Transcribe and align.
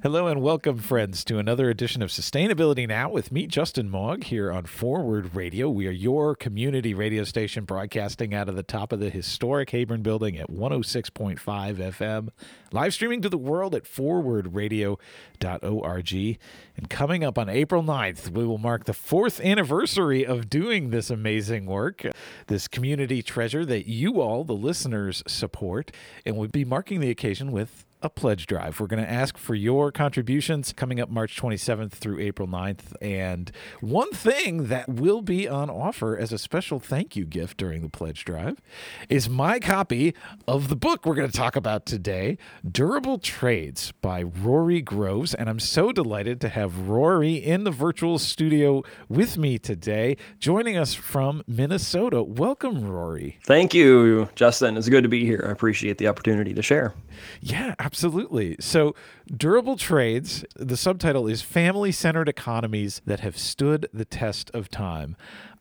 Hello 0.00 0.28
and 0.28 0.40
welcome, 0.40 0.78
friends, 0.78 1.24
to 1.24 1.38
another 1.38 1.68
edition 1.68 2.02
of 2.02 2.10
Sustainability 2.10 2.86
Now 2.86 3.10
with 3.10 3.32
me, 3.32 3.48
Justin 3.48 3.90
Mog, 3.90 4.22
here 4.22 4.52
on 4.52 4.66
Forward 4.66 5.34
Radio. 5.34 5.68
We 5.68 5.88
are 5.88 5.90
your 5.90 6.36
community 6.36 6.94
radio 6.94 7.24
station 7.24 7.64
broadcasting 7.64 8.32
out 8.32 8.48
of 8.48 8.54
the 8.54 8.62
top 8.62 8.92
of 8.92 9.00
the 9.00 9.10
historic 9.10 9.70
Heyburn 9.70 10.04
building 10.04 10.38
at 10.38 10.52
106.5 10.52 11.40
FM, 11.40 12.28
live 12.70 12.94
streaming 12.94 13.22
to 13.22 13.28
the 13.28 13.36
world 13.36 13.74
at 13.74 13.86
forwardradio.org. 13.86 16.38
And 16.76 16.88
coming 16.88 17.24
up 17.24 17.36
on 17.36 17.48
April 17.48 17.82
9th, 17.82 18.30
we 18.30 18.46
will 18.46 18.58
mark 18.58 18.84
the 18.84 18.92
fourth 18.92 19.40
anniversary 19.40 20.24
of 20.24 20.48
doing 20.48 20.90
this 20.90 21.10
amazing 21.10 21.66
work, 21.66 22.06
this 22.46 22.68
community 22.68 23.20
treasure 23.20 23.66
that 23.66 23.88
you 23.88 24.20
all, 24.20 24.44
the 24.44 24.52
listeners, 24.52 25.24
support. 25.26 25.90
And 26.24 26.36
we'll 26.36 26.46
be 26.46 26.64
marking 26.64 27.00
the 27.00 27.10
occasion 27.10 27.50
with 27.50 27.84
a 28.02 28.08
pledge 28.08 28.46
drive. 28.46 28.78
We're 28.78 28.86
going 28.86 29.02
to 29.02 29.10
ask 29.10 29.36
for 29.36 29.54
your 29.54 29.90
contributions 29.90 30.72
coming 30.72 31.00
up 31.00 31.10
March 31.10 31.40
27th 31.40 31.92
through 31.92 32.20
April 32.20 32.46
9th. 32.46 32.94
And 33.00 33.50
one 33.80 34.12
thing 34.12 34.68
that 34.68 34.88
will 34.88 35.20
be 35.20 35.48
on 35.48 35.68
offer 35.68 36.16
as 36.16 36.32
a 36.32 36.38
special 36.38 36.78
thank 36.78 37.16
you 37.16 37.24
gift 37.24 37.56
during 37.56 37.82
the 37.82 37.88
pledge 37.88 38.24
drive 38.24 38.60
is 39.08 39.28
my 39.28 39.58
copy 39.58 40.14
of 40.46 40.68
the 40.68 40.76
book 40.76 41.04
we're 41.04 41.14
going 41.14 41.30
to 41.30 41.36
talk 41.36 41.56
about 41.56 41.86
today, 41.86 42.38
Durable 42.70 43.18
Trades 43.18 43.92
by 44.00 44.22
Rory 44.22 44.80
Groves. 44.80 45.34
And 45.34 45.48
I'm 45.48 45.60
so 45.60 45.90
delighted 45.90 46.40
to 46.42 46.48
have 46.48 46.88
Rory 46.88 47.34
in 47.34 47.64
the 47.64 47.70
virtual 47.70 48.18
studio 48.18 48.82
with 49.08 49.36
me 49.36 49.58
today, 49.58 50.16
joining 50.38 50.76
us 50.76 50.94
from 50.94 51.42
Minnesota. 51.46 52.22
Welcome, 52.22 52.88
Rory. 52.88 53.38
Thank 53.44 53.74
you, 53.74 54.28
Justin. 54.36 54.76
It's 54.76 54.88
good 54.88 55.02
to 55.02 55.08
be 55.08 55.24
here. 55.24 55.44
I 55.48 55.50
appreciate 55.50 55.98
the 55.98 56.06
opportunity 56.06 56.54
to 56.54 56.62
share. 56.62 56.94
Yeah, 57.40 57.74
absolutely. 57.88 58.54
So, 58.60 58.94
Durable 59.34 59.78
Trades, 59.78 60.44
the 60.54 60.76
subtitle 60.76 61.26
is 61.26 61.40
Family 61.40 61.90
Centered 61.90 62.28
Economies 62.28 63.00
That 63.06 63.20
Have 63.20 63.38
Stood 63.38 63.88
the 63.94 64.04
Test 64.04 64.50
of 64.52 64.68
Time. 64.68 65.16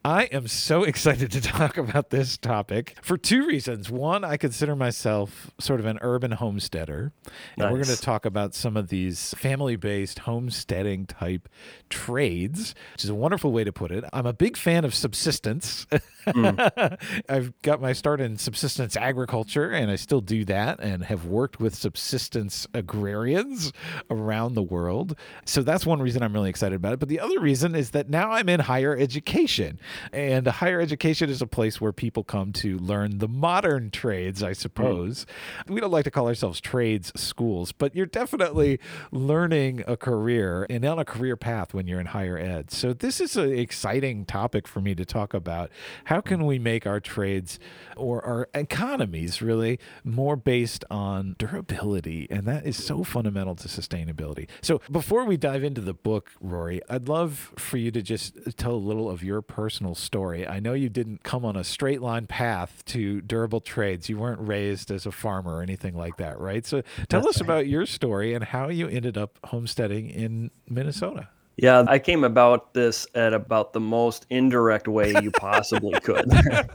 I 0.08 0.24
am 0.32 0.48
so 0.48 0.84
excited 0.86 1.32
to 1.34 1.42
talk 1.42 1.78
about 1.78 2.12
this 2.12 2.38
topic 2.38 2.96
for 3.02 3.18
two 3.18 3.46
reasons. 3.46 3.92
One, 3.92 4.24
I 4.24 4.38
consider 4.38 4.74
myself 4.74 5.52
sort 5.60 5.82
of 5.82 5.86
an 5.86 6.00
urban 6.02 6.32
homesteader, 6.32 7.12
and 7.26 7.34
nice. 7.58 7.66
we're 7.66 7.84
going 7.84 7.94
to 7.94 8.02
talk 8.02 8.26
about 8.26 8.56
some 8.56 8.78
of 8.78 8.88
these 8.88 9.34
family 9.34 9.76
based 9.76 10.20
homesteading 10.20 11.08
type 11.08 11.50
trades, 11.90 12.74
which 12.94 13.04
is 13.04 13.10
a 13.10 13.16
wonderful 13.16 13.52
way 13.52 13.66
to 13.66 13.74
put 13.74 13.92
it. 13.92 14.06
I'm 14.14 14.26
a 14.26 14.32
big 14.32 14.56
fan 14.56 14.86
of 14.86 14.96
subsistence. 14.96 15.86
Mm. 16.26 16.98
I've 17.30 17.62
got 17.62 17.82
my 17.82 17.92
start 17.92 18.22
in 18.22 18.38
subsistence 18.38 18.96
agriculture, 18.96 19.72
and 19.72 19.92
I 19.92 19.98
still 19.98 20.22
do 20.22 20.46
that 20.46 20.80
and 20.80 21.04
have 21.04 21.26
worked 21.26 21.60
with 21.60 21.76
subsistence 21.76 22.66
agrarians 22.74 23.74
around 24.10 24.54
the 24.54 24.64
world. 24.64 25.18
So 25.44 25.64
that's 25.64 25.86
one 25.86 26.02
reason 26.02 26.24
I'm 26.24 26.32
really 26.32 26.50
excited 26.50 26.76
about 26.76 26.94
it. 26.94 27.00
But 27.00 27.10
the 27.10 27.20
other 27.20 27.42
reason 27.42 27.76
is 27.76 27.90
that 27.90 28.10
now 28.10 28.32
I'm 28.32 28.48
in 28.48 28.62
higher 28.62 28.96
education. 28.96 29.80
And 30.12 30.48
higher 30.48 30.80
education 30.80 31.30
is 31.30 31.42
a 31.42 31.48
place 31.48 31.80
where 31.82 31.94
people 31.94 32.24
come 32.24 32.54
to 32.54 32.78
learn 32.78 33.20
the 33.20 33.28
modern 33.28 33.92
trades, 33.92 34.44
I 34.44 34.54
suppose. 34.54 35.26
Mm. 35.68 35.76
We 35.76 35.82
don't 35.82 35.92
like 35.92 36.06
to 36.06 36.12
call 36.12 36.28
ourselves 36.28 36.60
trades 36.60 37.12
schools, 37.16 37.72
but 37.72 37.96
you're 37.96 38.06
definitely 38.06 38.80
learning 39.12 39.84
a 39.88 39.98
career 39.98 40.66
and 40.70 40.84
on 40.86 41.00
a 41.00 41.06
career 41.06 41.36
path 41.36 41.74
when 41.74 41.88
you're 41.88 42.00
in 42.00 42.08
higher 42.08 42.38
ed. 42.38 42.72
So 42.72 42.94
this 42.94 43.20
is 43.20 43.36
an 43.36 43.58
exciting 43.58 44.26
topic 44.26 44.68
for 44.68 44.82
me 44.82 44.96
to 44.96 45.06
talk 45.06 45.34
about. 45.34 45.72
How 46.06 46.22
can 46.22 46.46
we 46.46 46.60
make 46.60 46.88
our 46.88 47.00
trades 47.00 47.60
or 47.96 48.24
our 48.26 48.50
economies 48.54 49.42
really 49.42 49.80
more 50.04 50.36
based 50.36 50.86
on 50.90 51.36
durability? 51.38 52.28
And 52.30 52.46
that 52.48 52.66
is 52.66 52.84
so 52.84 53.04
fundamental 53.04 53.56
to 53.56 53.68
sustainability. 53.68 54.48
So 54.62 54.82
before 54.92 55.26
we 55.26 55.38
dive 55.38 55.64
into 55.64 55.82
the 55.82 55.94
book, 55.94 56.32
Rory, 56.40 56.82
I'd 56.90 57.08
love 57.08 57.54
for 57.58 57.78
you 57.78 57.92
to 57.92 58.02
just 58.02 58.58
tell 58.58 58.74
a 58.74 58.76
little 58.76 59.10
of 59.10 59.24
your 59.24 59.42
personal 59.42 59.87
personal 59.88 59.96
story. 59.96 60.48
I 60.48 60.60
know 60.60 60.74
you 60.74 60.90
didn't 60.90 61.24
come 61.24 61.46
on 61.46 61.56
a 61.56 61.64
straight 61.64 62.02
line 62.02 62.28
path 62.28 62.84
to 62.88 63.22
durable 63.22 63.62
trades. 63.62 64.10
You 64.10 64.18
weren't 64.18 64.46
raised 64.46 64.92
as 64.92 65.06
a 65.06 65.12
farmer 65.12 65.58
or 65.58 65.62
anything 65.62 65.96
like 65.96 66.18
that, 66.18 66.40
right? 66.40 66.66
So 66.66 66.82
tell 67.08 67.22
That's 67.22 67.38
us 67.38 67.42
right. 67.42 67.46
about 67.46 67.68
your 67.68 67.86
story 67.86 68.34
and 68.34 68.44
how 68.44 68.70
you 68.70 68.88
ended 68.88 69.18
up 69.18 69.40
homesteading 69.46 70.10
in 70.10 70.52
Minnesota. 70.70 71.30
Yeah, 71.58 71.86
I 71.88 71.98
came 71.98 72.24
about 72.24 72.76
this 72.76 73.08
at 73.16 73.34
about 73.34 73.74
the 73.74 73.80
most 73.80 74.28
indirect 74.30 74.88
way 74.88 75.14
you 75.24 75.32
possibly 75.32 76.00
could. 76.00 76.32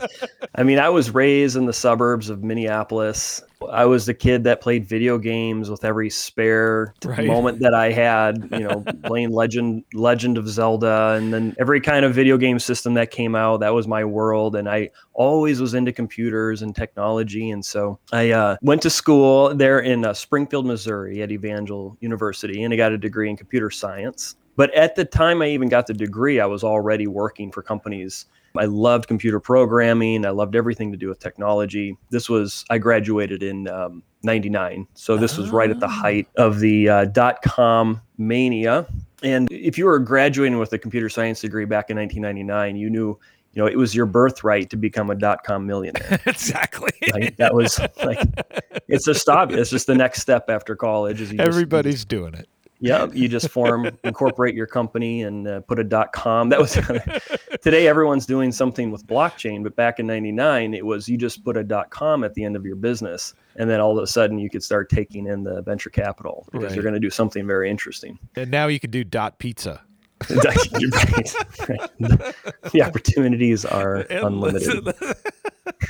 I 0.56 0.65
mean, 0.65 0.81
I 0.81 0.88
was 0.88 1.12
raised 1.12 1.56
in 1.56 1.66
the 1.66 1.72
suburbs 1.72 2.28
of 2.28 2.43
Minneapolis. 2.43 3.43
I 3.70 3.84
was 3.84 4.06
the 4.06 4.15
kid 4.15 4.43
that 4.43 4.60
played 4.60 4.84
video 4.84 5.19
games 5.19 5.70
with 5.70 5.84
every 5.84 6.10
spare 6.10 6.94
right. 7.04 7.25
moment 7.25 7.60
that 7.60 7.75
I 7.75 7.93
had, 7.93 8.48
you 8.50 8.60
know, 8.60 8.84
playing 9.04 9.31
Legend 9.31 9.84
Legend 9.94 10.37
of 10.37 10.48
Zelda 10.48 11.14
and 11.16 11.32
then 11.32 11.54
every 11.60 11.81
kind 11.81 12.04
of 12.04 12.12
video 12.12 12.37
game 12.37 12.59
system 12.59 12.94
that 12.94 13.12
came 13.12 13.37
out, 13.37 13.60
that 13.60 13.72
was 13.72 13.87
my 13.87 14.04
world 14.04 14.56
and 14.56 14.69
I 14.69 14.91
always 15.14 15.60
was 15.60 15.75
into 15.75 15.93
computers 15.93 16.62
and 16.62 16.75
technology 16.75 17.50
and 17.50 17.64
so 17.64 18.00
I 18.12 18.32
uh, 18.32 18.56
went 18.62 18.82
to 18.82 18.91
school 18.91 19.54
there 19.54 19.78
in 19.78 20.04
uh, 20.04 20.12
Springfield, 20.12 20.66
Missouri 20.66 21.22
at 21.22 21.31
Evangel 21.31 21.97
University 22.00 22.64
and 22.64 22.75
I 22.75 22.76
got 22.76 22.91
a 22.91 22.99
degree 22.99 23.31
in 23.31 23.37
computer 23.37 23.70
science. 23.70 24.34
But 24.57 24.73
at 24.75 24.97
the 24.97 25.05
time 25.05 25.43
I 25.43 25.49
even 25.49 25.69
got 25.69 25.87
the 25.87 25.95
degree, 25.95 26.41
I 26.41 26.47
was 26.47 26.63
already 26.63 27.07
working 27.07 27.51
for 27.51 27.63
companies. 27.63 28.27
I 28.57 28.67
loved 28.67 29.09
computer 29.09 29.41
programming. 29.41 30.27
I 30.27 30.31
loved 30.31 30.55
everything 30.55 30.93
to 30.93 30.99
do 30.99 31.09
with 31.09 31.19
technology. 31.19 31.97
This 32.11 32.29
was, 32.29 32.65
I 32.69 32.79
graduated 32.79 33.43
in 33.43 33.67
um, 33.69 34.03
99. 34.25 34.87
So 34.95 35.17
this 35.17 35.39
was 35.39 35.51
right 35.51 35.71
at 35.71 35.81
the 35.81 35.89
height 35.89 36.29
of 36.37 36.61
the 36.61 36.89
uh, 36.89 37.05
dot 37.07 37.41
com 37.43 38.01
mania. 38.19 38.87
And 39.23 39.51
if 39.51 39.79
you 39.79 39.87
were 39.87 39.99
graduating 39.99 40.59
with 40.59 40.73
a 40.73 40.79
computer 40.79 41.09
science 41.09 41.41
degree 41.41 41.65
back 41.65 41.89
in 41.89 41.97
1999, 41.97 42.77
you 42.77 42.91
knew 42.91 43.19
you 43.55 43.62
know, 43.62 43.69
it 43.69 43.77
was 43.77 43.95
your 43.95 44.07
birthright 44.07 44.71
to 44.71 44.77
become 44.77 45.11
a 45.11 45.15
dot 45.15 45.45
com 45.45 45.67
millionaire. 45.67 46.21
exactly. 46.27 46.93
Like, 47.12 47.37
that 47.37 47.55
was 47.55 47.79
like, 48.03 48.19
it's 48.89 49.05
just 49.05 49.29
obvious. 49.29 49.61
It's 49.61 49.71
just 49.71 49.87
the 49.87 49.95
next 49.95 50.23
step 50.23 50.49
after 50.49 50.75
college. 50.75 51.21
Is 51.21 51.35
Everybody's 51.39 51.97
just, 51.97 52.09
doing 52.09 52.35
it. 52.35 52.49
Yeah, 52.82 53.06
you 53.12 53.28
just 53.28 53.48
form, 53.48 53.88
incorporate 54.04 54.56
your 54.56 54.66
company, 54.66 55.22
and 55.22 55.47
uh, 55.47 55.60
put 55.60 55.78
a 55.78 55.84
dot 55.84 56.12
com. 56.12 56.48
That 56.48 56.59
was 56.59 56.72
today. 57.62 57.87
Everyone's 57.87 58.26
doing 58.26 58.50
something 58.50 58.91
with 58.91 59.06
blockchain, 59.06 59.62
but 59.62 59.76
back 59.76 60.00
in 60.00 60.06
'99, 60.09 60.75
it 60.75 60.84
was 60.84 61.09
you 61.09 61.16
just 61.16 61.44
put 61.44 61.56
a 61.56 61.62
dot 61.62 61.91
com 61.91 62.25
at 62.25 62.34
the 62.34 62.43
end 62.43 62.56
of 62.56 62.66
your 62.66 62.75
business, 62.75 63.34
and 63.54 63.70
then 63.70 63.81
all 63.81 63.97
of 63.97 64.03
a 64.03 64.06
sudden 64.09 64.37
you 64.37 64.50
could 64.50 64.65
start 64.65 64.91
taking 64.91 65.28
in 65.28 65.44
the 65.44 65.62
venture 65.62 65.91
capital 65.91 66.48
because 66.50 66.66
right. 66.66 66.75
you're 66.75 66.82
going 66.82 66.94
to 66.94 67.00
do 67.00 67.10
something 67.10 67.47
very 67.47 67.70
interesting. 67.70 68.19
And 68.34 68.50
now 68.50 68.66
you 68.66 68.81
can 68.81 68.91
do 68.91 69.04
dot 69.04 69.38
pizza. 69.38 69.81
Right, 70.31 71.69
right. 71.69 71.91
The 72.72 72.83
opportunities 72.83 73.65
are 73.65 73.97
unlimited. 74.10 74.94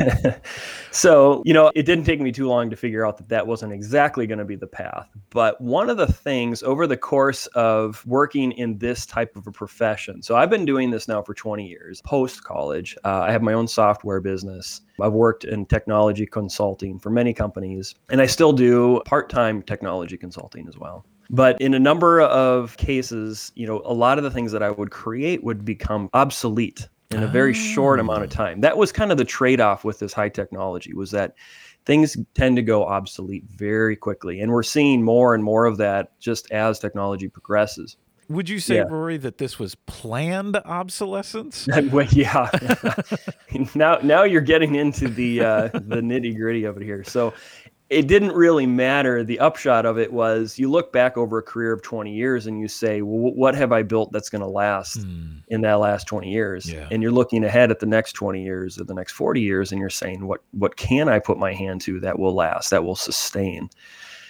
so, 0.91 1.43
you 1.45 1.53
know, 1.53 1.71
it 1.75 1.85
didn't 1.85 2.05
take 2.05 2.21
me 2.21 2.33
too 2.33 2.49
long 2.49 2.71
to 2.71 2.77
figure 2.77 3.07
out 3.07 3.17
that 3.19 3.29
that 3.29 3.47
wasn't 3.47 3.73
exactly 3.73 4.27
going 4.27 4.39
to 4.39 4.45
be 4.45 4.57
the 4.57 4.67
path. 4.67 5.09
But 5.31 5.61
one 5.61 5.91
of 5.91 5.97
the 5.97 6.07
things 6.07 6.63
over 6.63 6.87
the 6.87 6.97
course 6.97 7.47
of 7.49 8.05
working 8.07 8.53
in 8.53 8.79
this 8.79 9.07
type 9.07 9.37
of 9.37 9.47
a 9.47 9.53
profession, 9.53 10.23
so 10.23 10.37
I've 10.37 10.51
been 10.51 10.65
doing 10.65 10.91
this 10.91 11.09
now 11.09 11.23
for 11.23 11.35
20 11.35 11.67
years 11.67 12.01
post 12.03 12.45
college. 12.45 12.97
Uh, 13.05 13.21
I 13.21 13.33
have 13.33 13.43
my 13.43 13.53
own 13.53 13.69
software 13.69 14.21
business. 14.21 14.83
I've 15.01 15.13
worked 15.13 15.45
in 15.45 15.67
technology 15.67 16.27
consulting 16.27 16.99
for 16.99 17.11
many 17.11 17.33
companies, 17.33 17.95
and 18.11 18.21
I 18.21 18.27
still 18.27 18.53
do 18.53 19.01
part 19.05 19.29
time 19.31 19.63
technology 19.63 20.17
consulting 20.17 20.69
as 20.69 20.79
well. 20.79 21.05
But 21.33 21.61
in 21.61 21.73
a 21.73 21.79
number 21.79 22.21
of 22.21 22.77
cases, 22.77 23.53
you 23.55 23.67
know, 23.67 23.81
a 23.85 23.95
lot 23.95 24.19
of 24.19 24.25
the 24.25 24.31
things 24.31 24.53
that 24.53 24.63
I 24.63 24.71
would 24.71 24.91
create 24.91 25.43
would 25.43 25.65
become 25.65 26.11
obsolete 26.13 26.89
in 27.11 27.23
a 27.23 27.27
very 27.27 27.55
short 27.55 28.01
amount 28.01 28.23
of 28.23 28.31
ah. 28.33 28.35
time. 28.35 28.61
That 28.61 28.77
was 28.77 28.93
kind 28.93 29.11
of 29.11 29.19
the 29.19 29.25
trade-off 29.25 29.85
with 29.85 29.99
this 29.99 30.13
high 30.13 30.29
technology 30.29 30.95
was 30.95 31.11
that 31.11 31.35
things 31.85 32.17
tend 32.35 32.57
to 32.57 32.63
go 32.63 32.87
obsolete 32.87 33.45
very 33.49 33.97
quickly 33.97 34.41
and 34.41 34.53
we're 34.53 34.63
seeing 34.63 35.03
more 35.03 35.35
and 35.35 35.43
more 35.43 35.67
of 35.67 35.79
that 35.79 36.19
just 36.21 36.51
as 36.53 36.79
technology 36.79 37.29
progresses. 37.29 37.97
Would 38.29 38.49
you 38.49 38.61
say, 38.61 38.77
yeah. 38.77 38.85
Rory, 38.85 39.19
that 39.19 39.39
this 39.39 39.59
was 39.59 39.75
planned 39.75 40.57
obsolescence? 40.57 41.69
yeah. 42.13 42.49
now, 43.75 43.99
now 44.03 44.23
you're 44.23 44.41
getting 44.41 44.77
into 44.77 45.09
the 45.09 45.41
uh, 45.41 45.69
the 45.73 46.01
nitty 46.01 46.37
gritty 46.37 46.65
of 46.65 46.77
it 46.79 46.83
here. 46.83 47.05
So, 47.05 47.35
it 47.93 48.09
didn't 48.09 48.33
really 48.33 48.67
matter. 48.67 49.23
The 49.23 49.39
upshot 49.39 49.85
of 49.85 49.99
it 49.99 50.13
was 50.13 50.59
you 50.59 50.71
look 50.71 50.93
back 50.93 51.19
over 51.19 51.39
a 51.39 51.43
career 51.43 51.73
of 51.73 51.83
20 51.83 52.13
years 52.13 52.47
and 52.47 52.59
you 52.59 52.67
say, 52.67 53.03
well, 53.03 53.35
what 53.35 53.55
have 53.55 53.71
I 53.71 53.83
built 53.83 54.13
that's 54.13 54.31
going 54.31 54.41
to 54.41 54.49
last 54.49 55.01
mm. 55.01 55.43
in 55.49 55.61
that 55.61 55.75
last 55.75 56.07
20 56.07 56.31
years? 56.31 56.73
Yeah. 56.73 56.89
And 56.91 57.03
you're 57.03 57.13
looking 57.13 57.45
ahead 57.45 57.71
at 57.71 57.81
the 57.81 57.87
next 57.87 58.15
20 58.15 58.43
years 58.43 58.81
or 58.81 58.85
the 58.85 58.95
next 58.95 59.13
40 59.13 59.43
years 59.43 59.73
and 59.73 59.81
you're 59.81 59.91
saying, 59.91 60.27
what, 60.27 60.41
what 60.53 60.77
can 60.77 61.09
I 61.09 61.19
put 61.19 61.39
my 61.39 61.53
hand 61.53 61.83
to 61.83 62.01
that 62.01 62.19
will 62.19 62.35
last, 62.35 62.71
that 62.71 62.83
will 62.83 62.97
sustain? 62.97 63.69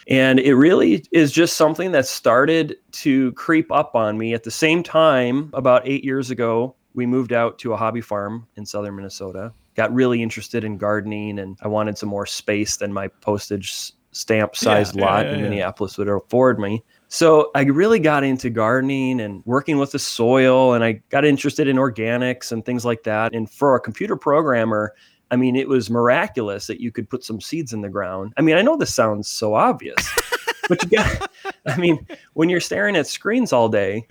And 0.08 0.40
it 0.40 0.56
really 0.56 1.04
is 1.12 1.30
just 1.30 1.56
something 1.56 1.92
that 1.92 2.06
started 2.06 2.76
to 2.90 3.30
creep 3.32 3.70
up 3.70 3.94
on 3.94 4.18
me 4.18 4.34
at 4.34 4.42
the 4.42 4.50
same 4.50 4.82
time 4.82 5.50
about 5.54 5.86
eight 5.86 6.04
years 6.04 6.30
ago. 6.30 6.74
We 6.94 7.06
moved 7.06 7.32
out 7.32 7.60
to 7.60 7.72
a 7.72 7.76
hobby 7.76 8.00
farm 8.00 8.48
in 8.56 8.66
southern 8.66 8.96
Minnesota 8.96 9.52
got 9.74 9.92
really 9.92 10.22
interested 10.22 10.64
in 10.64 10.76
gardening 10.78 11.38
and 11.38 11.58
I 11.62 11.68
wanted 11.68 11.98
some 11.98 12.08
more 12.08 12.26
space 12.26 12.76
than 12.76 12.92
my 12.92 13.08
postage 13.08 13.92
stamp 14.12 14.54
sized 14.54 14.94
yeah, 14.94 15.04
lot 15.04 15.24
yeah, 15.24 15.32
yeah, 15.32 15.36
in 15.38 15.42
Minneapolis 15.42 15.98
would 15.98 16.08
afford 16.08 16.58
me. 16.58 16.84
So 17.08 17.50
I 17.54 17.62
really 17.64 17.98
got 17.98 18.24
into 18.24 18.48
gardening 18.48 19.20
and 19.20 19.42
working 19.44 19.76
with 19.76 19.92
the 19.92 19.98
soil, 19.98 20.72
and 20.72 20.82
I 20.82 20.92
got 21.10 21.26
interested 21.26 21.68
in 21.68 21.76
organics 21.76 22.52
and 22.52 22.64
things 22.64 22.86
like 22.86 23.02
that. 23.02 23.34
And 23.34 23.50
for 23.50 23.74
a 23.74 23.80
computer 23.80 24.16
programmer, 24.16 24.94
I 25.30 25.36
mean, 25.36 25.54
it 25.54 25.68
was 25.68 25.90
miraculous 25.90 26.66
that 26.68 26.80
you 26.80 26.90
could 26.90 27.10
put 27.10 27.22
some 27.22 27.40
seeds 27.40 27.74
in 27.74 27.82
the 27.82 27.90
ground. 27.90 28.32
I 28.38 28.42
mean, 28.42 28.56
I 28.56 28.62
know 28.62 28.76
this 28.76 28.94
sounds 28.94 29.28
so 29.28 29.54
obvious, 29.54 29.96
but 30.68 30.82
you 30.82 30.98
got, 30.98 31.30
I 31.66 31.76
mean, 31.76 32.06
when 32.34 32.48
you're 32.48 32.60
staring 32.60 32.96
at 32.96 33.06
screens 33.06 33.52
all 33.52 33.68
day 33.68 34.06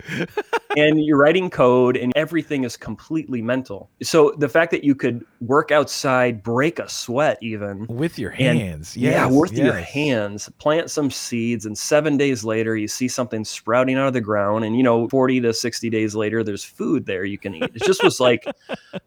and 0.76 1.04
you're 1.04 1.18
writing 1.18 1.50
code 1.50 1.96
and 1.96 2.12
everything 2.16 2.64
is 2.64 2.76
completely 2.76 3.42
mental. 3.42 3.90
So 4.02 4.34
the 4.38 4.48
fact 4.48 4.70
that 4.72 4.84
you 4.84 4.94
could 4.94 5.24
work 5.40 5.70
outside, 5.70 6.42
break 6.42 6.78
a 6.78 6.88
sweat 6.88 7.38
even 7.42 7.86
with 7.86 8.18
your 8.18 8.30
hands. 8.30 8.94
And, 8.94 9.02
yeah, 9.02 9.26
yes, 9.26 9.32
with 9.32 9.52
yes. 9.52 9.64
your 9.64 9.74
hands, 9.74 10.48
plant 10.58 10.90
some 10.90 11.10
seeds, 11.10 11.66
and 11.66 11.76
seven 11.76 12.16
days 12.16 12.44
later, 12.44 12.76
you 12.76 12.88
see 12.88 13.08
something 13.08 13.44
sprouting 13.44 13.96
out 13.96 14.06
of 14.06 14.12
the 14.12 14.20
ground. 14.20 14.64
And, 14.64 14.76
you 14.76 14.82
know, 14.82 15.08
40 15.08 15.40
to 15.42 15.52
60 15.52 15.90
days 15.90 16.14
later, 16.14 16.42
there's 16.42 16.64
food 16.64 17.06
there 17.06 17.24
you 17.24 17.38
can 17.38 17.54
eat. 17.54 17.70
It 17.74 17.82
just 17.82 18.02
was 18.02 18.20
like 18.20 18.44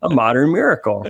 a 0.02 0.10
modern 0.10 0.52
miracle. 0.52 1.08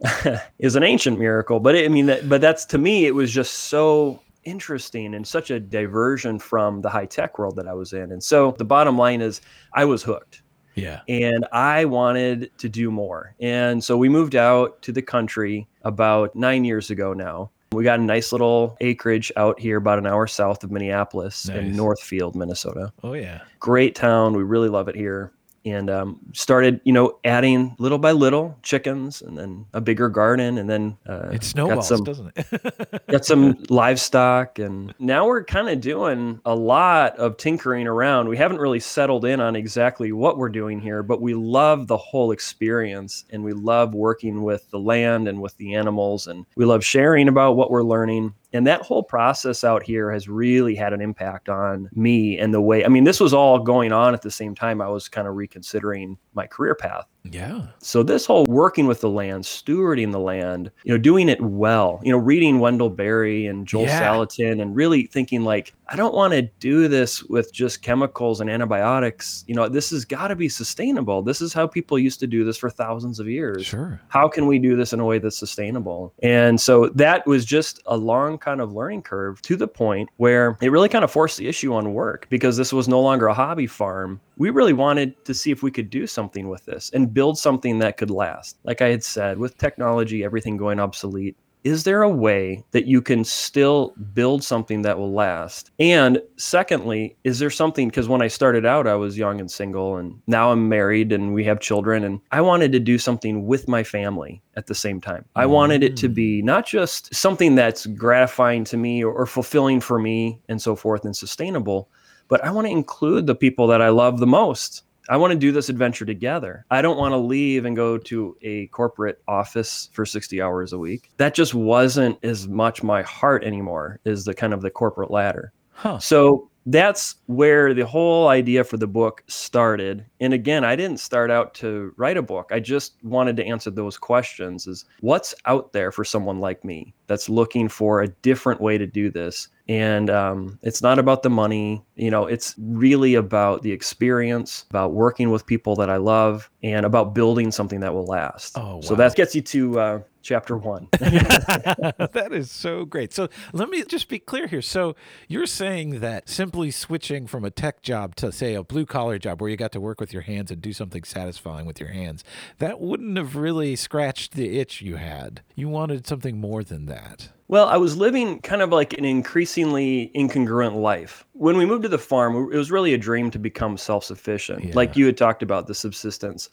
is 0.58 0.76
an 0.76 0.82
ancient 0.82 1.18
miracle, 1.18 1.60
but 1.60 1.74
it, 1.74 1.84
I 1.84 1.88
mean, 1.88 2.06
that, 2.06 2.28
but 2.28 2.40
that's 2.40 2.64
to 2.66 2.78
me, 2.78 3.06
it 3.06 3.14
was 3.14 3.32
just 3.32 3.52
so 3.52 4.20
interesting 4.48 5.14
and 5.14 5.26
such 5.26 5.50
a 5.50 5.60
diversion 5.60 6.38
from 6.38 6.80
the 6.80 6.88
high 6.88 7.06
tech 7.06 7.38
world 7.38 7.56
that 7.56 7.68
I 7.68 7.74
was 7.74 7.92
in. 7.92 8.12
And 8.12 8.22
so 8.22 8.54
the 8.58 8.64
bottom 8.64 8.96
line 8.96 9.20
is, 9.20 9.40
I 9.74 9.84
was 9.84 10.02
hooked. 10.02 10.42
Yeah. 10.74 11.00
And 11.08 11.44
I 11.52 11.84
wanted 11.84 12.50
to 12.58 12.68
do 12.68 12.90
more. 12.90 13.34
And 13.40 13.82
so 13.82 13.96
we 13.96 14.08
moved 14.08 14.36
out 14.36 14.80
to 14.82 14.92
the 14.92 15.02
country 15.02 15.68
about 15.82 16.34
nine 16.36 16.64
years 16.64 16.90
ago 16.90 17.12
now. 17.12 17.50
We 17.72 17.84
got 17.84 17.98
a 17.98 18.02
nice 18.02 18.32
little 18.32 18.76
acreage 18.80 19.30
out 19.36 19.60
here, 19.60 19.76
about 19.76 19.98
an 19.98 20.06
hour 20.06 20.26
south 20.26 20.64
of 20.64 20.70
Minneapolis 20.70 21.48
Nice. 21.48 21.58
in 21.58 21.76
Northfield, 21.76 22.34
Minnesota. 22.34 22.92
Oh 23.02 23.12
yeah. 23.12 23.42
Great 23.60 23.94
town. 23.94 24.34
We 24.34 24.42
really 24.42 24.68
love 24.70 24.88
it 24.88 24.94
here. 24.96 25.32
And 25.64 25.90
um, 25.90 26.20
started, 26.32 26.80
you 26.84 26.92
know, 26.92 27.18
adding 27.24 27.76
little 27.78 27.98
by 27.98 28.12
little 28.12 28.56
chickens, 28.62 29.20
and 29.20 29.36
then 29.36 29.66
a 29.74 29.80
bigger 29.80 30.08
garden, 30.08 30.56
and 30.58 30.70
then 30.70 30.96
uh, 31.06 31.28
It 31.28 31.32
got 31.32 31.44
snowballs, 31.44 31.88
some 31.88 32.04
doesn't 32.04 32.32
it? 32.36 33.02
got 33.08 33.24
some 33.24 33.56
livestock 33.68 34.58
and 34.58 34.94
now 34.98 35.26
we're 35.26 35.44
kind 35.44 35.68
of 35.68 35.80
doing 35.80 36.40
a 36.44 36.54
lot 36.54 37.16
of 37.16 37.36
tinkering 37.36 37.86
around 37.86 38.28
we 38.28 38.36
haven't 38.36 38.58
really 38.58 38.80
settled 38.80 39.24
in 39.24 39.40
on 39.40 39.56
exactly 39.56 40.12
what 40.12 40.36
we're 40.36 40.48
doing 40.48 40.80
here 40.80 41.02
but 41.02 41.20
we 41.20 41.34
love 41.34 41.86
the 41.86 41.96
whole 41.96 42.30
experience 42.30 43.24
and 43.30 43.42
we 43.42 43.52
love 43.52 43.94
working 43.94 44.42
with 44.42 44.70
the 44.70 44.78
land 44.78 45.28
and 45.28 45.40
with 45.40 45.56
the 45.56 45.74
animals 45.74 46.26
and 46.26 46.44
we 46.56 46.64
love 46.64 46.84
sharing 46.84 47.28
about 47.28 47.56
what 47.56 47.70
we're 47.70 47.82
learning 47.82 48.34
and 48.52 48.66
that 48.66 48.82
whole 48.82 49.02
process 49.02 49.62
out 49.64 49.82
here 49.82 50.10
has 50.10 50.28
really 50.28 50.74
had 50.74 50.92
an 50.92 51.00
impact 51.00 51.48
on 51.48 51.88
me 51.92 52.38
and 52.38 52.52
the 52.52 52.60
way 52.60 52.84
i 52.84 52.88
mean 52.88 53.04
this 53.04 53.20
was 53.20 53.34
all 53.34 53.58
going 53.58 53.92
on 53.92 54.14
at 54.14 54.22
the 54.22 54.30
same 54.30 54.54
time 54.54 54.80
i 54.80 54.88
was 54.88 55.08
kind 55.08 55.28
of 55.28 55.34
reconsidering 55.34 56.16
my 56.34 56.46
career 56.46 56.74
path 56.74 57.06
yeah. 57.32 57.66
so 57.80 58.02
this 58.02 58.26
whole 58.26 58.44
working 58.46 58.86
with 58.86 59.00
the 59.00 59.10
land, 59.10 59.44
stewarding 59.44 60.12
the 60.12 60.20
land, 60.20 60.70
you 60.84 60.92
know, 60.92 60.98
doing 60.98 61.28
it 61.28 61.40
well, 61.40 62.00
you 62.02 62.12
know, 62.12 62.18
reading 62.18 62.58
Wendell 62.58 62.90
Berry 62.90 63.46
and 63.46 63.66
Joel 63.66 63.84
Yeah. 63.84 64.00
Salatin 64.02 64.60
and 64.60 64.74
really 64.74 65.06
thinking 65.06 65.44
like, 65.44 65.74
I 65.90 65.96
don't 65.96 66.14
want 66.14 66.34
to 66.34 66.42
do 66.60 66.86
this 66.88 67.22
with 67.24 67.52
just 67.52 67.82
chemicals 67.82 68.40
and 68.40 68.50
antibiotics. 68.50 69.44
You 69.46 69.54
know, 69.54 69.68
this 69.68 69.90
has 69.90 70.04
got 70.04 70.28
to 70.28 70.36
be 70.36 70.48
sustainable. 70.48 71.22
This 71.22 71.40
is 71.40 71.52
how 71.52 71.66
people 71.66 71.98
used 71.98 72.20
to 72.20 72.26
do 72.26 72.44
this 72.44 72.58
for 72.58 72.68
thousands 72.68 73.18
of 73.20 73.28
years. 73.28 73.64
Sure. 73.64 74.00
How 74.08 74.28
can 74.28 74.46
we 74.46 74.58
do 74.58 74.76
this 74.76 74.92
in 74.92 75.00
a 75.00 75.04
way 75.04 75.18
that's 75.18 75.38
sustainable? 75.38 76.12
And 76.22 76.60
so 76.60 76.88
that 76.90 77.26
was 77.26 77.44
just 77.44 77.80
a 77.86 77.96
long 77.96 78.38
kind 78.38 78.60
of 78.60 78.74
learning 78.74 79.02
curve 79.02 79.40
to 79.42 79.56
the 79.56 79.68
point 79.68 80.10
where 80.16 80.58
it 80.60 80.70
really 80.70 80.88
kind 80.88 81.04
of 81.04 81.10
forced 81.10 81.38
the 81.38 81.48
issue 81.48 81.72
on 81.72 81.94
work 81.94 82.26
because 82.28 82.56
this 82.56 82.72
was 82.72 82.88
no 82.88 83.00
longer 83.00 83.26
a 83.26 83.34
hobby 83.34 83.66
farm. 83.66 84.20
We 84.38 84.50
really 84.50 84.72
wanted 84.72 85.24
to 85.24 85.34
see 85.34 85.50
if 85.50 85.62
we 85.62 85.70
could 85.70 85.90
do 85.90 86.06
something 86.06 86.48
with 86.48 86.64
this 86.64 86.90
and 86.94 87.12
build 87.12 87.38
something 87.38 87.80
that 87.80 87.96
could 87.96 88.10
last. 88.10 88.56
Like 88.62 88.80
I 88.80 88.88
had 88.88 89.02
said, 89.02 89.38
with 89.38 89.58
technology, 89.58 90.24
everything 90.24 90.56
going 90.56 90.78
obsolete, 90.78 91.36
is 91.64 91.84
there 91.84 92.02
a 92.02 92.08
way 92.08 92.64
that 92.70 92.86
you 92.86 93.02
can 93.02 93.24
still 93.24 93.92
build 94.14 94.44
something 94.44 94.82
that 94.82 94.96
will 94.96 95.12
last? 95.12 95.70
And 95.78 96.22
secondly, 96.36 97.16
is 97.24 97.40
there 97.40 97.50
something 97.50 97.88
because 97.88 98.08
when 98.08 98.22
I 98.22 98.28
started 98.28 98.64
out, 98.64 98.86
I 98.86 98.94
was 98.94 99.18
young 99.18 99.40
and 99.40 99.50
single, 99.50 99.96
and 99.96 100.20
now 100.26 100.52
I'm 100.52 100.68
married 100.68 101.12
and 101.12 101.34
we 101.34 101.44
have 101.44 101.60
children, 101.60 102.04
and 102.04 102.20
I 102.30 102.40
wanted 102.40 102.72
to 102.72 102.80
do 102.80 102.96
something 102.96 103.46
with 103.46 103.66
my 103.66 103.82
family 103.82 104.40
at 104.56 104.66
the 104.66 104.74
same 104.74 105.00
time. 105.00 105.24
I 105.34 105.46
wanted 105.46 105.82
it 105.82 105.96
to 105.98 106.08
be 106.08 106.40
mm. 106.40 106.44
not 106.44 106.64
just 106.64 107.14
something 107.14 107.54
that's 107.54 107.86
gratifying 107.86 108.64
to 108.64 108.76
me 108.76 109.02
or, 109.02 109.12
or 109.12 109.26
fulfilling 109.26 109.80
for 109.80 109.98
me 109.98 110.40
and 110.48 110.62
so 110.62 110.76
forth 110.76 111.04
and 111.04 111.16
sustainable, 111.16 111.90
but 112.28 112.44
I 112.44 112.50
want 112.50 112.66
to 112.66 112.70
include 112.70 113.26
the 113.26 113.34
people 113.34 113.66
that 113.68 113.82
I 113.82 113.88
love 113.88 114.18
the 114.18 114.26
most. 114.26 114.84
I 115.08 115.16
want 115.16 115.32
to 115.32 115.38
do 115.38 115.52
this 115.52 115.70
adventure 115.70 116.04
together. 116.04 116.66
I 116.70 116.82
don't 116.82 116.98
want 116.98 117.12
to 117.12 117.18
leave 117.18 117.64
and 117.64 117.74
go 117.74 117.96
to 117.96 118.36
a 118.42 118.66
corporate 118.68 119.22
office 119.26 119.88
for 119.94 120.04
60 120.04 120.42
hours 120.42 120.72
a 120.74 120.78
week. 120.78 121.10
That 121.16 121.34
just 121.34 121.54
wasn't 121.54 122.22
as 122.22 122.46
much 122.46 122.82
my 122.82 123.02
heart 123.02 123.42
anymore 123.42 124.00
as 124.04 124.26
the 124.26 124.34
kind 124.34 124.52
of 124.52 124.60
the 124.60 124.70
corporate 124.70 125.10
ladder. 125.10 125.52
Huh. 125.70 125.98
So 125.98 126.50
that's 126.66 127.14
where 127.26 127.72
the 127.72 127.86
whole 127.86 128.28
idea 128.28 128.62
for 128.62 128.76
the 128.76 128.86
book 128.86 129.24
started. 129.26 130.04
And 130.20 130.34
again, 130.34 130.64
I 130.64 130.76
didn't 130.76 131.00
start 131.00 131.30
out 131.30 131.54
to 131.54 131.94
write 131.96 132.18
a 132.18 132.22
book. 132.22 132.50
I 132.52 132.60
just 132.60 133.02
wanted 133.02 133.38
to 133.38 133.46
answer 133.46 133.70
those 133.70 133.96
questions 133.96 134.66
is 134.66 134.84
what's 135.00 135.34
out 135.46 135.72
there 135.72 135.90
for 135.90 136.04
someone 136.04 136.40
like 136.40 136.64
me 136.64 136.92
that's 137.06 137.30
looking 137.30 137.68
for 137.68 138.02
a 138.02 138.08
different 138.08 138.60
way 138.60 138.76
to 138.76 138.86
do 138.86 139.10
this. 139.10 139.48
And 139.68 140.08
um, 140.08 140.58
it's 140.62 140.82
not 140.82 140.98
about 140.98 141.22
the 141.22 141.28
money, 141.28 141.82
you 141.94 142.10
know, 142.10 142.24
it's 142.26 142.54
really 142.58 143.14
about 143.14 143.62
the 143.62 143.70
experience, 143.70 144.64
about 144.70 144.92
working 144.92 145.30
with 145.30 145.44
people 145.44 145.76
that 145.76 145.90
I 145.90 145.98
love, 145.98 146.50
and 146.62 146.86
about 146.86 147.14
building 147.14 147.50
something 147.50 147.80
that 147.80 147.92
will 147.92 148.06
last. 148.06 148.56
Oh, 148.56 148.80
So 148.80 148.94
that 148.94 149.14
gets 149.14 149.34
you 149.34 149.42
to 149.42 149.80
uh, 149.80 150.00
chapter 150.22 150.56
one. 150.56 150.88
that 150.92 152.28
is 152.32 152.50
so 152.50 152.86
great. 152.86 153.12
So 153.12 153.28
let 153.52 153.68
me 153.68 153.84
just 153.84 154.08
be 154.08 154.18
clear 154.18 154.46
here. 154.46 154.62
So 154.62 154.96
you're 155.26 155.46
saying 155.46 156.00
that 156.00 156.28
simply 156.28 156.70
switching 156.70 157.26
from 157.26 157.44
a 157.44 157.50
tech 157.50 157.82
job 157.82 158.16
to 158.16 158.32
say 158.32 158.54
a 158.54 158.62
blue 158.62 158.86
collar 158.86 159.18
job 159.18 159.40
where 159.40 159.50
you 159.50 159.56
got 159.56 159.72
to 159.72 159.80
work 159.80 160.00
with 160.00 160.12
your 160.12 160.22
hands 160.22 160.50
and 160.50 160.62
do 160.62 160.72
something 160.72 161.04
satisfying 161.04 161.66
with 161.66 161.78
your 161.78 161.90
hands, 161.90 162.24
that 162.58 162.80
wouldn't 162.80 163.16
have 163.18 163.36
really 163.36 163.76
scratched 163.76 164.32
the 164.32 164.58
itch 164.58 164.80
you 164.80 164.96
had. 164.96 165.42
You 165.54 165.68
wanted 165.68 166.06
something 166.06 166.40
more 166.40 166.64
than 166.64 166.86
that. 166.86 167.30
Well, 167.48 167.66
I 167.66 167.78
was 167.78 167.96
living 167.96 168.40
kind 168.42 168.60
of 168.60 168.70
like 168.70 168.92
an 168.98 169.04
increasingly 169.06 170.10
incongruent 170.14 170.74
life. 170.76 171.24
When 171.32 171.56
we 171.56 171.64
moved 171.64 171.82
to 171.84 171.88
the 171.88 171.98
farm, 171.98 172.36
it 172.52 172.56
was 172.56 172.70
really 172.70 172.92
a 172.94 172.98
dream 172.98 173.30
to 173.30 173.38
become 173.38 173.76
self 173.78 174.04
sufficient, 174.04 174.64
Yeah. 174.64 174.72
like 174.74 174.96
you 174.96 175.06
had 175.06 175.16
talked 175.16 175.42
about 175.42 175.66
the 175.66 175.74
subsistence. 175.74 176.50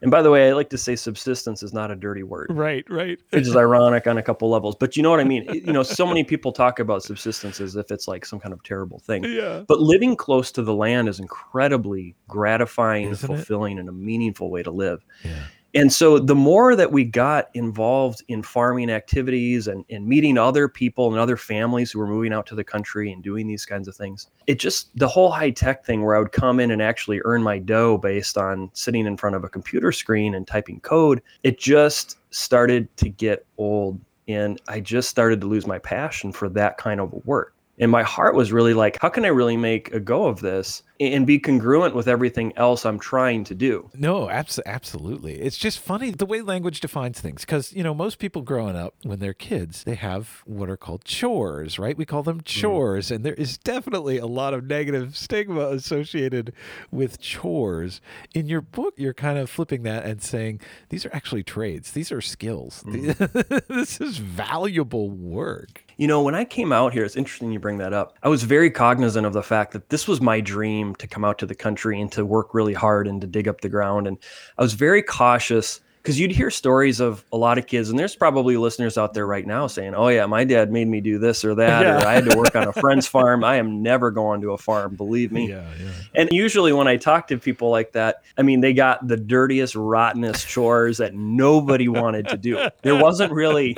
And 0.00 0.12
by 0.12 0.22
the 0.22 0.30
way, 0.30 0.48
I 0.48 0.52
like 0.52 0.70
to 0.70 0.78
say 0.78 0.94
subsistence 0.94 1.60
is 1.64 1.72
not 1.74 1.90
a 1.90 1.96
dirty 1.96 2.22
word, 2.22 2.52
Right, 2.52 2.84
right. 2.88 3.18
which 3.30 3.48
is 3.48 3.56
ironic 3.66 4.06
on 4.06 4.16
a 4.16 4.22
couple 4.22 4.48
levels. 4.48 4.76
But 4.78 4.96
you 4.96 5.02
know 5.02 5.10
what 5.10 5.18
I 5.18 5.24
mean? 5.24 5.44
You 5.52 5.72
know, 5.72 5.82
so 5.82 6.06
many 6.06 6.22
people 6.22 6.52
talk 6.52 6.78
about 6.78 7.02
subsistence 7.02 7.60
as 7.60 7.74
if 7.74 7.90
it's 7.90 8.06
like 8.06 8.24
some 8.24 8.38
kind 8.38 8.52
of 8.52 8.62
terrible 8.62 9.00
thing. 9.00 9.24
yeah. 9.24 9.64
But 9.66 9.80
living 9.80 10.14
close 10.14 10.52
to 10.52 10.62
the 10.62 10.72
land 10.72 11.08
is 11.08 11.18
incredibly 11.18 12.14
gratifying, 12.28 13.08
Isn't 13.10 13.28
it? 13.28 13.36
fulfilling, 13.36 13.80
and 13.80 13.88
a 13.88 13.92
meaningful 13.92 14.50
way 14.52 14.62
to 14.62 14.70
live. 14.70 15.04
Yeah. 15.24 15.32
And 15.74 15.92
so 15.92 16.18
the 16.18 16.34
more 16.34 16.74
that 16.74 16.92
we 16.92 17.04
got 17.04 17.50
involved 17.52 18.22
in 18.28 18.42
farming 18.42 18.90
activities 18.90 19.68
and, 19.68 19.84
and 19.90 20.06
meeting 20.06 20.38
other 20.38 20.66
people 20.66 21.08
and 21.10 21.18
other 21.18 21.36
families 21.36 21.90
who 21.90 21.98
were 21.98 22.06
moving 22.06 22.32
out 22.32 22.46
to 22.46 22.54
the 22.54 22.64
country 22.64 23.12
and 23.12 23.22
doing 23.22 23.46
these 23.46 23.66
kinds 23.66 23.86
of 23.86 23.94
things, 23.94 24.28
it 24.46 24.58
just 24.58 24.96
the 24.98 25.08
whole 25.08 25.30
high 25.30 25.50
tech 25.50 25.84
thing 25.84 26.02
where 26.02 26.16
I 26.16 26.20
would 26.20 26.32
come 26.32 26.58
in 26.58 26.70
and 26.70 26.80
actually 26.80 27.20
earn 27.24 27.42
my 27.42 27.58
dough 27.58 27.98
based 27.98 28.38
on 28.38 28.70
sitting 28.72 29.06
in 29.06 29.16
front 29.16 29.36
of 29.36 29.44
a 29.44 29.48
computer 29.48 29.92
screen 29.92 30.34
and 30.34 30.46
typing 30.46 30.80
code, 30.80 31.20
it 31.42 31.58
just 31.58 32.16
started 32.30 32.94
to 32.96 33.10
get 33.10 33.44
old. 33.58 34.00
And 34.26 34.60
I 34.68 34.80
just 34.80 35.10
started 35.10 35.40
to 35.42 35.46
lose 35.46 35.66
my 35.66 35.78
passion 35.78 36.32
for 36.32 36.48
that 36.50 36.78
kind 36.78 37.00
of 37.00 37.12
work. 37.26 37.54
And 37.78 37.90
my 37.90 38.02
heart 38.02 38.34
was 38.34 38.52
really 38.52 38.74
like, 38.74 38.98
how 39.00 39.08
can 39.08 39.24
I 39.24 39.28
really 39.28 39.56
make 39.56 39.92
a 39.92 40.00
go 40.00 40.26
of 40.26 40.40
this 40.40 40.82
and 41.00 41.26
be 41.26 41.38
congruent 41.38 41.94
with 41.94 42.08
everything 42.08 42.52
else 42.56 42.84
I'm 42.84 42.98
trying 42.98 43.44
to 43.44 43.54
do? 43.54 43.90
No, 43.94 44.28
abs- 44.28 44.60
absolutely. 44.66 45.40
It's 45.40 45.56
just 45.56 45.78
funny 45.78 46.10
the 46.10 46.26
way 46.26 46.40
language 46.40 46.80
defines 46.80 47.20
things 47.20 47.42
because, 47.42 47.72
you 47.72 47.82
know, 47.82 47.94
most 47.94 48.18
people 48.18 48.42
growing 48.42 48.76
up 48.76 48.94
when 49.02 49.18
they're 49.18 49.34
kids, 49.34 49.84
they 49.84 49.94
have 49.94 50.42
what 50.44 50.68
are 50.68 50.76
called 50.76 51.04
chores, 51.04 51.78
right? 51.78 51.96
We 51.96 52.04
call 52.04 52.22
them 52.22 52.38
mm-hmm. 52.38 52.60
chores. 52.60 53.10
And 53.10 53.24
there 53.24 53.34
is 53.34 53.58
definitely 53.58 54.18
a 54.18 54.26
lot 54.26 54.54
of 54.54 54.64
negative 54.64 55.16
stigma 55.16 55.68
associated 55.68 56.52
with 56.90 57.20
chores. 57.20 58.00
In 58.34 58.46
your 58.46 58.60
book, 58.60 58.94
you're 58.96 59.14
kind 59.14 59.38
of 59.38 59.48
flipping 59.48 59.82
that 59.84 60.04
and 60.04 60.22
saying 60.22 60.60
these 60.88 61.06
are 61.06 61.10
actually 61.12 61.42
trades, 61.42 61.92
these 61.92 62.12
are 62.12 62.20
skills. 62.20 62.84
Mm-hmm. 62.98 63.74
this 63.74 64.00
is 64.00 64.18
valuable 64.18 65.10
work. 65.10 65.84
You 65.98 66.06
know, 66.06 66.22
when 66.22 66.34
I 66.34 66.44
came 66.44 66.72
out 66.72 66.92
here, 66.92 67.04
it's 67.04 67.16
interesting 67.16 67.52
you 67.52 67.58
bring 67.58 67.78
that 67.78 67.92
up. 67.92 68.16
I 68.22 68.28
was 68.28 68.44
very 68.44 68.70
cognizant 68.70 69.26
of 69.26 69.32
the 69.32 69.42
fact 69.42 69.72
that 69.72 69.88
this 69.88 70.06
was 70.06 70.20
my 70.20 70.40
dream 70.40 70.87
to 70.96 71.06
come 71.06 71.24
out 71.24 71.38
to 71.38 71.46
the 71.46 71.54
country 71.54 72.00
and 72.00 72.10
to 72.12 72.24
work 72.24 72.54
really 72.54 72.74
hard 72.74 73.06
and 73.06 73.20
to 73.20 73.26
dig 73.26 73.48
up 73.48 73.60
the 73.60 73.68
ground. 73.68 74.06
And 74.06 74.18
I 74.56 74.62
was 74.62 74.74
very 74.74 75.02
cautious 75.02 75.80
because 76.02 76.18
you'd 76.18 76.30
hear 76.30 76.48
stories 76.50 77.00
of 77.00 77.22
a 77.32 77.36
lot 77.36 77.58
of 77.58 77.66
kids, 77.66 77.90
and 77.90 77.98
there's 77.98 78.14
probably 78.16 78.56
listeners 78.56 78.96
out 78.96 79.12
there 79.12 79.26
right 79.26 79.46
now 79.46 79.66
saying, 79.66 79.94
"Oh 79.94 80.08
yeah, 80.08 80.24
my 80.24 80.42
dad 80.44 80.70
made 80.72 80.88
me 80.88 81.02
do 81.02 81.18
this 81.18 81.44
or 81.44 81.54
that, 81.56 81.82
Yeah. 81.82 82.02
or 82.02 82.06
I 82.06 82.14
had 82.14 82.30
to 82.30 82.38
work 82.38 82.56
on 82.56 82.66
a 82.66 82.72
friend's 82.72 83.06
farm. 83.14 83.44
I 83.44 83.56
am 83.56 83.82
never 83.82 84.10
going 84.10 84.40
to 84.42 84.52
a 84.52 84.58
farm, 84.58 84.94
believe 84.94 85.32
me." 85.32 85.50
Yeah, 85.50 85.68
yeah. 85.78 85.90
And 86.14 86.30
usually, 86.32 86.72
when 86.72 86.88
I 86.88 86.96
talk 86.96 87.26
to 87.28 87.36
people 87.36 87.68
like 87.70 87.92
that, 87.92 88.22
I 88.38 88.42
mean, 88.42 88.60
they 88.62 88.72
got 88.72 89.06
the 89.06 89.18
dirtiest, 89.18 89.74
rottenest 89.74 90.48
chores 90.48 90.96
that 90.96 91.14
nobody 91.14 91.88
wanted 91.88 92.28
to 92.28 92.38
do. 92.38 92.68
There 92.82 92.96
wasn't 92.96 93.32
really 93.32 93.76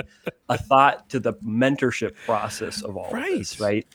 a 0.48 0.58
thought 0.58 1.08
to 1.10 1.18
the 1.18 1.32
mentorship 1.34 2.14
process 2.26 2.82
of 2.82 2.96
all 2.96 3.10
right. 3.10 3.32
of 3.32 3.38
this, 3.38 3.58
Right. 3.58 3.88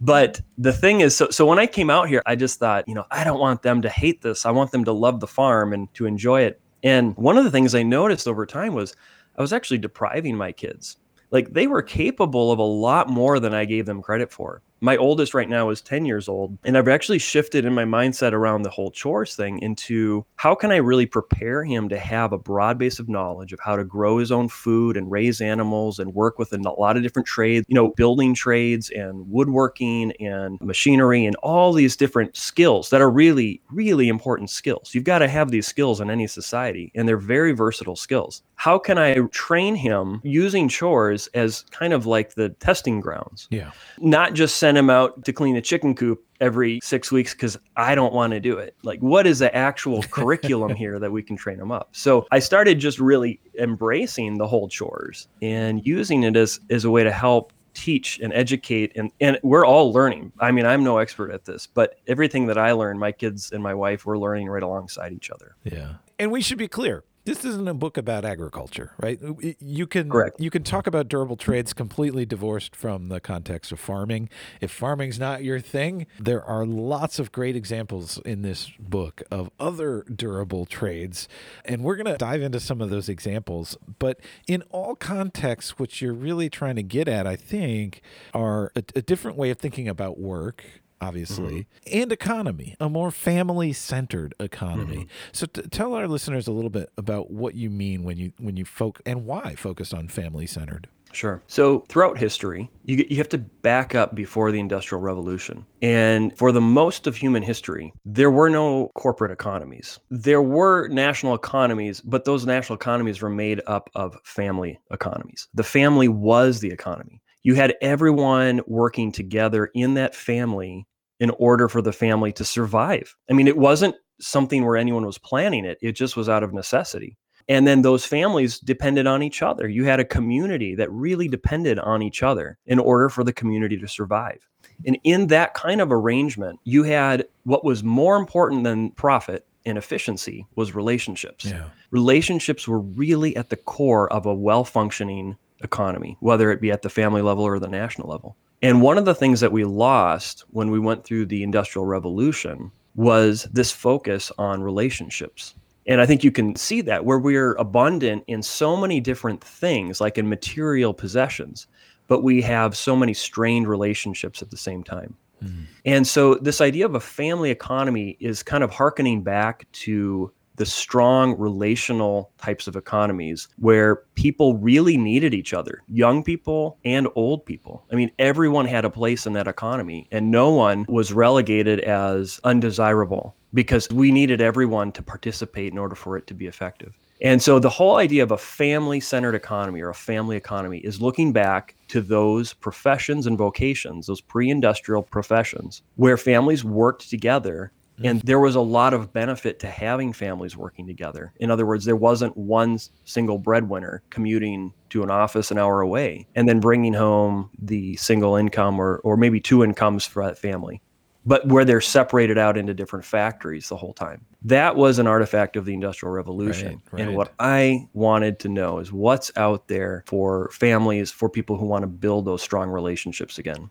But 0.00 0.40
the 0.56 0.72
thing 0.72 1.00
is, 1.00 1.16
so, 1.16 1.28
so 1.30 1.44
when 1.44 1.58
I 1.58 1.66
came 1.66 1.90
out 1.90 2.08
here, 2.08 2.22
I 2.24 2.36
just 2.36 2.58
thought, 2.58 2.86
you 2.86 2.94
know, 2.94 3.04
I 3.10 3.24
don't 3.24 3.40
want 3.40 3.62
them 3.62 3.82
to 3.82 3.88
hate 3.88 4.22
this. 4.22 4.46
I 4.46 4.50
want 4.50 4.70
them 4.70 4.84
to 4.84 4.92
love 4.92 5.20
the 5.20 5.26
farm 5.26 5.72
and 5.72 5.92
to 5.94 6.06
enjoy 6.06 6.42
it. 6.42 6.60
And 6.82 7.16
one 7.16 7.36
of 7.36 7.44
the 7.44 7.50
things 7.50 7.74
I 7.74 7.82
noticed 7.82 8.28
over 8.28 8.46
time 8.46 8.74
was 8.74 8.94
I 9.36 9.42
was 9.42 9.52
actually 9.52 9.78
depriving 9.78 10.36
my 10.36 10.52
kids. 10.52 10.98
Like 11.30 11.52
they 11.52 11.66
were 11.66 11.82
capable 11.82 12.52
of 12.52 12.58
a 12.58 12.62
lot 12.62 13.08
more 13.08 13.40
than 13.40 13.54
I 13.54 13.64
gave 13.64 13.86
them 13.86 14.02
credit 14.02 14.32
for. 14.32 14.62
My 14.80 14.96
oldest 14.96 15.34
right 15.34 15.48
now 15.48 15.70
is 15.70 15.80
10 15.80 16.04
years 16.04 16.28
old, 16.28 16.56
and 16.64 16.76
I've 16.76 16.88
actually 16.88 17.18
shifted 17.18 17.64
in 17.64 17.74
my 17.74 17.84
mindset 17.84 18.32
around 18.32 18.62
the 18.62 18.70
whole 18.70 18.90
chores 18.90 19.34
thing 19.34 19.58
into 19.60 20.24
how 20.36 20.54
can 20.54 20.70
I 20.70 20.76
really 20.76 21.06
prepare 21.06 21.64
him 21.64 21.88
to 21.88 21.98
have 21.98 22.32
a 22.32 22.38
broad 22.38 22.78
base 22.78 22.98
of 22.98 23.08
knowledge 23.08 23.52
of 23.52 23.60
how 23.60 23.76
to 23.76 23.84
grow 23.84 24.18
his 24.18 24.30
own 24.30 24.48
food 24.48 24.96
and 24.96 25.10
raise 25.10 25.40
animals 25.40 25.98
and 25.98 26.14
work 26.14 26.38
with 26.38 26.52
a 26.52 26.58
lot 26.58 26.96
of 26.96 27.02
different 27.02 27.26
trades, 27.26 27.66
you 27.68 27.74
know, 27.74 27.88
building 27.90 28.34
trades 28.34 28.90
and 28.90 29.28
woodworking 29.30 30.12
and 30.20 30.60
machinery 30.60 31.24
and 31.24 31.36
all 31.36 31.72
these 31.72 31.96
different 31.96 32.36
skills 32.36 32.90
that 32.90 33.00
are 33.00 33.10
really, 33.10 33.60
really 33.70 34.08
important 34.08 34.50
skills. 34.50 34.94
You've 34.94 35.04
got 35.04 35.18
to 35.18 35.28
have 35.28 35.50
these 35.50 35.66
skills 35.66 36.00
in 36.00 36.10
any 36.10 36.26
society, 36.26 36.92
and 36.94 37.08
they're 37.08 37.16
very 37.16 37.52
versatile 37.52 37.96
skills. 37.96 38.42
How 38.54 38.78
can 38.78 38.98
I 38.98 39.14
train 39.30 39.76
him 39.76 40.20
using 40.24 40.68
chores 40.68 41.28
as 41.28 41.64
kind 41.70 41.92
of 41.92 42.06
like 42.06 42.34
the 42.34 42.50
testing 42.50 43.00
grounds? 43.00 43.48
Yeah. 43.50 43.70
not 44.00 44.34
just 44.34 44.58
send 44.68 44.76
him 44.76 44.90
out 44.90 45.24
to 45.24 45.32
clean 45.32 45.56
a 45.56 45.62
chicken 45.62 45.94
coop 45.94 46.22
every 46.42 46.78
six 46.82 47.10
weeks 47.10 47.32
because 47.32 47.58
I 47.76 47.94
don't 47.94 48.12
want 48.12 48.34
to 48.34 48.40
do 48.40 48.58
it. 48.58 48.76
Like, 48.82 49.00
what 49.00 49.26
is 49.26 49.38
the 49.38 49.54
actual 49.56 50.02
curriculum 50.10 50.74
here 50.74 50.98
that 50.98 51.10
we 51.10 51.22
can 51.22 51.36
train 51.36 51.56
them 51.56 51.72
up? 51.72 51.88
So 51.92 52.26
I 52.30 52.38
started 52.38 52.78
just 52.78 52.98
really 52.98 53.40
embracing 53.58 54.36
the 54.36 54.46
whole 54.46 54.68
chores 54.68 55.28
and 55.40 55.86
using 55.86 56.22
it 56.24 56.36
as, 56.36 56.60
as 56.68 56.84
a 56.84 56.90
way 56.90 57.02
to 57.02 57.10
help 57.10 57.54
teach 57.72 58.18
and 58.18 58.32
educate 58.34 58.92
and, 58.96 59.10
and 59.20 59.38
we're 59.44 59.64
all 59.64 59.92
learning 59.92 60.32
i 60.40 60.50
mean 60.50 60.66
i'm 60.66 60.82
no 60.82 60.98
expert 60.98 61.30
at 61.30 61.44
this 61.44 61.64
but 61.64 62.00
everything 62.08 62.46
that 62.46 62.58
i 62.58 62.72
learn 62.72 62.98
my 62.98 63.12
kids 63.12 63.52
and 63.52 63.62
my 63.62 63.72
wife 63.72 64.04
we're 64.04 64.18
learning 64.18 64.48
right 64.48 64.64
alongside 64.64 65.12
each 65.12 65.30
other 65.30 65.54
Yeah. 65.62 65.92
And 66.18 66.32
we 66.32 66.40
should 66.40 66.58
be 66.58 66.66
clear. 66.66 67.04
This 67.28 67.44
isn't 67.44 67.68
a 67.68 67.74
book 67.74 67.98
about 67.98 68.24
agriculture, 68.24 68.92
right? 68.98 69.20
Uh, 69.22 69.34
you 69.60 69.86
can 69.86 70.08
Correct. 70.08 70.40
you 70.40 70.48
can 70.48 70.62
talk 70.62 70.86
about 70.86 71.08
durable 71.08 71.36
trades 71.36 71.74
completely 71.74 72.24
divorced 72.24 72.74
from 72.74 73.10
the 73.10 73.20
context 73.20 73.70
of 73.70 73.78
farming. 73.78 74.30
If 74.62 74.70
farming's 74.70 75.18
not 75.18 75.44
your 75.44 75.60
thing, 75.60 76.06
there 76.18 76.42
are 76.42 76.64
lots 76.64 77.18
of 77.18 77.30
great 77.30 77.54
examples 77.54 78.16
in 78.24 78.40
this 78.40 78.70
book 78.80 79.22
of 79.30 79.50
other 79.60 80.04
durable 80.04 80.64
trades, 80.64 81.28
and 81.66 81.82
we're 81.84 81.96
going 81.96 82.06
to 82.06 82.16
dive 82.16 82.40
into 82.40 82.60
some 82.60 82.80
of 82.80 82.88
those 82.88 83.10
examples. 83.10 83.76
But 83.98 84.20
in 84.46 84.62
all 84.70 84.94
contexts, 84.94 85.78
what 85.78 86.00
you're 86.00 86.14
really 86.14 86.48
trying 86.48 86.76
to 86.76 86.82
get 86.82 87.08
at, 87.08 87.26
I 87.26 87.36
think, 87.36 88.00
are 88.32 88.72
a, 88.74 88.82
a 88.96 89.02
different 89.02 89.36
way 89.36 89.50
of 89.50 89.58
thinking 89.58 89.86
about 89.86 90.18
work 90.18 90.64
obviously, 91.00 91.68
mm-hmm. 91.86 92.00
and 92.00 92.12
economy, 92.12 92.76
a 92.80 92.88
more 92.88 93.10
family 93.10 93.72
centered 93.72 94.34
economy. 94.40 94.96
Mm-hmm. 94.96 95.30
So 95.32 95.46
t- 95.46 95.62
tell 95.62 95.94
our 95.94 96.08
listeners 96.08 96.46
a 96.46 96.52
little 96.52 96.70
bit 96.70 96.90
about 96.96 97.30
what 97.30 97.54
you 97.54 97.70
mean 97.70 98.04
when 98.04 98.16
you 98.16 98.32
when 98.38 98.56
you 98.56 98.64
folk 98.64 99.00
and 99.06 99.24
why 99.24 99.54
focus 99.54 99.92
on 99.92 100.08
family 100.08 100.46
centered. 100.46 100.88
Sure. 101.12 101.42
So 101.46 101.84
throughout 101.88 102.18
history, 102.18 102.70
you, 102.84 103.04
you 103.08 103.16
have 103.16 103.28
to 103.30 103.38
back 103.38 103.94
up 103.94 104.14
before 104.14 104.52
the 104.52 104.60
Industrial 104.60 105.00
Revolution. 105.00 105.64
And 105.80 106.36
for 106.36 106.52
the 106.52 106.60
most 106.60 107.06
of 107.06 107.16
human 107.16 107.42
history, 107.42 107.92
there 108.04 108.30
were 108.30 108.50
no 108.50 108.90
corporate 108.94 109.32
economies. 109.32 109.98
There 110.10 110.42
were 110.42 110.88
national 110.88 111.34
economies, 111.34 112.00
but 112.00 112.24
those 112.24 112.46
national 112.46 112.76
economies 112.76 113.22
were 113.22 113.30
made 113.30 113.62
up 113.66 113.90
of 113.94 114.18
family 114.24 114.78
economies. 114.90 115.48
The 115.54 115.64
family 115.64 116.08
was 116.08 116.60
the 116.60 116.70
economy. 116.70 117.20
You 117.42 117.54
had 117.54 117.74
everyone 117.80 118.60
working 118.66 119.12
together 119.12 119.70
in 119.74 119.94
that 119.94 120.14
family 120.14 120.86
in 121.20 121.30
order 121.38 121.68
for 121.68 121.82
the 121.82 121.92
family 121.92 122.32
to 122.32 122.44
survive. 122.44 123.16
I 123.28 123.32
mean, 123.32 123.48
it 123.48 123.56
wasn't 123.56 123.96
something 124.20 124.64
where 124.64 124.76
anyone 124.76 125.06
was 125.06 125.18
planning 125.18 125.64
it, 125.64 125.78
it 125.80 125.92
just 125.92 126.16
was 126.16 126.28
out 126.28 126.42
of 126.42 126.52
necessity. 126.52 127.16
And 127.48 127.66
then 127.66 127.80
those 127.80 128.04
families 128.04 128.58
depended 128.58 129.06
on 129.06 129.22
each 129.22 129.40
other. 129.40 129.66
You 129.68 129.84
had 129.84 130.00
a 130.00 130.04
community 130.04 130.74
that 130.74 130.92
really 130.92 131.28
depended 131.28 131.78
on 131.78 132.02
each 132.02 132.22
other 132.22 132.58
in 132.66 132.78
order 132.78 133.08
for 133.08 133.24
the 133.24 133.32
community 133.32 133.78
to 133.78 133.88
survive. 133.88 134.46
And 134.84 134.98
in 135.02 135.28
that 135.28 135.54
kind 135.54 135.80
of 135.80 135.90
arrangement, 135.90 136.60
you 136.64 136.82
had 136.82 137.26
what 137.44 137.64
was 137.64 137.82
more 137.82 138.16
important 138.16 138.64
than 138.64 138.90
profit 138.90 139.46
and 139.64 139.78
efficiency 139.78 140.46
was 140.56 140.74
relationships. 140.74 141.46
Relationships 141.90 142.68
were 142.68 142.80
really 142.80 143.34
at 143.34 143.48
the 143.48 143.56
core 143.56 144.12
of 144.12 144.26
a 144.26 144.34
well 144.34 144.64
functioning 144.64 145.36
economy, 145.62 146.16
whether 146.20 146.50
it 146.50 146.60
be 146.60 146.70
at 146.70 146.82
the 146.82 146.90
family 146.90 147.22
level 147.22 147.44
or 147.44 147.58
the 147.58 147.68
national 147.68 148.08
level. 148.08 148.36
And 148.62 148.82
one 148.82 148.98
of 148.98 149.04
the 149.04 149.14
things 149.14 149.40
that 149.40 149.52
we 149.52 149.64
lost 149.64 150.44
when 150.50 150.70
we 150.70 150.78
went 150.78 151.04
through 151.04 151.26
the 151.26 151.42
Industrial 151.42 151.86
Revolution 151.86 152.72
was 152.96 153.44
this 153.52 153.70
focus 153.70 154.32
on 154.38 154.62
relationships. 154.62 155.54
And 155.86 156.00
I 156.00 156.06
think 156.06 156.24
you 156.24 156.32
can 156.32 156.56
see 156.56 156.80
that 156.82 157.04
where 157.04 157.18
we're 157.18 157.54
abundant 157.54 158.24
in 158.26 158.42
so 158.42 158.76
many 158.76 159.00
different 159.00 159.42
things, 159.42 160.00
like 160.00 160.18
in 160.18 160.28
material 160.28 160.92
possessions, 160.92 161.66
but 162.08 162.22
we 162.22 162.42
have 162.42 162.76
so 162.76 162.96
many 162.96 163.14
strained 163.14 163.68
relationships 163.68 164.42
at 164.42 164.50
the 164.50 164.56
same 164.56 164.82
time. 164.82 165.16
Hmm. 165.40 165.62
And 165.84 166.06
so, 166.06 166.34
this 166.34 166.60
idea 166.60 166.84
of 166.84 166.96
a 166.96 167.00
family 167.00 167.50
economy 167.50 168.16
is 168.18 168.42
kind 168.42 168.64
of 168.64 168.70
harkening 168.70 169.22
back 169.22 169.70
to 169.72 170.32
the 170.58 170.66
strong 170.66 171.38
relational 171.38 172.30
types 172.38 172.66
of 172.66 172.76
economies 172.76 173.48
where 173.56 174.02
people 174.14 174.56
really 174.58 174.96
needed 174.96 175.32
each 175.32 175.54
other, 175.54 175.82
young 175.88 176.22
people 176.22 176.78
and 176.84 177.08
old 177.14 177.46
people. 177.46 177.86
I 177.90 177.94
mean, 177.94 178.10
everyone 178.18 178.66
had 178.66 178.84
a 178.84 178.90
place 178.90 179.26
in 179.26 179.32
that 179.32 179.48
economy, 179.48 180.08
and 180.12 180.30
no 180.30 180.50
one 180.50 180.84
was 180.88 181.12
relegated 181.12 181.80
as 181.80 182.40
undesirable 182.44 183.34
because 183.54 183.88
we 183.90 184.12
needed 184.12 184.40
everyone 184.40 184.92
to 184.92 185.02
participate 185.02 185.72
in 185.72 185.78
order 185.78 185.94
for 185.94 186.16
it 186.16 186.26
to 186.26 186.34
be 186.34 186.46
effective. 186.46 186.94
And 187.20 187.42
so 187.42 187.58
the 187.58 187.70
whole 187.70 187.96
idea 187.96 188.22
of 188.22 188.30
a 188.30 188.38
family 188.38 189.00
centered 189.00 189.34
economy 189.34 189.80
or 189.80 189.88
a 189.88 189.94
family 189.94 190.36
economy 190.36 190.78
is 190.78 191.00
looking 191.00 191.32
back 191.32 191.74
to 191.88 192.00
those 192.00 192.52
professions 192.52 193.26
and 193.26 193.36
vocations, 193.36 194.06
those 194.06 194.20
pre 194.20 194.50
industrial 194.50 195.02
professions, 195.02 195.82
where 195.96 196.16
families 196.16 196.64
worked 196.64 197.10
together. 197.10 197.72
And 198.04 198.18
mm-hmm. 198.18 198.26
there 198.26 198.40
was 198.40 198.54
a 198.54 198.60
lot 198.60 198.94
of 198.94 199.12
benefit 199.12 199.58
to 199.60 199.66
having 199.68 200.12
families 200.12 200.56
working 200.56 200.86
together. 200.86 201.32
In 201.36 201.50
other 201.50 201.66
words, 201.66 201.84
there 201.84 201.96
wasn't 201.96 202.36
one 202.36 202.78
single 203.04 203.38
breadwinner 203.38 204.02
commuting 204.10 204.72
to 204.90 205.02
an 205.02 205.10
office 205.10 205.50
an 205.50 205.58
hour 205.58 205.80
away 205.80 206.26
and 206.34 206.48
then 206.48 206.60
bringing 206.60 206.94
home 206.94 207.50
the 207.58 207.96
single 207.96 208.36
income 208.36 208.80
or, 208.80 208.98
or 208.98 209.16
maybe 209.16 209.40
two 209.40 209.62
incomes 209.64 210.06
for 210.06 210.24
that 210.24 210.38
family 210.38 210.80
but 211.28 211.46
where 211.46 211.66
they're 211.66 211.82
separated 211.82 212.38
out 212.38 212.56
into 212.56 212.72
different 212.72 213.04
factories 213.04 213.68
the 213.68 213.76
whole 213.76 213.92
time. 213.92 214.24
That 214.42 214.76
was 214.76 214.98
an 214.98 215.06
artifact 215.06 215.56
of 215.56 215.66
the 215.66 215.74
Industrial 215.74 216.10
Revolution. 216.10 216.80
Right, 216.90 217.02
And 217.02 217.14
what 217.14 217.34
I 217.38 217.86
wanted 217.92 218.38
to 218.40 218.48
know 218.48 218.78
is 218.78 218.92
what's 218.92 219.30
out 219.36 219.68
there 219.68 220.04
for 220.06 220.48
families, 220.52 221.10
for 221.10 221.28
people 221.28 221.58
who 221.58 221.66
want 221.66 221.82
to 221.82 221.86
build 221.86 222.24
those 222.24 222.40
strong 222.40 222.70
relationships 222.70 223.38
again. 223.38 223.68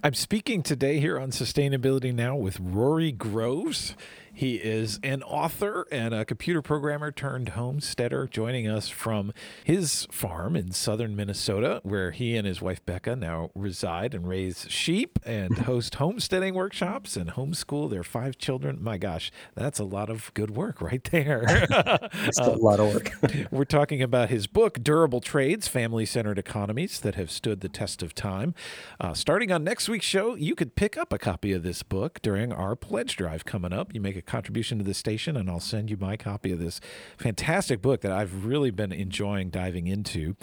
I'm 0.00 0.14
speaking 0.14 0.62
today 0.62 1.00
here 1.00 1.18
on 1.18 1.32
Sustainability 1.32 2.14
Now 2.14 2.36
with 2.36 2.60
Rory 2.60 3.10
Groves. 3.10 3.96
He 4.38 4.54
is 4.54 5.00
an 5.02 5.24
author 5.24 5.88
and 5.90 6.14
a 6.14 6.24
computer 6.24 6.62
programmer 6.62 7.10
turned 7.10 7.48
homesteader, 7.50 8.28
joining 8.28 8.68
us 8.68 8.88
from 8.88 9.32
his 9.64 10.06
farm 10.12 10.54
in 10.54 10.70
southern 10.70 11.16
Minnesota, 11.16 11.80
where 11.82 12.12
he 12.12 12.36
and 12.36 12.46
his 12.46 12.62
wife 12.62 12.86
Becca 12.86 13.16
now 13.16 13.50
reside 13.56 14.14
and 14.14 14.28
raise 14.28 14.64
sheep 14.68 15.18
and 15.26 15.58
host 15.58 15.96
homesteading 15.96 16.54
workshops 16.54 17.16
and 17.16 17.30
homeschool 17.30 17.90
their 17.90 18.04
five 18.04 18.38
children. 18.38 18.78
My 18.80 18.96
gosh, 18.96 19.32
that's 19.56 19.80
a 19.80 19.84
lot 19.84 20.08
of 20.08 20.32
good 20.34 20.52
work 20.52 20.80
right 20.80 21.02
there. 21.10 21.66
It's 22.28 22.38
a 22.38 22.50
lot 22.50 22.78
of 22.78 22.94
work. 22.94 23.10
We're 23.50 23.64
talking 23.64 24.02
about 24.02 24.28
his 24.28 24.46
book, 24.46 24.82
Durable 24.82 25.20
Trades 25.20 25.66
Family 25.66 26.06
Centered 26.06 26.38
Economies 26.38 27.00
That 27.00 27.16
Have 27.16 27.30
Stood 27.30 27.60
the 27.60 27.68
Test 27.68 28.02
of 28.04 28.14
Time. 28.14 28.54
Uh, 29.00 29.14
starting 29.14 29.50
on 29.50 29.64
next 29.64 29.88
week's 29.88 30.06
show, 30.06 30.36
you 30.36 30.54
could 30.54 30.76
pick 30.76 30.96
up 30.96 31.12
a 31.12 31.18
copy 31.18 31.52
of 31.52 31.64
this 31.64 31.82
book 31.82 32.20
during 32.22 32.52
our 32.52 32.76
pledge 32.76 33.16
drive 33.16 33.44
coming 33.44 33.72
up. 33.72 33.92
You 33.94 34.00
make 34.00 34.14
a 34.16 34.27
contribution 34.28 34.78
to 34.78 34.84
the 34.84 34.94
station, 34.94 35.36
and 35.36 35.50
I'll 35.50 35.58
send 35.58 35.90
you 35.90 35.96
my 35.96 36.16
copy 36.16 36.52
of 36.52 36.60
this 36.60 36.80
fantastic 37.16 37.82
book 37.82 38.02
that 38.02 38.12
I've 38.12 38.44
really 38.44 38.70
been 38.70 38.92
enjoying 38.92 39.50
diving 39.50 39.86
into. 39.86 40.36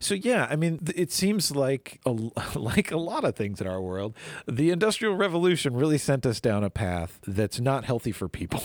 So 0.00 0.14
yeah, 0.14 0.46
I 0.48 0.56
mean, 0.56 0.80
it 0.94 1.12
seems 1.12 1.54
like 1.54 2.00
a, 2.06 2.10
like 2.58 2.90
a 2.90 2.96
lot 2.96 3.24
of 3.24 3.36
things 3.36 3.60
in 3.60 3.66
our 3.66 3.82
world, 3.82 4.14
the 4.46 4.70
Industrial 4.70 5.14
Revolution 5.14 5.74
really 5.74 5.98
sent 5.98 6.24
us 6.24 6.40
down 6.40 6.64
a 6.64 6.70
path 6.70 7.18
that's 7.26 7.60
not 7.60 7.84
healthy 7.84 8.12
for 8.12 8.28
people 8.28 8.62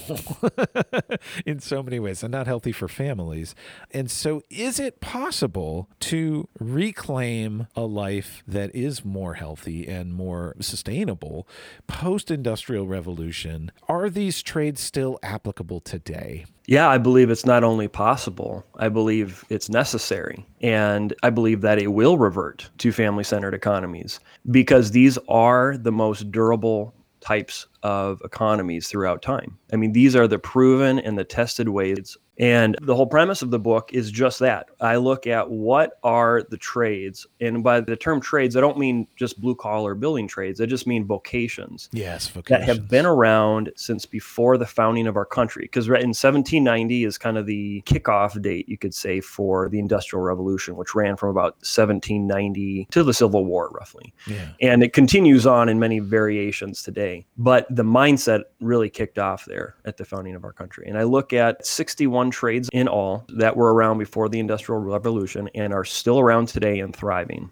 in 1.46 1.60
so 1.60 1.82
many 1.84 2.00
ways, 2.00 2.24
and 2.24 2.32
not 2.32 2.48
healthy 2.48 2.72
for 2.72 2.88
families. 2.88 3.56
And 3.92 4.10
so, 4.10 4.44
is 4.50 4.80
it 4.80 5.02
possible 5.02 5.90
to 6.02 6.48
reclaim 6.60 7.68
a 7.76 7.82
life 7.82 8.44
that 8.48 8.74
is 8.76 9.04
more 9.04 9.34
healthy 9.34 9.88
and 9.88 10.14
more 10.14 10.56
sustainable 10.60 11.48
post 11.88 12.30
industrial 12.30 12.88
revolution? 12.88 13.72
Are 13.90 14.10
these 14.10 14.44
trades 14.68 14.82
still 14.82 15.18
applicable 15.24 15.80
today? 15.80 16.46
Yeah, 16.66 16.90
I 16.90 16.98
believe 16.98 17.30
it's 17.30 17.46
not 17.46 17.64
only 17.64 17.88
possible, 17.88 18.66
I 18.76 18.90
believe 18.90 19.46
it's 19.50 19.70
necessary. 19.70 20.46
And 20.60 21.14
I 21.24 21.30
believe 21.30 21.62
that 21.62 21.80
it 21.80 21.88
will 21.88 22.18
revert 22.18 22.70
to 22.80 22.92
family 22.92 23.24
centered 23.24 23.54
economies 23.54 24.20
because 24.52 24.92
these 24.92 25.18
are 25.30 25.78
the 25.78 25.94
most 25.94 26.32
durable 26.32 26.94
types 27.22 27.68
of 27.84 28.22
economies 28.24 28.88
throughout 28.88 29.22
time. 29.22 29.58
I 29.72 29.76
mean, 29.76 29.94
these 29.94 30.16
are 30.16 30.28
the 30.28 30.40
proven 30.40 31.00
and 31.00 31.18
the 31.18 31.24
tested 31.24 31.70
ways 31.70 32.18
and 32.40 32.76
the 32.82 32.96
whole 32.96 33.08
premise 33.08 33.42
of 33.42 33.50
the 33.50 33.60
book 33.60 33.92
is 33.94 34.12
just 34.12 34.40
that. 34.40 34.70
I 34.80 34.98
look 34.98 35.26
at 35.26 35.50
what 35.50 35.94
are 36.04 36.44
the 36.50 36.58
trades, 36.58 37.26
and 37.42 37.64
by 37.64 37.82
the 37.82 37.96
term 37.96 38.22
trades, 38.22 38.56
I 38.56 38.62
don't 38.62 38.78
mean 38.78 39.08
just 39.16 39.42
blue 39.42 39.56
collar 39.56 39.96
building 39.96 40.28
trades. 40.28 40.62
I 40.62 40.68
just 40.68 40.86
mean 40.86 41.06
vocations. 41.06 41.90
Yes, 41.92 42.28
vocations. 42.28 42.68
that 42.68 42.76
have 42.76 42.88
been 42.88 43.08
around 43.08 43.72
since 43.76 44.06
before 44.06 44.58
the 44.58 44.68
founding 44.68 45.08
of 45.08 45.16
our 45.16 45.26
country. 45.26 45.64
Because 45.64 45.90
right 45.90 46.02
in 46.02 46.10
1790 46.10 47.06
is 47.06 47.18
kind 47.18 47.38
of 47.38 47.48
the 47.48 47.82
kickoff 47.88 48.40
date, 48.42 48.70
you 48.70 48.78
could 48.78 48.94
say, 48.94 49.20
for 49.20 49.68
the 49.70 49.80
Industrial 49.80 50.22
Revolution, 50.22 50.76
which 50.76 50.94
ran 50.94 51.16
from 51.16 51.30
about 51.30 51.54
1790 51.64 52.88
to 52.92 53.04
the 53.04 53.14
Civil 53.14 53.46
War, 53.46 53.70
roughly. 53.72 54.14
Yeah. 54.28 54.50
And 54.62 54.84
it 54.84 54.94
continues 54.94 55.48
on 55.48 55.70
in 55.70 55.80
many 55.80 56.00
variations 56.00 56.84
today. 56.84 57.26
But 57.38 57.67
the 57.70 57.84
mindset 57.84 58.44
really 58.60 58.90
kicked 58.90 59.20
off 59.20 59.46
there 59.46 59.76
at 59.86 59.98
the 59.98 60.06
founding 60.06 60.36
of 60.36 60.44
our 60.44 60.54
country. 60.54 60.88
And 60.88 60.98
I 60.98 61.04
look 61.04 61.34
at 61.34 61.66
61 61.66 62.32
trades 62.32 62.70
in 62.74 62.88
all 62.88 63.26
that 63.30 63.56
were 63.56 63.74
around 63.74 63.98
before 63.98 64.30
the 64.30 64.40
Industrial 64.40 64.80
Revolution 64.80 65.50
and 65.56 65.74
are 65.74 65.86
still 65.86 66.20
around 66.20 66.48
today 66.48 66.80
and 66.80 66.96
thriving. 66.96 67.50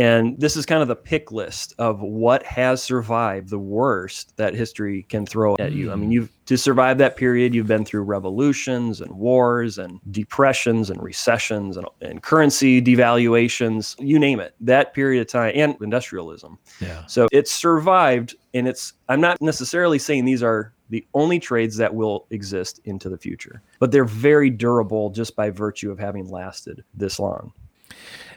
And 0.00 0.40
this 0.40 0.56
is 0.56 0.64
kind 0.64 0.80
of 0.80 0.88
the 0.88 0.96
pick 0.96 1.30
list 1.30 1.74
of 1.78 2.00
what 2.00 2.42
has 2.44 2.82
survived 2.82 3.50
the 3.50 3.58
worst 3.58 4.34
that 4.38 4.54
history 4.54 5.02
can 5.08 5.26
throw 5.26 5.56
at 5.58 5.72
you. 5.72 5.92
I 5.92 5.94
mean, 5.94 6.06
hmm. 6.06 6.12
you've 6.12 6.32
to 6.46 6.56
survive 6.56 6.98
that 6.98 7.16
period, 7.16 7.54
you've 7.54 7.68
been 7.68 7.84
through 7.84 8.02
revolutions 8.02 9.00
and 9.00 9.12
wars 9.12 9.78
and 9.78 10.00
depressions 10.10 10.90
and 10.90 11.00
recessions 11.00 11.76
and, 11.76 11.86
and 12.00 12.22
currency 12.22 12.82
devaluations, 12.82 13.94
you 14.00 14.18
name 14.18 14.40
it. 14.40 14.56
That 14.58 14.92
period 14.92 15.20
of 15.20 15.28
time 15.28 15.52
and 15.54 15.76
industrialism. 15.80 16.58
Yeah. 16.80 17.06
So 17.06 17.28
it's 17.30 17.52
survived 17.52 18.34
and 18.52 18.66
it's 18.66 18.94
I'm 19.08 19.20
not 19.20 19.40
necessarily 19.40 19.98
saying 19.98 20.24
these 20.24 20.42
are 20.42 20.72
the 20.88 21.06
only 21.14 21.38
trades 21.38 21.76
that 21.76 21.94
will 21.94 22.26
exist 22.30 22.80
into 22.84 23.08
the 23.08 23.18
future, 23.18 23.62
but 23.78 23.92
they're 23.92 24.04
very 24.04 24.50
durable 24.50 25.10
just 25.10 25.36
by 25.36 25.50
virtue 25.50 25.92
of 25.92 26.00
having 26.00 26.28
lasted 26.28 26.82
this 26.94 27.20
long. 27.20 27.52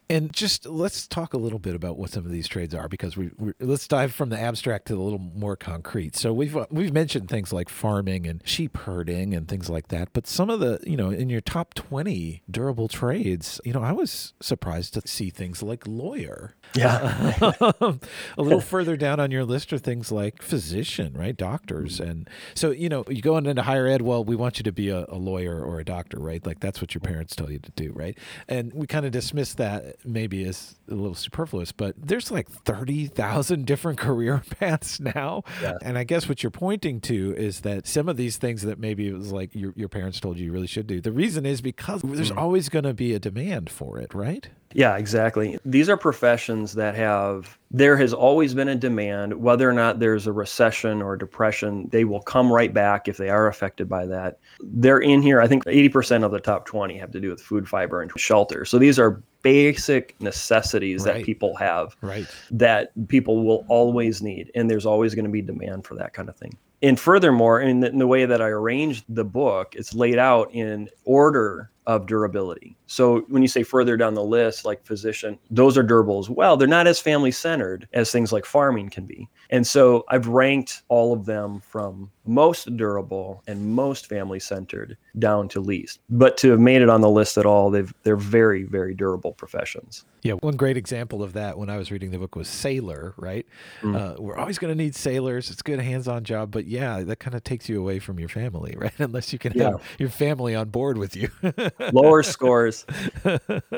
And 0.10 0.34
just 0.34 0.66
let's 0.66 1.08
talk 1.08 1.34
a 1.34 1.38
little 1.38 1.60
bit 1.60 1.76
about 1.76 1.98
what 1.98 2.10
some 2.10 2.26
of 2.26 2.32
these 2.32 2.48
trades 2.48 2.76
are, 2.76 2.88
because 2.88 3.16
we 3.16 3.32
let's 3.60 3.88
dive 3.88 4.14
from 4.14 4.30
the 4.30 4.40
abstract 4.40 4.88
to 4.88 4.96
the 4.96 5.02
little 5.02 5.20
more 5.20 5.56
concrete. 5.56 6.16
So 6.16 6.34
we've 6.34 6.56
uh, 6.56 6.68
we've 6.70 6.94
mentioned 6.94 7.30
things 7.30 7.54
like 7.54 7.70
farming 7.70 8.28
and 8.28 8.42
sheep 8.46 8.78
herding 8.78 9.34
and 9.34 9.48
things 9.48 9.70
like 9.70 9.88
that, 9.88 10.10
but 10.14 10.28
some 10.28 10.50
of 10.50 10.60
the 10.60 10.80
you 10.86 10.98
know 10.98 11.10
in 11.10 11.30
your 11.30 11.42
top 11.42 11.74
twenty 11.74 12.44
durable 12.52 12.88
trades, 12.88 13.62
you 13.64 13.74
know, 13.74 13.82
I 13.82 13.94
was 13.94 14.34
surprised 14.42 14.94
to 14.96 15.08
see 15.08 15.30
things 15.30 15.64
like 15.64 15.88
lawyer. 15.88 16.56
Yeah. 16.76 17.34
a 17.42 18.42
little 18.42 18.62
further 18.74 18.98
down 18.98 19.20
on 19.20 19.32
your 19.32 19.46
list 19.46 19.72
are 19.74 19.78
things 19.78 20.12
like 20.12 20.42
physician, 20.42 21.14
right? 21.14 21.36
Doctors, 21.36 22.00
and 22.00 22.30
so 22.56 22.72
you 22.72 22.90
know 22.90 23.04
you 23.08 23.22
go 23.22 23.38
into 23.38 23.62
higher 23.62 23.88
ed. 23.88 24.02
Well, 24.02 24.24
we 24.24 24.36
want 24.36 24.58
you 24.58 24.64
to 24.64 24.72
be 24.72 24.90
a, 24.90 25.06
a 25.10 25.18
lawyer 25.18 25.64
or 25.64 25.80
a 25.80 25.86
doctor, 25.86 26.20
right? 26.20 26.46
Like 26.46 26.60
that's 26.60 26.82
what 26.82 26.94
your 26.96 27.02
parents 27.02 27.36
tell 27.36 27.52
you 27.52 27.60
to 27.60 27.72
do, 27.72 27.92
right? 27.94 28.18
And 28.48 28.74
we 28.74 28.88
kind 28.88 29.06
of 29.06 29.12
dismiss 29.12 29.54
that 29.56 29.98
maybe 30.06 30.46
as 30.46 30.76
a 30.90 30.96
little 30.96 31.16
superfluous, 31.16 31.72
but 31.72 31.96
there's 31.98 32.32
like 32.32 32.50
30,000 32.50 33.66
different 33.66 33.98
career 34.00 34.42
paths 34.60 35.00
now. 35.00 35.44
Yeah. 35.62 35.74
And 35.82 35.98
I 35.98 36.04
guess 36.04 36.28
what 36.28 36.44
you're 36.44 36.52
pointing 36.52 37.02
to 37.02 37.36
is 37.36 37.62
that 37.62 37.88
some 37.88 38.10
of 38.10 38.18
these 38.18 38.38
things 38.38 38.64
that 38.64 38.80
maybe 38.80 39.08
it 39.08 39.14
was 39.14 39.32
like 39.32 39.54
your, 39.54 39.74
your 39.76 39.90
parents 39.90 40.20
told 40.20 40.38
you 40.38 40.46
you 40.46 40.52
really 40.52 40.68
should 40.68 40.88
do, 40.88 41.02
the 41.02 41.12
reason 41.12 41.46
is 41.46 41.62
because 41.62 42.02
there's 42.02 42.30
mm-hmm. 42.30 42.40
always 42.40 42.70
going 42.70 42.84
to 42.84 42.94
be 42.94 43.14
a 43.14 43.20
demand 43.20 43.70
for 43.70 44.00
it, 44.00 44.14
right? 44.14 44.50
Yeah, 44.74 44.98
exactly. 44.98 45.58
These 45.66 45.90
are 45.90 45.98
professions 45.98 46.74
that 46.74 46.96
have, 46.96 47.58
there 47.72 47.96
has 47.98 48.14
always 48.14 48.54
been 48.54 48.68
a 48.68 48.76
demand, 48.76 49.34
whether 49.34 49.70
or 49.70 49.74
not 49.74 50.00
there's 50.00 50.28
a 50.28 50.32
recession 50.32 51.02
or 51.02 51.16
depression, 51.16 51.90
they 51.92 52.06
will 52.06 52.22
come 52.22 52.52
right 52.52 52.74
back 52.74 53.08
if 53.08 53.18
they 53.18 53.30
are 53.30 53.48
affected 53.48 53.88
by 53.88 54.06
that. 54.08 54.40
They're 54.62 55.00
in 55.00 55.22
here, 55.22 55.42
I 55.42 55.48
think 55.48 55.66
80% 55.66 56.24
of 56.24 56.32
the 56.32 56.40
top 56.40 56.66
20 56.66 56.98
have 56.98 57.12
to 57.12 57.20
do 57.20 57.30
with 57.30 57.42
food, 57.42 57.68
fiber, 57.68 58.02
and 58.02 58.12
shelter. 58.18 58.66
So 58.66 58.78
these 58.78 59.00
are 59.00 59.22
basic 59.44 60.20
necessities 60.22 61.06
right. 61.06 61.16
that 61.16 61.26
people 61.26 61.56
have 61.56 61.96
right. 62.02 62.26
that 62.50 62.92
people 63.10 63.46
will 63.46 63.66
always 63.68 64.22
need. 64.22 64.50
And 64.56 64.70
there's 64.70 64.86
always 64.86 65.14
going 65.14 65.26
to 65.26 65.32
be 65.32 65.42
demand 65.42 65.86
for 65.86 65.96
that 65.96 66.14
kind 66.14 66.30
of 66.30 66.36
thing. 66.36 66.58
And 66.82 67.00
furthermore, 67.00 67.62
in 67.62 67.82
the, 67.82 67.90
in 67.90 67.98
the 67.98 68.08
way 68.08 68.26
that 68.26 68.42
I 68.42 68.48
arranged 68.48 69.06
the 69.08 69.24
book, 69.24 69.76
it's 69.76 69.94
laid 69.94 70.18
out 70.18 70.54
in 70.54 70.90
order 71.06 71.72
of 71.88 72.06
durability. 72.06 72.76
So 72.86 73.22
when 73.28 73.42
you 73.42 73.48
say 73.48 73.64
further 73.64 73.98
down 73.98 74.14
the 74.14 74.24
list, 74.24 74.66
like 74.66 74.86
physician, 74.86 75.40
those 75.50 75.78
are 75.78 75.84
durable 75.84 76.20
as 76.20 76.30
well. 76.30 76.58
They're 76.58 76.68
not 76.68 76.88
as 76.88 77.00
family 77.00 77.32
centered 77.32 77.88
as 77.94 78.12
things 78.12 78.32
like 78.32 78.46
farming 78.46 78.90
can 78.90 79.06
be. 79.06 79.28
And 79.50 79.66
so 79.66 80.06
I've 80.10 80.28
ranked 80.28 80.84
all 80.90 81.14
of 81.14 81.26
them 81.26 81.60
from 81.60 82.12
most 82.26 82.76
durable 82.78 83.44
and 83.48 83.74
most 83.74 84.08
family 84.08 84.40
centered 84.40 84.98
down 85.20 85.48
to 85.50 85.60
least. 85.60 86.00
But 86.10 86.38
to 86.38 86.52
have 86.52 86.60
made 86.60 86.82
it 86.82 86.90
on 86.90 87.02
the 87.02 87.10
list 87.10 87.38
at 87.38 87.46
all, 87.46 87.70
they've 87.70 87.94
they're 88.04 88.16
very, 88.16 88.64
very 88.64 88.94
durable 88.94 89.34
professions. 89.34 90.06
Yeah, 90.24 90.34
one 90.34 90.56
great 90.56 90.78
example 90.78 91.22
of 91.22 91.34
that 91.34 91.58
when 91.58 91.70
I 91.70 91.78
was 91.78 91.92
reading 91.92 92.12
the 92.12 92.18
book 92.18 92.36
was 92.38 92.48
sailor, 92.48 93.14
right? 93.18 93.46
Mm. 93.82 93.96
Uh, 93.96 94.22
we're 94.22 94.38
always 94.38 94.58
going 94.58 94.72
to 94.72 94.82
need 94.82 94.96
sailors. 94.96 95.52
It's 95.52 95.60
a 95.60 95.64
good 95.64 95.80
hands-on 95.80 96.24
job, 96.24 96.50
but 96.50 96.66
yeah, 96.66 97.02
that 97.02 97.20
kind 97.20 97.36
of 97.36 97.44
takes 97.44 97.68
you 97.68 97.80
away 97.80 98.00
from 98.00 98.20
your 98.20 98.30
family, 98.30 98.74
right? 98.78 98.98
Unless 99.00 99.34
you 99.34 99.40
can 99.40 99.52
yeah. 99.54 99.72
have 99.72 99.82
your 100.00 100.10
family 100.10 100.56
on 100.56 100.70
board 100.70 100.98
with 100.98 101.18
you. 101.18 101.30
lower 101.92 102.24
scores. 102.24 102.86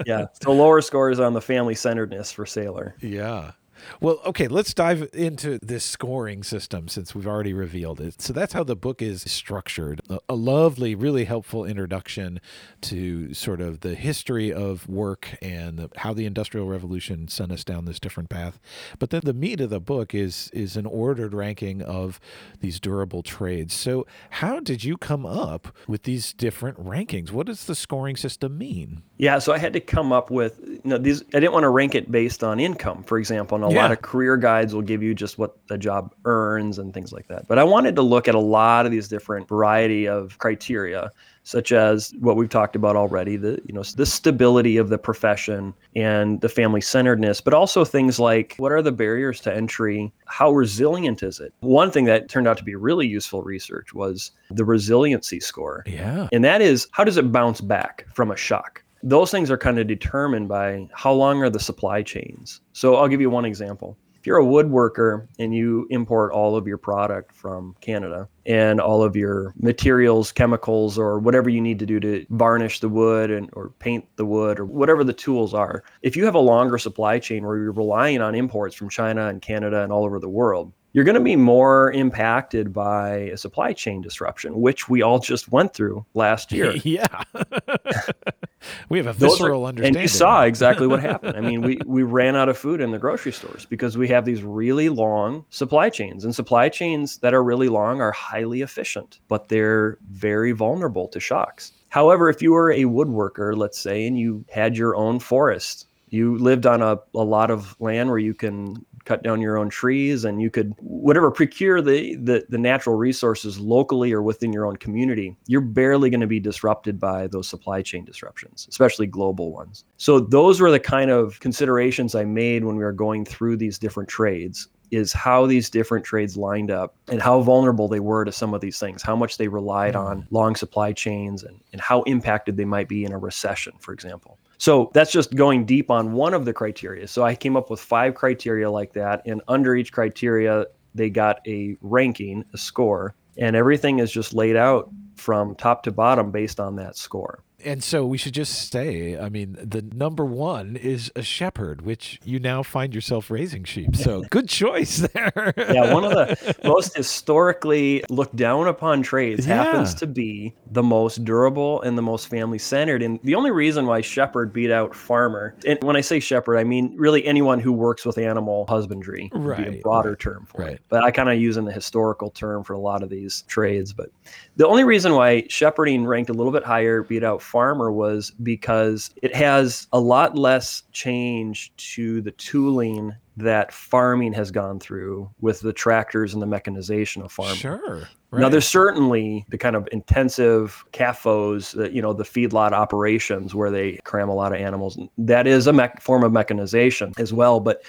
Yeah, 0.05 0.27
so 0.41 0.51
lower 0.51 0.81
scores 0.81 1.19
on 1.19 1.33
the 1.33 1.41
family 1.41 1.75
centeredness 1.75 2.31
for 2.31 2.45
sailor. 2.45 2.95
Yeah. 2.99 3.51
Well, 3.99 4.19
okay, 4.25 4.47
let's 4.47 4.73
dive 4.73 5.09
into 5.13 5.59
this 5.61 5.83
scoring 5.83 6.43
system 6.43 6.87
since 6.87 7.15
we've 7.15 7.27
already 7.27 7.53
revealed 7.53 8.01
it. 8.01 8.21
So 8.21 8.33
that's 8.33 8.53
how 8.53 8.63
the 8.63 8.75
book 8.75 9.01
is 9.01 9.21
structured. 9.23 10.01
A, 10.09 10.19
a, 10.29 10.35
lovely, 10.35 10.95
really 10.95 11.25
helpful 11.25 11.65
introduction 11.65 12.39
to 12.81 13.33
sort 13.33 13.61
of 13.61 13.81
the 13.81 13.95
history 13.95 14.53
of 14.53 14.87
work 14.87 15.37
and 15.41 15.77
the, 15.77 15.89
how 15.97 16.13
the 16.13 16.25
Industrial 16.25 16.67
Revolution 16.67 17.27
sent 17.27 17.51
us 17.51 17.63
down 17.63 17.85
this 17.85 17.99
different 17.99 18.29
path. 18.29 18.59
But 18.99 19.09
then 19.09 19.21
the 19.23 19.33
meat 19.33 19.61
of 19.61 19.69
the 19.69 19.79
book 19.79 20.13
is 20.13 20.49
is 20.53 20.77
an 20.77 20.85
ordered 20.85 21.33
ranking 21.33 21.81
of 21.81 22.19
these 22.59 22.79
durable 22.79 23.23
trades. 23.23 23.73
So 23.73 24.05
how 24.31 24.59
did 24.59 24.83
you 24.83 24.97
come 24.97 25.25
up 25.25 25.75
with 25.87 26.03
these 26.03 26.33
different 26.33 26.83
rankings? 26.83 27.31
What 27.31 27.47
does 27.47 27.65
the 27.65 27.75
scoring 27.75 28.15
system 28.15 28.57
mean? 28.57 29.01
Yeah, 29.17 29.39
so 29.39 29.53
I 29.53 29.57
had 29.57 29.73
to 29.73 29.79
come 29.79 30.11
up 30.11 30.29
with 30.29 30.59
you 30.59 30.81
know 30.83 30.97
these. 30.97 31.21
I 31.33 31.39
didn't 31.39 31.53
want 31.53 31.63
to 31.63 31.69
rank 31.69 31.95
it 31.95 32.11
based 32.11 32.43
on 32.43 32.59
income, 32.59 33.03
for 33.03 33.17
example. 33.17 33.63
A 33.63 33.67
yeah. 33.75 33.83
lot 33.83 33.91
of 33.91 34.01
career 34.01 34.37
guides 34.37 34.73
will 34.73 34.81
give 34.81 35.03
you 35.03 35.13
just 35.13 35.37
what 35.37 35.55
the 35.67 35.77
job 35.77 36.13
earns 36.25 36.79
and 36.79 36.93
things 36.93 37.11
like 37.11 37.27
that. 37.27 37.47
But 37.47 37.59
I 37.59 37.63
wanted 37.63 37.95
to 37.95 38.01
look 38.01 38.27
at 38.27 38.35
a 38.35 38.39
lot 38.39 38.85
of 38.85 38.91
these 38.91 39.07
different 39.07 39.47
variety 39.47 40.07
of 40.07 40.37
criteria, 40.37 41.11
such 41.43 41.71
as 41.71 42.13
what 42.19 42.35
we've 42.35 42.49
talked 42.49 42.75
about 42.75 42.95
already, 42.95 43.37
the 43.37 43.61
you 43.65 43.73
know 43.73 43.83
the 43.83 44.05
stability 44.05 44.77
of 44.77 44.89
the 44.89 44.97
profession 44.97 45.73
and 45.95 46.41
the 46.41 46.49
family 46.49 46.81
centeredness, 46.81 47.41
but 47.41 47.53
also 47.53 47.85
things 47.85 48.19
like 48.19 48.55
what 48.57 48.71
are 48.71 48.81
the 48.81 48.91
barriers 48.91 49.41
to 49.41 49.53
entry? 49.53 50.11
How 50.25 50.51
resilient 50.51 51.21
is 51.23 51.39
it? 51.39 51.53
One 51.59 51.91
thing 51.91 52.05
that 52.05 52.29
turned 52.29 52.47
out 52.47 52.57
to 52.57 52.63
be 52.63 52.75
really 52.75 53.07
useful 53.07 53.43
research 53.43 53.93
was 53.93 54.31
the 54.49 54.65
resiliency 54.65 55.39
score. 55.39 55.83
Yeah. 55.85 56.27
And 56.31 56.43
that 56.43 56.61
is 56.61 56.87
how 56.91 57.03
does 57.03 57.17
it 57.17 57.31
bounce 57.31 57.61
back 57.61 58.05
from 58.13 58.31
a 58.31 58.37
shock? 58.37 58.84
Those 59.05 59.29
things 59.29 59.51
are 59.51 59.57
kind 59.57 59.77
of 59.77 59.85
determined 59.85 60.49
by 60.49 60.89
how 60.91 61.13
long 61.13 61.41
are 61.43 61.49
the 61.49 61.59
supply 61.59 62.01
chains. 62.01 62.59
So 62.73 62.95
I'll 62.95 63.07
give 63.07 63.21
you 63.21 63.29
one 63.29 63.45
example. 63.45 63.95
If 64.15 64.25
you're 64.25 64.39
a 64.39 64.43
woodworker 64.43 65.27
and 65.37 65.53
you 65.53 65.85
import 65.91 66.31
all 66.31 66.55
of 66.55 66.65
your 66.65 66.79
product 66.79 67.31
from 67.31 67.75
Canada 67.81 68.27
and 68.47 68.81
all 68.81 69.03
of 69.03 69.15
your 69.15 69.53
materials, 69.55 70.31
chemicals, 70.31 70.97
or 70.97 71.19
whatever 71.19 71.47
you 71.47 71.61
need 71.61 71.77
to 71.77 71.85
do 71.85 71.99
to 71.99 72.25
varnish 72.31 72.79
the 72.79 72.89
wood 72.89 73.29
and 73.29 73.51
or 73.53 73.69
paint 73.77 74.07
the 74.15 74.25
wood 74.25 74.59
or 74.59 74.65
whatever 74.65 75.03
the 75.03 75.13
tools 75.13 75.53
are, 75.53 75.83
if 76.01 76.15
you 76.15 76.25
have 76.25 76.33
a 76.33 76.39
longer 76.39 76.79
supply 76.79 77.19
chain 77.19 77.45
where 77.45 77.57
you're 77.57 77.71
relying 77.71 78.21
on 78.21 78.33
imports 78.33 78.75
from 78.75 78.89
China 78.89 79.27
and 79.27 79.43
Canada 79.43 79.83
and 79.83 79.91
all 79.91 80.03
over 80.03 80.17
the 80.17 80.27
world, 80.27 80.73
you're 80.93 81.03
going 81.03 81.13
to 81.13 81.21
be 81.21 81.35
more 81.35 81.91
impacted 81.91 82.73
by 82.73 83.17
a 83.17 83.37
supply 83.37 83.73
chain 83.73 84.01
disruption, 84.01 84.59
which 84.59 84.89
we 84.89 85.03
all 85.03 85.19
just 85.19 85.51
went 85.51 85.75
through 85.75 86.03
last 86.15 86.51
year. 86.51 86.73
yeah. 86.83 87.23
we 88.89 88.97
have 88.97 89.07
a 89.07 89.13
visceral 89.13 89.63
are, 89.63 89.69
understanding. 89.69 89.97
And 89.97 90.03
you 90.03 90.07
saw 90.07 90.43
exactly 90.43 90.87
what 90.87 91.01
happened. 91.01 91.37
I 91.37 91.41
mean, 91.41 91.61
we, 91.61 91.79
we 91.85 92.03
ran 92.03 92.35
out 92.35 92.49
of 92.49 92.57
food 92.57 92.81
in 92.81 92.91
the 92.91 92.99
grocery 92.99 93.31
stores 93.31 93.65
because 93.65 93.97
we 93.97 94.07
have 94.09 94.25
these 94.25 94.43
really 94.43 94.89
long 94.89 95.45
supply 95.49 95.89
chains. 95.89 96.25
And 96.25 96.33
supply 96.33 96.69
chains 96.69 97.17
that 97.19 97.33
are 97.33 97.43
really 97.43 97.69
long 97.69 98.01
are 98.01 98.11
highly 98.11 98.61
efficient, 98.61 99.19
but 99.27 99.49
they're 99.49 99.97
very 100.11 100.51
vulnerable 100.51 101.07
to 101.09 101.19
shocks. 101.19 101.71
However, 101.89 102.29
if 102.29 102.41
you 102.41 102.51
were 102.51 102.71
a 102.71 102.83
woodworker, 102.83 103.55
let's 103.55 103.79
say, 103.79 104.05
and 104.05 104.19
you 104.19 104.43
had 104.51 104.77
your 104.77 104.95
own 104.95 105.19
forest, 105.19 105.87
you 106.09 106.37
lived 106.37 106.65
on 106.65 106.81
a, 106.81 106.97
a 107.13 107.23
lot 107.23 107.51
of 107.51 107.75
land 107.79 108.09
where 108.09 108.19
you 108.19 108.33
can 108.33 108.85
cut 109.05 109.23
down 109.23 109.41
your 109.41 109.57
own 109.57 109.69
trees 109.69 110.25
and 110.25 110.41
you 110.41 110.49
could 110.49 110.75
whatever 110.79 111.31
procure 111.31 111.81
the, 111.81 112.15
the 112.15 112.45
the 112.49 112.57
natural 112.57 112.95
resources 112.95 113.59
locally 113.59 114.11
or 114.11 114.21
within 114.21 114.51
your 114.51 114.65
own 114.65 114.75
community 114.77 115.35
you're 115.47 115.61
barely 115.61 116.09
going 116.09 116.21
to 116.21 116.27
be 116.27 116.39
disrupted 116.39 116.99
by 116.99 117.27
those 117.27 117.47
supply 117.47 117.81
chain 117.81 118.03
disruptions 118.03 118.67
especially 118.69 119.07
global 119.07 119.51
ones 119.51 119.85
so 119.97 120.19
those 120.19 120.59
were 120.59 120.71
the 120.71 120.79
kind 120.79 121.11
of 121.11 121.39
considerations 121.39 122.15
i 122.15 122.25
made 122.25 122.65
when 122.65 122.75
we 122.75 122.83
were 122.83 122.91
going 122.91 123.23
through 123.23 123.55
these 123.55 123.79
different 123.79 124.09
trades 124.09 124.67
is 124.91 125.11
how 125.11 125.45
these 125.45 125.69
different 125.69 126.05
trades 126.05 126.37
lined 126.37 126.71
up 126.71 126.95
and 127.07 127.21
how 127.21 127.41
vulnerable 127.41 127.87
they 127.87 127.99
were 127.99 128.23
to 128.25 128.31
some 128.31 128.53
of 128.53 128.61
these 128.61 128.79
things, 128.79 129.01
how 129.01 129.15
much 129.15 129.37
they 129.37 129.47
relied 129.47 129.93
mm. 129.93 129.99
on 129.99 130.27
long 130.31 130.55
supply 130.55 130.93
chains 130.93 131.43
and, 131.43 131.59
and 131.71 131.81
how 131.81 132.01
impacted 132.03 132.55
they 132.57 132.65
might 132.65 132.87
be 132.87 133.03
in 133.03 133.11
a 133.11 133.17
recession, 133.17 133.73
for 133.79 133.93
example. 133.93 134.37
So 134.57 134.91
that's 134.93 135.11
just 135.11 135.35
going 135.35 135.65
deep 135.65 135.91
on 135.91 136.13
one 136.13 136.33
of 136.33 136.45
the 136.45 136.53
criteria. 136.53 137.07
So 137.07 137.23
I 137.23 137.35
came 137.35 137.55
up 137.55 137.69
with 137.69 137.79
five 137.79 138.15
criteria 138.15 138.69
like 138.69 138.93
that. 138.93 139.21
And 139.25 139.41
under 139.47 139.75
each 139.75 139.91
criteria, 139.91 140.65
they 140.93 141.09
got 141.09 141.39
a 141.47 141.75
ranking, 141.81 142.45
a 142.53 142.57
score, 142.57 143.15
and 143.37 143.55
everything 143.55 143.99
is 143.99 144.11
just 144.11 144.33
laid 144.33 144.55
out 144.55 144.89
from 145.15 145.55
top 145.55 145.83
to 145.83 145.91
bottom 145.91 146.31
based 146.31 146.59
on 146.59 146.75
that 146.77 146.97
score 146.97 147.44
and 147.65 147.83
so 147.83 148.05
we 148.05 148.17
should 148.17 148.33
just 148.33 148.71
say, 148.71 149.17
I 149.17 149.29
mean, 149.29 149.57
the 149.59 149.81
number 149.81 150.23
one 150.23 150.75
is 150.75 151.11
a 151.15 151.23
shepherd, 151.23 151.81
which 151.81 152.19
you 152.23 152.39
now 152.39 152.61
find 152.61 152.93
yourself 152.93 153.31
raising 153.31 153.63
sheep. 153.63 153.95
So 153.95 154.21
good 154.29 154.47
choice 154.47 154.97
there. 154.97 155.53
yeah, 155.57 155.91
one 155.93 156.05
of 156.05 156.11
the 156.11 156.55
most 156.63 156.95
historically 156.95 158.03
looked 158.09 158.35
down 158.35 158.67
upon 158.67 159.01
trades 159.01 159.47
yeah. 159.47 159.63
happens 159.63 159.95
to 159.95 160.07
be 160.07 160.53
the 160.71 160.83
most 160.83 161.25
durable 161.25 161.81
and 161.81 161.97
the 161.97 162.03
most 162.03 162.27
family 162.27 162.59
centered. 162.59 163.01
And 163.01 163.19
the 163.23 163.33
only 163.33 163.51
reason 163.51 163.87
why 163.87 164.01
shepherd 164.01 164.53
beat 164.53 164.71
out 164.71 164.93
farmer, 164.93 165.55
and 165.65 165.81
when 165.83 165.95
I 165.95 166.01
say 166.01 166.19
shepherd, 166.19 166.57
I 166.57 166.63
mean 166.63 166.93
really 166.95 167.25
anyone 167.25 167.59
who 167.59 167.73
works 167.73 168.05
with 168.05 168.19
animal 168.19 168.67
husbandry, 168.69 169.31
right, 169.33 169.71
be 169.71 169.79
a 169.79 169.81
broader 169.81 170.09
right, 170.09 170.19
term 170.19 170.45
for 170.45 170.61
right. 170.61 170.73
it. 170.73 170.81
But 170.89 171.03
I 171.03 171.09
kind 171.09 171.29
of 171.29 171.39
use 171.39 171.57
in 171.57 171.65
the 171.65 171.73
historical 171.73 172.29
term 172.29 172.63
for 172.63 172.73
a 172.73 172.79
lot 172.79 173.01
of 173.01 173.09
these 173.09 173.43
trades. 173.47 173.91
But 173.91 174.11
the 174.55 174.67
only 174.67 174.83
reason 174.83 175.13
why 175.13 175.45
shepherding 175.49 176.05
ranked 176.05 176.29
a 176.29 176.33
little 176.33 176.51
bit 176.51 176.63
higher, 176.63 177.03
beat 177.03 177.23
out 177.23 177.41
farmer 177.41 177.91
was 177.91 178.31
because 178.43 179.11
it 179.21 179.35
has 179.35 179.87
a 179.91 179.99
lot 179.99 180.37
less 180.37 180.83
change 180.91 181.73
to 181.77 182.21
the 182.21 182.31
tooling 182.31 183.13
that 183.37 183.73
farming 183.73 184.31
has 184.33 184.51
gone 184.51 184.79
through 184.79 185.29
with 185.41 185.59
the 185.59 185.73
tractors 185.73 186.33
and 186.33 186.41
the 186.41 186.47
mechanization 186.47 187.21
of 187.21 187.31
farming. 187.31 187.57
Sure. 187.57 188.07
Right. 188.31 188.41
Now, 188.41 188.49
there's 188.49 188.67
certainly 188.67 189.45
the 189.49 189.57
kind 189.57 189.75
of 189.75 189.87
intensive 189.91 190.85
CAFOs, 190.93 191.73
that 191.75 191.91
you 191.91 192.01
know, 192.01 192.13
the 192.13 192.23
feedlot 192.23 192.71
operations 192.71 193.53
where 193.53 193.71
they 193.71 193.99
cram 194.03 194.29
a 194.29 194.35
lot 194.35 194.53
of 194.53 194.59
animals. 194.59 194.97
That 195.17 195.47
is 195.47 195.67
a 195.67 195.73
me- 195.73 195.87
form 195.99 196.23
of 196.23 196.31
mechanization 196.31 197.13
as 197.17 197.33
well, 197.33 197.59
but 197.59 197.83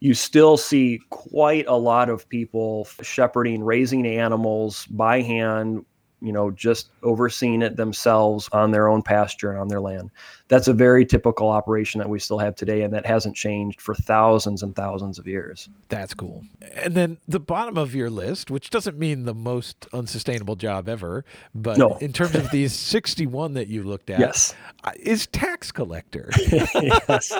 you 0.00 0.14
still 0.14 0.56
see 0.56 1.00
quite 1.10 1.66
a 1.66 1.76
lot 1.76 2.08
of 2.08 2.26
people 2.28 2.86
shepherding, 3.02 3.62
raising 3.62 4.06
animals 4.06 4.86
by 4.86 5.20
hand 5.20 5.84
you 6.20 6.32
know, 6.32 6.50
just 6.50 6.90
overseeing 7.02 7.62
it 7.62 7.76
themselves 7.76 8.48
on 8.52 8.70
their 8.70 8.88
own 8.88 9.02
pasture 9.02 9.50
and 9.50 9.60
on 9.60 9.68
their 9.68 9.80
land. 9.80 10.10
That's 10.50 10.66
a 10.66 10.72
very 10.72 11.06
typical 11.06 11.48
operation 11.48 12.00
that 12.00 12.08
we 12.08 12.18
still 12.18 12.40
have 12.40 12.56
today, 12.56 12.82
and 12.82 12.92
that 12.92 13.06
hasn't 13.06 13.36
changed 13.36 13.80
for 13.80 13.94
thousands 13.94 14.64
and 14.64 14.74
thousands 14.74 15.16
of 15.16 15.28
years. 15.28 15.68
That's 15.88 16.12
cool. 16.12 16.42
And 16.74 16.96
then 16.96 17.18
the 17.28 17.38
bottom 17.38 17.78
of 17.78 17.94
your 17.94 18.10
list, 18.10 18.50
which 18.50 18.68
doesn't 18.68 18.98
mean 18.98 19.26
the 19.26 19.34
most 19.34 19.86
unsustainable 19.92 20.56
job 20.56 20.88
ever, 20.88 21.24
but 21.54 21.78
no. 21.78 21.96
in 21.98 22.12
terms 22.12 22.34
of 22.34 22.50
these 22.50 22.72
61 22.90 23.54
that 23.54 23.68
you 23.68 23.84
looked 23.84 24.10
at, 24.10 24.18
yes. 24.18 24.56
Uh, 24.82 24.90
is 24.98 25.28
tax 25.28 25.70
collector. 25.70 26.30
yes. 26.50 27.32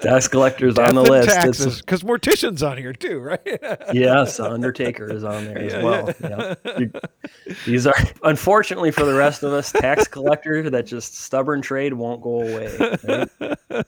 Tax 0.00 0.26
collector 0.26 0.68
is 0.68 0.78
on 0.78 0.94
the 0.94 1.02
list. 1.02 1.80
Because 1.80 2.02
mortician's 2.02 2.62
on 2.62 2.78
here 2.78 2.94
too, 2.94 3.18
right? 3.18 3.40
yes, 3.92 4.40
Undertaker 4.40 5.12
is 5.12 5.24
on 5.24 5.44
there 5.44 5.62
yeah, 5.62 5.76
as 5.76 5.84
well. 5.84 6.14
Yeah. 6.22 6.54
Yeah. 6.78 7.54
These 7.66 7.86
are 7.86 7.94
unfortunately 8.22 8.92
for 8.92 9.04
the 9.04 9.14
rest 9.14 9.42
of 9.42 9.52
us, 9.52 9.72
tax 9.72 10.08
collector, 10.08 10.70
that 10.70 10.86
just 10.86 11.16
stubborn 11.18 11.60
trade 11.60 11.92
won't 11.92 12.22
go 12.22 12.45
away. 12.48 12.98
Right? 13.04 13.86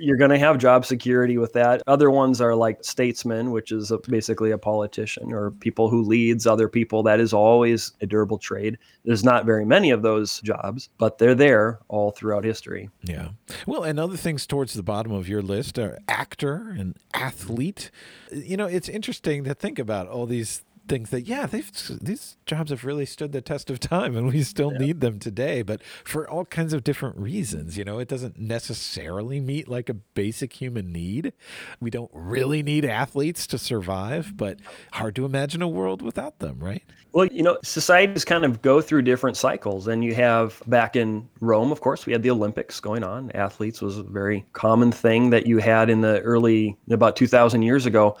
You're 0.00 0.16
going 0.16 0.30
to 0.30 0.38
have 0.38 0.58
job 0.58 0.84
security 0.86 1.38
with 1.38 1.52
that. 1.52 1.82
Other 1.86 2.10
ones 2.10 2.40
are 2.40 2.54
like 2.54 2.82
statesmen, 2.82 3.50
which 3.50 3.72
is 3.72 3.90
a, 3.90 3.98
basically 3.98 4.50
a 4.50 4.58
politician 4.58 5.32
or 5.32 5.50
people 5.50 5.90
who 5.90 6.02
leads 6.02 6.46
other 6.46 6.68
people. 6.68 7.02
That 7.02 7.20
is 7.20 7.32
always 7.32 7.92
a 8.00 8.06
durable 8.06 8.38
trade. 8.38 8.78
There's 9.04 9.24
not 9.24 9.44
very 9.44 9.64
many 9.64 9.90
of 9.90 10.02
those 10.02 10.40
jobs, 10.40 10.88
but 10.98 11.18
they're 11.18 11.34
there 11.34 11.78
all 11.88 12.10
throughout 12.10 12.44
history. 12.44 12.88
Yeah. 13.02 13.30
Well, 13.66 13.84
and 13.84 14.00
other 14.00 14.16
things 14.16 14.46
towards 14.46 14.74
the 14.74 14.82
bottom 14.82 15.12
of 15.12 15.28
your 15.28 15.42
list 15.42 15.78
are 15.78 15.98
actor 16.08 16.74
and 16.76 16.96
athlete. 17.14 17.90
You 18.30 18.56
know, 18.56 18.66
it's 18.66 18.88
interesting 18.88 19.44
to 19.44 19.54
think 19.54 19.78
about 19.78 20.08
all 20.08 20.26
these 20.26 20.62
things 20.88 21.10
that 21.10 21.22
yeah 21.22 21.46
they've 21.46 21.70
these 22.00 22.36
jobs 22.46 22.70
have 22.70 22.84
really 22.84 23.06
stood 23.06 23.32
the 23.32 23.40
test 23.40 23.70
of 23.70 23.78
time 23.78 24.16
and 24.16 24.28
we 24.28 24.42
still 24.42 24.72
yeah. 24.72 24.78
need 24.78 25.00
them 25.00 25.18
today 25.18 25.62
but 25.62 25.82
for 26.04 26.28
all 26.28 26.44
kinds 26.44 26.72
of 26.72 26.84
different 26.84 27.16
reasons 27.16 27.78
you 27.78 27.84
know 27.84 27.98
it 27.98 28.08
doesn't 28.08 28.38
necessarily 28.38 29.40
meet 29.40 29.68
like 29.68 29.88
a 29.88 29.94
basic 29.94 30.54
human 30.54 30.92
need. 30.92 31.32
We 31.80 31.90
don't 31.90 32.10
really 32.12 32.62
need 32.62 32.84
athletes 32.84 33.46
to 33.48 33.58
survive 33.58 34.36
but 34.36 34.58
hard 34.92 35.14
to 35.16 35.24
imagine 35.24 35.62
a 35.62 35.68
world 35.68 36.02
without 36.02 36.38
them 36.38 36.58
right? 36.60 36.82
Well 37.12 37.26
you 37.26 37.42
know 37.42 37.58
societies 37.62 38.24
kind 38.24 38.44
of 38.44 38.62
go 38.62 38.80
through 38.80 39.02
different 39.02 39.36
cycles 39.36 39.86
and 39.86 40.04
you 40.04 40.14
have 40.14 40.62
back 40.66 40.96
in 40.96 41.28
rome 41.40 41.72
of 41.72 41.80
course 41.80 42.06
we 42.06 42.12
had 42.12 42.22
the 42.22 42.30
olympics 42.30 42.80
going 42.80 43.04
on. 43.04 43.30
Athletes 43.32 43.80
was 43.80 43.98
a 43.98 44.02
very 44.02 44.44
common 44.52 44.92
thing 44.92 45.30
that 45.30 45.46
you 45.46 45.58
had 45.58 45.90
in 45.90 46.00
the 46.00 46.20
early 46.20 46.76
about 46.90 47.16
2000 47.16 47.62
years 47.62 47.86
ago 47.86 48.16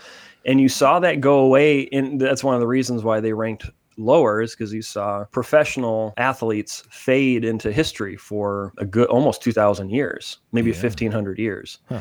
and 0.46 0.60
you 0.60 0.68
saw 0.68 0.98
that 1.00 1.20
go 1.20 1.38
away 1.38 1.88
and 1.92 2.20
that's 2.20 2.44
one 2.44 2.54
of 2.54 2.60
the 2.60 2.66
reasons 2.66 3.02
why 3.02 3.20
they 3.20 3.32
ranked 3.32 3.70
lower 3.98 4.40
is 4.40 4.52
because 4.52 4.72
you 4.72 4.82
saw 4.82 5.24
professional 5.32 6.14
athletes 6.16 6.84
fade 6.90 7.44
into 7.44 7.70
history 7.70 8.16
for 8.16 8.72
a 8.78 8.86
good 8.86 9.08
almost 9.08 9.42
2000 9.42 9.90
years 9.90 10.38
maybe 10.52 10.70
yeah. 10.70 10.82
1500 10.82 11.38
years 11.38 11.78
huh. 11.88 12.00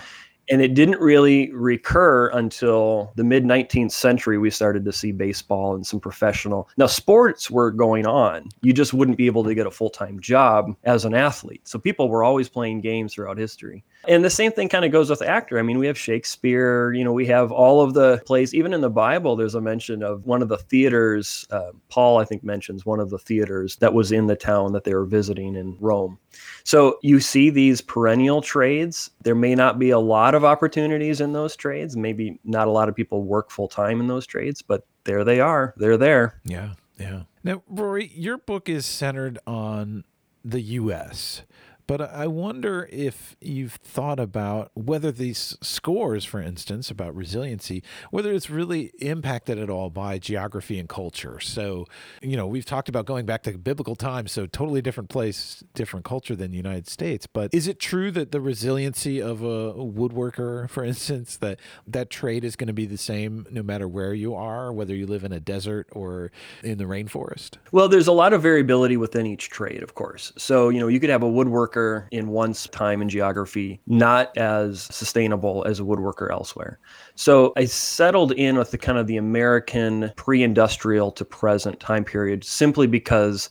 And 0.49 0.61
it 0.61 0.73
didn't 0.73 0.99
really 0.99 1.49
recur 1.53 2.27
until 2.29 3.13
the 3.15 3.23
mid 3.23 3.45
19th 3.45 3.91
century. 3.91 4.37
We 4.37 4.49
started 4.49 4.83
to 4.83 4.91
see 4.91 5.13
baseball 5.13 5.75
and 5.75 5.87
some 5.87 6.01
professional. 6.01 6.69
Now, 6.75 6.87
sports 6.87 7.49
were 7.49 7.71
going 7.71 8.05
on. 8.05 8.49
You 8.61 8.73
just 8.73 8.93
wouldn't 8.93 9.17
be 9.17 9.27
able 9.27 9.45
to 9.45 9.55
get 9.55 9.65
a 9.65 9.71
full 9.71 9.89
time 9.89 10.19
job 10.19 10.75
as 10.83 11.05
an 11.05 11.13
athlete. 11.13 11.67
So 11.67 11.79
people 11.79 12.09
were 12.09 12.23
always 12.23 12.49
playing 12.49 12.81
games 12.81 13.13
throughout 13.13 13.37
history. 13.37 13.85
And 14.07 14.23
the 14.23 14.29
same 14.29 14.51
thing 14.51 14.67
kind 14.67 14.83
of 14.83 14.91
goes 14.91 15.09
with 15.09 15.21
actor. 15.21 15.59
I 15.59 15.61
mean, 15.61 15.77
we 15.77 15.87
have 15.87 15.97
Shakespeare, 15.97 16.91
you 16.93 17.03
know, 17.03 17.13
we 17.13 17.27
have 17.27 17.51
all 17.51 17.81
of 17.81 17.93
the 17.93 18.21
plays. 18.25 18.53
Even 18.53 18.73
in 18.73 18.81
the 18.81 18.89
Bible, 18.89 19.35
there's 19.35 19.55
a 19.55 19.61
mention 19.61 20.01
of 20.01 20.25
one 20.25 20.41
of 20.41 20.49
the 20.49 20.57
theaters. 20.57 21.45
Uh, 21.51 21.71
Paul, 21.89 22.17
I 22.17 22.25
think, 22.25 22.43
mentions 22.43 22.85
one 22.85 22.99
of 22.99 23.09
the 23.09 23.19
theaters 23.19 23.75
that 23.77 23.93
was 23.93 24.11
in 24.11 24.27
the 24.27 24.35
town 24.35 24.73
that 24.73 24.83
they 24.83 24.95
were 24.95 25.05
visiting 25.05 25.55
in 25.55 25.77
Rome. 25.79 26.17
So 26.63 26.97
you 27.03 27.19
see 27.19 27.49
these 27.49 27.81
perennial 27.81 28.41
trades. 28.41 29.11
There 29.21 29.35
may 29.35 29.55
not 29.55 29.77
be 29.77 29.91
a 29.91 29.99
lot 29.99 30.33
of 30.33 30.43
opportunities 30.43 31.21
in 31.21 31.33
those 31.33 31.55
trades. 31.55 31.95
Maybe 31.95 32.39
not 32.43 32.67
a 32.67 32.71
lot 32.71 32.89
of 32.89 32.95
people 32.95 33.23
work 33.23 33.51
full 33.51 33.67
time 33.67 33.99
in 33.99 34.07
those 34.07 34.25
trades, 34.25 34.61
but 34.61 34.85
there 35.03 35.23
they 35.23 35.39
are. 35.39 35.73
They're 35.77 35.97
there. 35.97 36.39
Yeah. 36.43 36.73
Yeah. 36.99 37.23
Now, 37.43 37.63
Rory, 37.67 38.11
your 38.13 38.37
book 38.37 38.69
is 38.69 38.85
centered 38.85 39.39
on 39.47 40.03
the 40.45 40.61
U.S. 40.61 41.41
But 41.91 42.09
I 42.09 42.25
wonder 42.25 42.87
if 42.89 43.35
you've 43.41 43.73
thought 43.73 44.17
about 44.17 44.71
whether 44.75 45.11
these 45.11 45.57
scores, 45.59 46.23
for 46.23 46.41
instance, 46.41 46.89
about 46.89 47.13
resiliency, 47.13 47.83
whether 48.11 48.31
it's 48.31 48.49
really 48.49 48.93
impacted 48.99 49.59
at 49.59 49.69
all 49.69 49.89
by 49.89 50.17
geography 50.17 50.79
and 50.79 50.87
culture. 50.87 51.41
So, 51.41 51.85
you 52.21 52.37
know, 52.37 52.47
we've 52.47 52.63
talked 52.63 52.87
about 52.87 53.05
going 53.05 53.25
back 53.25 53.43
to 53.43 53.57
biblical 53.57 53.97
times, 53.97 54.31
so 54.31 54.45
totally 54.45 54.81
different 54.81 55.09
place, 55.09 55.65
different 55.73 56.05
culture 56.05 56.33
than 56.33 56.51
the 56.51 56.55
United 56.55 56.87
States. 56.87 57.27
But 57.27 57.53
is 57.53 57.67
it 57.67 57.77
true 57.77 58.09
that 58.11 58.31
the 58.31 58.39
resiliency 58.39 59.21
of 59.21 59.41
a 59.41 59.73
woodworker, 59.73 60.69
for 60.69 60.85
instance, 60.85 61.35
that 61.35 61.59
that 61.85 62.09
trade 62.09 62.45
is 62.45 62.55
going 62.55 62.67
to 62.67 62.73
be 62.73 62.85
the 62.85 62.97
same 62.97 63.45
no 63.51 63.63
matter 63.63 63.85
where 63.85 64.13
you 64.13 64.33
are, 64.33 64.71
whether 64.71 64.95
you 64.95 65.07
live 65.07 65.25
in 65.25 65.33
a 65.33 65.41
desert 65.41 65.89
or 65.91 66.31
in 66.63 66.77
the 66.77 66.85
rainforest? 66.85 67.57
Well, 67.73 67.89
there's 67.89 68.07
a 68.07 68.13
lot 68.13 68.31
of 68.31 68.41
variability 68.41 68.95
within 68.95 69.25
each 69.25 69.49
trade, 69.49 69.83
of 69.83 69.93
course. 69.93 70.31
So, 70.37 70.69
you 70.69 70.79
know, 70.79 70.87
you 70.87 71.01
could 71.01 71.09
have 71.09 71.23
a 71.23 71.29
woodworker 71.29 71.80
woodworker 71.81 72.07
in 72.11 72.29
one 72.29 72.53
time 72.53 73.01
in 73.01 73.09
geography 73.09 73.79
not 73.87 74.35
as 74.37 74.83
sustainable 74.83 75.63
as 75.67 75.79
a 75.79 75.83
woodworker 75.83 76.31
elsewhere. 76.31 76.79
So 77.15 77.53
I 77.55 77.65
settled 77.65 78.31
in 78.33 78.57
with 78.57 78.71
the 78.71 78.77
kind 78.77 78.97
of 78.97 79.07
the 79.07 79.17
American 79.17 80.11
pre-industrial 80.15 81.11
to 81.13 81.25
present 81.25 81.79
time 81.79 82.03
period 82.03 82.43
simply 82.43 82.87
because 82.87 83.49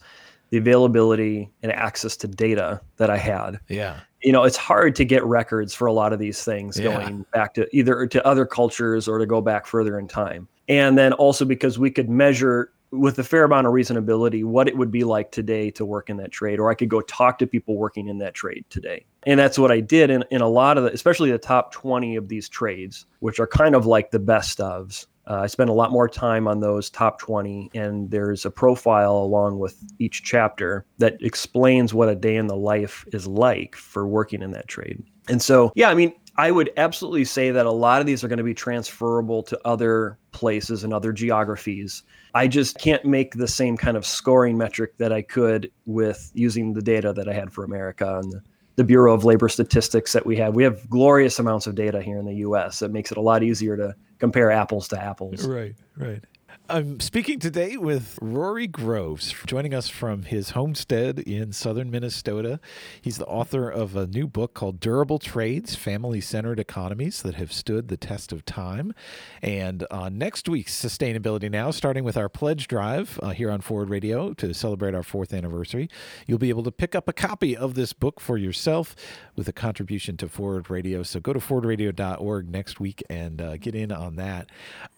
the 0.50 0.58
availability 0.58 1.50
and 1.62 1.72
access 1.72 2.16
to 2.16 2.26
data 2.28 2.80
that 2.96 3.08
I 3.08 3.16
had. 3.16 3.60
Yeah. 3.68 4.00
You 4.22 4.32
know, 4.32 4.42
it's 4.42 4.56
hard 4.56 4.96
to 4.96 5.04
get 5.04 5.24
records 5.24 5.72
for 5.74 5.86
a 5.86 5.92
lot 5.92 6.12
of 6.12 6.18
these 6.18 6.42
things 6.44 6.78
Yeah. 6.78 6.92
going 6.92 7.24
back 7.32 7.54
to 7.54 7.68
either 7.74 8.06
to 8.06 8.26
other 8.26 8.44
cultures 8.44 9.06
or 9.06 9.18
to 9.18 9.26
go 9.26 9.40
back 9.40 9.66
further 9.66 9.98
in 9.98 10.08
time. 10.08 10.48
And 10.68 10.98
then 10.98 11.12
also 11.12 11.44
because 11.44 11.78
we 11.78 11.90
could 11.90 12.08
measure 12.10 12.72
with 12.92 13.18
a 13.18 13.24
fair 13.24 13.44
amount 13.44 13.66
of 13.66 13.72
reasonability 13.72 14.44
what 14.44 14.68
it 14.68 14.76
would 14.76 14.90
be 14.90 15.04
like 15.04 15.30
today 15.30 15.70
to 15.72 15.84
work 15.84 16.10
in 16.10 16.16
that 16.18 16.32
trade, 16.32 16.58
or 16.58 16.70
I 16.70 16.74
could 16.74 16.88
go 16.88 17.00
talk 17.00 17.38
to 17.38 17.46
people 17.46 17.76
working 17.76 18.08
in 18.08 18.18
that 18.18 18.34
trade 18.34 18.64
today. 18.68 19.06
And 19.24 19.38
that's 19.38 19.58
what 19.58 19.70
I 19.70 19.80
did 19.80 20.10
in, 20.10 20.24
in 20.30 20.40
a 20.40 20.48
lot 20.48 20.78
of 20.78 20.84
the, 20.84 20.92
especially 20.92 21.30
the 21.30 21.38
top 21.38 21.72
20 21.72 22.16
of 22.16 22.28
these 22.28 22.48
trades, 22.48 23.06
which 23.20 23.38
are 23.38 23.46
kind 23.46 23.74
of 23.74 23.86
like 23.86 24.10
the 24.10 24.18
best 24.18 24.58
ofs. 24.58 25.06
Uh, 25.26 25.42
I 25.42 25.46
spent 25.46 25.70
a 25.70 25.74
lot 25.74 25.92
more 25.92 26.08
time 26.08 26.48
on 26.48 26.58
those 26.58 26.90
top 26.90 27.20
20, 27.20 27.70
and 27.74 28.10
there's 28.10 28.44
a 28.44 28.50
profile 28.50 29.16
along 29.16 29.60
with 29.60 29.80
each 30.00 30.24
chapter 30.24 30.84
that 30.98 31.22
explains 31.22 31.94
what 31.94 32.08
a 32.08 32.16
day 32.16 32.36
in 32.36 32.48
the 32.48 32.56
life 32.56 33.04
is 33.12 33.26
like 33.26 33.76
for 33.76 34.08
working 34.08 34.42
in 34.42 34.50
that 34.52 34.66
trade. 34.66 35.00
And 35.28 35.40
so, 35.40 35.70
yeah, 35.76 35.90
I 35.90 35.94
mean, 35.94 36.12
I 36.36 36.50
would 36.50 36.70
absolutely 36.76 37.24
say 37.24 37.50
that 37.50 37.66
a 37.66 37.70
lot 37.70 38.00
of 38.00 38.06
these 38.06 38.24
are 38.24 38.28
going 38.28 38.38
to 38.38 38.44
be 38.44 38.54
transferable 38.54 39.42
to 39.44 39.60
other 39.64 40.18
places 40.32 40.84
and 40.84 40.92
other 40.92 41.12
geographies. 41.12 42.02
I 42.34 42.46
just 42.48 42.78
can't 42.78 43.04
make 43.04 43.34
the 43.34 43.48
same 43.48 43.76
kind 43.76 43.96
of 43.96 44.06
scoring 44.06 44.56
metric 44.56 44.96
that 44.98 45.12
I 45.12 45.22
could 45.22 45.70
with 45.86 46.30
using 46.34 46.72
the 46.72 46.82
data 46.82 47.12
that 47.12 47.28
I 47.28 47.32
had 47.32 47.52
for 47.52 47.64
America 47.64 48.18
and 48.18 48.32
the, 48.76 48.84
Bureau 48.84 49.12
of 49.12 49.26
Labor 49.26 49.50
Statistics 49.50 50.14
that 50.14 50.24
we 50.24 50.36
have. 50.36 50.54
We 50.54 50.64
have 50.64 50.88
glorious 50.88 51.38
amounts 51.38 51.66
of 51.66 51.74
data 51.74 52.00
here 52.00 52.16
in 52.16 52.24
the 52.24 52.36
US 52.36 52.78
that 52.78 52.90
makes 52.90 53.12
it 53.12 53.18
a 53.18 53.20
lot 53.20 53.42
easier 53.42 53.76
to 53.76 53.94
compare 54.18 54.50
apples 54.50 54.88
to 54.88 54.98
apples. 54.98 55.46
Right, 55.46 55.74
right. 55.98 56.24
I'm 56.70 57.00
speaking 57.00 57.40
today 57.40 57.76
with 57.76 58.16
Rory 58.22 58.68
Groves, 58.68 59.34
joining 59.44 59.74
us 59.74 59.88
from 59.88 60.22
his 60.22 60.50
homestead 60.50 61.18
in 61.18 61.52
southern 61.52 61.90
Minnesota. 61.90 62.60
He's 63.02 63.18
the 63.18 63.26
author 63.26 63.68
of 63.68 63.96
a 63.96 64.06
new 64.06 64.28
book 64.28 64.54
called 64.54 64.78
Durable 64.78 65.18
Trades 65.18 65.74
Family 65.74 66.20
Centered 66.20 66.60
Economies 66.60 67.22
That 67.22 67.34
Have 67.34 67.52
Stood 67.52 67.88
the 67.88 67.96
Test 67.96 68.30
of 68.30 68.44
Time. 68.44 68.94
And 69.42 69.84
uh, 69.90 70.10
next 70.10 70.48
week's 70.48 70.80
Sustainability 70.80 71.50
Now, 71.50 71.72
starting 71.72 72.04
with 72.04 72.16
our 72.16 72.28
pledge 72.28 72.68
drive 72.68 73.18
uh, 73.20 73.30
here 73.30 73.50
on 73.50 73.62
Forward 73.62 73.90
Radio 73.90 74.32
to 74.34 74.54
celebrate 74.54 74.94
our 74.94 75.02
fourth 75.02 75.34
anniversary, 75.34 75.90
you'll 76.28 76.38
be 76.38 76.50
able 76.50 76.62
to 76.62 76.70
pick 76.70 76.94
up 76.94 77.08
a 77.08 77.12
copy 77.12 77.56
of 77.56 77.74
this 77.74 77.92
book 77.92 78.20
for 78.20 78.38
yourself 78.38 78.94
with 79.34 79.48
a 79.48 79.52
contribution 79.52 80.16
to 80.18 80.28
Forward 80.28 80.70
Radio. 80.70 81.02
So 81.02 81.18
go 81.18 81.32
to 81.32 81.40
forwardradio.org 81.40 82.48
next 82.48 82.78
week 82.78 83.02
and 83.10 83.42
uh, 83.42 83.56
get 83.56 83.74
in 83.74 83.90
on 83.90 84.14
that. 84.16 84.50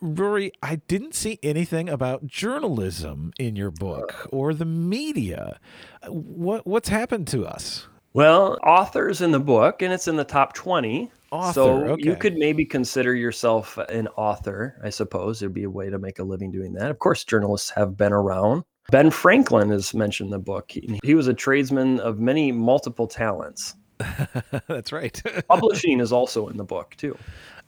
Rory, 0.02 0.52
I 0.62 0.76
didn't 0.76 1.14
see 1.14 1.38
anything 1.62 1.88
about 1.88 2.26
journalism 2.26 3.32
in 3.38 3.54
your 3.54 3.70
book 3.70 4.26
or 4.32 4.52
the 4.52 4.64
media. 4.64 5.60
What 6.08 6.66
what's 6.66 6.88
happened 6.88 7.28
to 7.28 7.46
us? 7.46 7.86
Well, 8.14 8.58
authors 8.66 9.22
in 9.22 9.30
the 9.30 9.38
book, 9.38 9.80
and 9.80 9.92
it's 9.92 10.08
in 10.08 10.16
the 10.16 10.24
top 10.24 10.54
20. 10.54 11.08
Author, 11.30 11.52
so 11.52 11.84
okay. 11.92 12.02
you 12.02 12.16
could 12.16 12.34
maybe 12.34 12.64
consider 12.64 13.14
yourself 13.14 13.78
an 13.78 14.08
author, 14.16 14.76
I 14.82 14.90
suppose. 14.90 15.40
Thered 15.40 15.54
be 15.54 15.62
a 15.62 15.70
way 15.70 15.88
to 15.88 16.00
make 16.00 16.18
a 16.18 16.24
living 16.24 16.50
doing 16.50 16.72
that. 16.72 16.90
Of 16.90 16.98
course, 16.98 17.22
journalists 17.22 17.70
have 17.70 17.96
been 17.96 18.12
around. 18.12 18.64
Ben 18.90 19.10
Franklin 19.10 19.70
is 19.70 19.94
mentioned 19.94 20.26
in 20.26 20.32
the 20.32 20.40
book. 20.40 20.72
He 21.04 21.14
was 21.14 21.28
a 21.28 21.32
tradesman 21.32 22.00
of 22.00 22.18
many 22.18 22.50
multiple 22.50 23.06
talents. 23.06 23.76
That's 24.66 24.90
right. 24.90 25.22
Publishing 25.48 26.00
is 26.00 26.12
also 26.12 26.48
in 26.48 26.56
the 26.56 26.64
book, 26.64 26.96
too. 26.96 27.16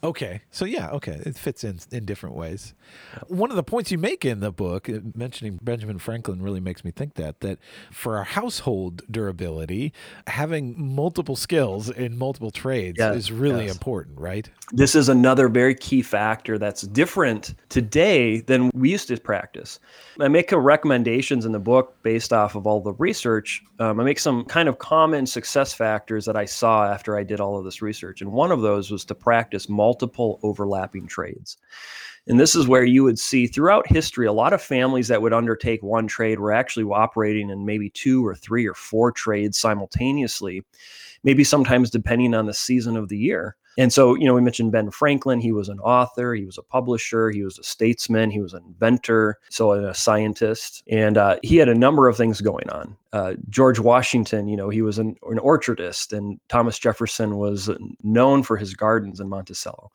Okay. 0.03 0.41
So 0.51 0.65
yeah, 0.65 0.89
okay. 0.91 1.21
It 1.25 1.35
fits 1.35 1.63
in 1.63 1.79
in 1.91 2.05
different 2.05 2.35
ways. 2.35 2.73
One 3.27 3.49
of 3.49 3.55
the 3.55 3.63
points 3.63 3.91
you 3.91 3.97
make 3.97 4.23
in 4.23 4.39
the 4.39 4.51
book, 4.51 4.89
uh, 4.89 4.99
mentioning 5.15 5.59
Benjamin 5.61 5.97
Franklin 5.97 6.41
really 6.41 6.59
makes 6.59 6.83
me 6.83 6.91
think 6.91 7.15
that 7.15 7.39
that 7.39 7.59
for 7.91 8.17
our 8.17 8.23
household 8.23 9.01
durability, 9.09 9.93
having 10.27 10.75
multiple 10.77 11.35
skills 11.35 11.89
in 11.89 12.17
multiple 12.17 12.51
trades 12.51 12.97
Yes, 12.99 13.15
is 13.15 13.31
really 13.31 13.65
yes. 13.65 13.73
important, 13.73 14.19
right? 14.19 14.49
This 14.71 14.95
is 14.95 15.09
another 15.09 15.47
very 15.47 15.75
key 15.75 16.01
factor 16.01 16.57
that's 16.57 16.83
different 16.83 17.55
today 17.69 18.41
than 18.41 18.69
we 18.73 18.91
used 18.91 19.07
to 19.07 19.17
practice. 19.17 19.79
I 20.19 20.27
make 20.27 20.51
a 20.51 20.59
recommendations 20.59 21.45
in 21.45 21.51
the 21.51 21.59
book 21.59 21.95
based 22.03 22.31
off 22.31 22.55
of 22.55 22.67
all 22.67 22.81
the 22.81 22.93
research. 22.93 23.63
Um, 23.79 23.99
I 23.99 24.03
make 24.03 24.19
some 24.19 24.45
kind 24.45 24.69
of 24.69 24.77
common 24.79 25.25
success 25.25 25.73
factors 25.73 26.25
that 26.25 26.35
I 26.35 26.45
saw 26.45 26.85
after 26.85 27.17
I 27.17 27.23
did 27.23 27.39
all 27.39 27.57
of 27.57 27.65
this 27.65 27.81
research. 27.81 28.21
And 28.21 28.31
one 28.31 28.51
of 28.51 28.61
those 28.61 28.91
was 28.91 29.03
to 29.05 29.15
practice 29.15 29.67
multiple 29.67 29.84
overlapping 30.43 31.07
trades. 31.07 31.57
And 32.27 32.39
this 32.39 32.55
is 32.55 32.67
where 32.67 32.83
you 32.83 33.03
would 33.03 33.19
see 33.19 33.45
throughout 33.45 33.87
history 33.87 34.25
a 34.25 34.33
lot 34.33 34.53
of 34.53 34.61
families 34.61 35.07
that 35.09 35.21
would 35.21 35.33
undertake 35.33 35.83
one 35.83 36.07
trade 36.07 36.39
were 36.39 36.51
actually 36.51 36.85
operating 36.85 37.51
in 37.51 37.65
maybe 37.65 37.89
two 37.91 38.25
or 38.25 38.33
three 38.33 38.65
or 38.65 38.73
four 38.73 39.11
trades 39.11 39.59
simultaneously, 39.59 40.63
maybe 41.23 41.43
sometimes 41.43 41.91
depending 41.91 42.33
on 42.33 42.47
the 42.47 42.53
season 42.53 42.97
of 42.97 43.09
the 43.09 43.17
year. 43.17 43.55
And 43.77 43.91
so, 43.91 44.15
you 44.15 44.25
know, 44.25 44.33
we 44.33 44.41
mentioned 44.41 44.71
Ben 44.71 44.89
Franklin. 44.91 45.41
He 45.41 45.51
was 45.51 45.69
an 45.69 45.79
author, 45.79 46.33
he 46.33 46.45
was 46.45 46.57
a 46.57 46.63
publisher, 46.63 47.29
he 47.29 47.43
was 47.43 47.59
a 47.59 47.63
statesman, 47.63 48.31
he 48.31 48.39
was 48.39 48.53
an 48.53 48.63
inventor, 48.65 49.39
so 49.49 49.73
a 49.73 49.93
scientist, 49.93 50.83
and 50.89 51.17
uh, 51.17 51.37
he 51.43 51.57
had 51.57 51.69
a 51.69 51.75
number 51.75 52.07
of 52.07 52.17
things 52.17 52.41
going 52.41 52.69
on. 52.69 52.95
Uh, 53.13 53.33
George 53.49 53.79
Washington, 53.79 54.47
you 54.47 54.57
know, 54.57 54.69
he 54.69 54.81
was 54.81 54.97
an, 54.97 55.15
an 55.29 55.39
orchardist, 55.39 56.15
and 56.15 56.39
Thomas 56.49 56.79
Jefferson 56.79 57.37
was 57.37 57.69
known 58.03 58.43
for 58.43 58.57
his 58.57 58.73
gardens 58.73 59.19
in 59.19 59.29
Monticello. 59.29 59.91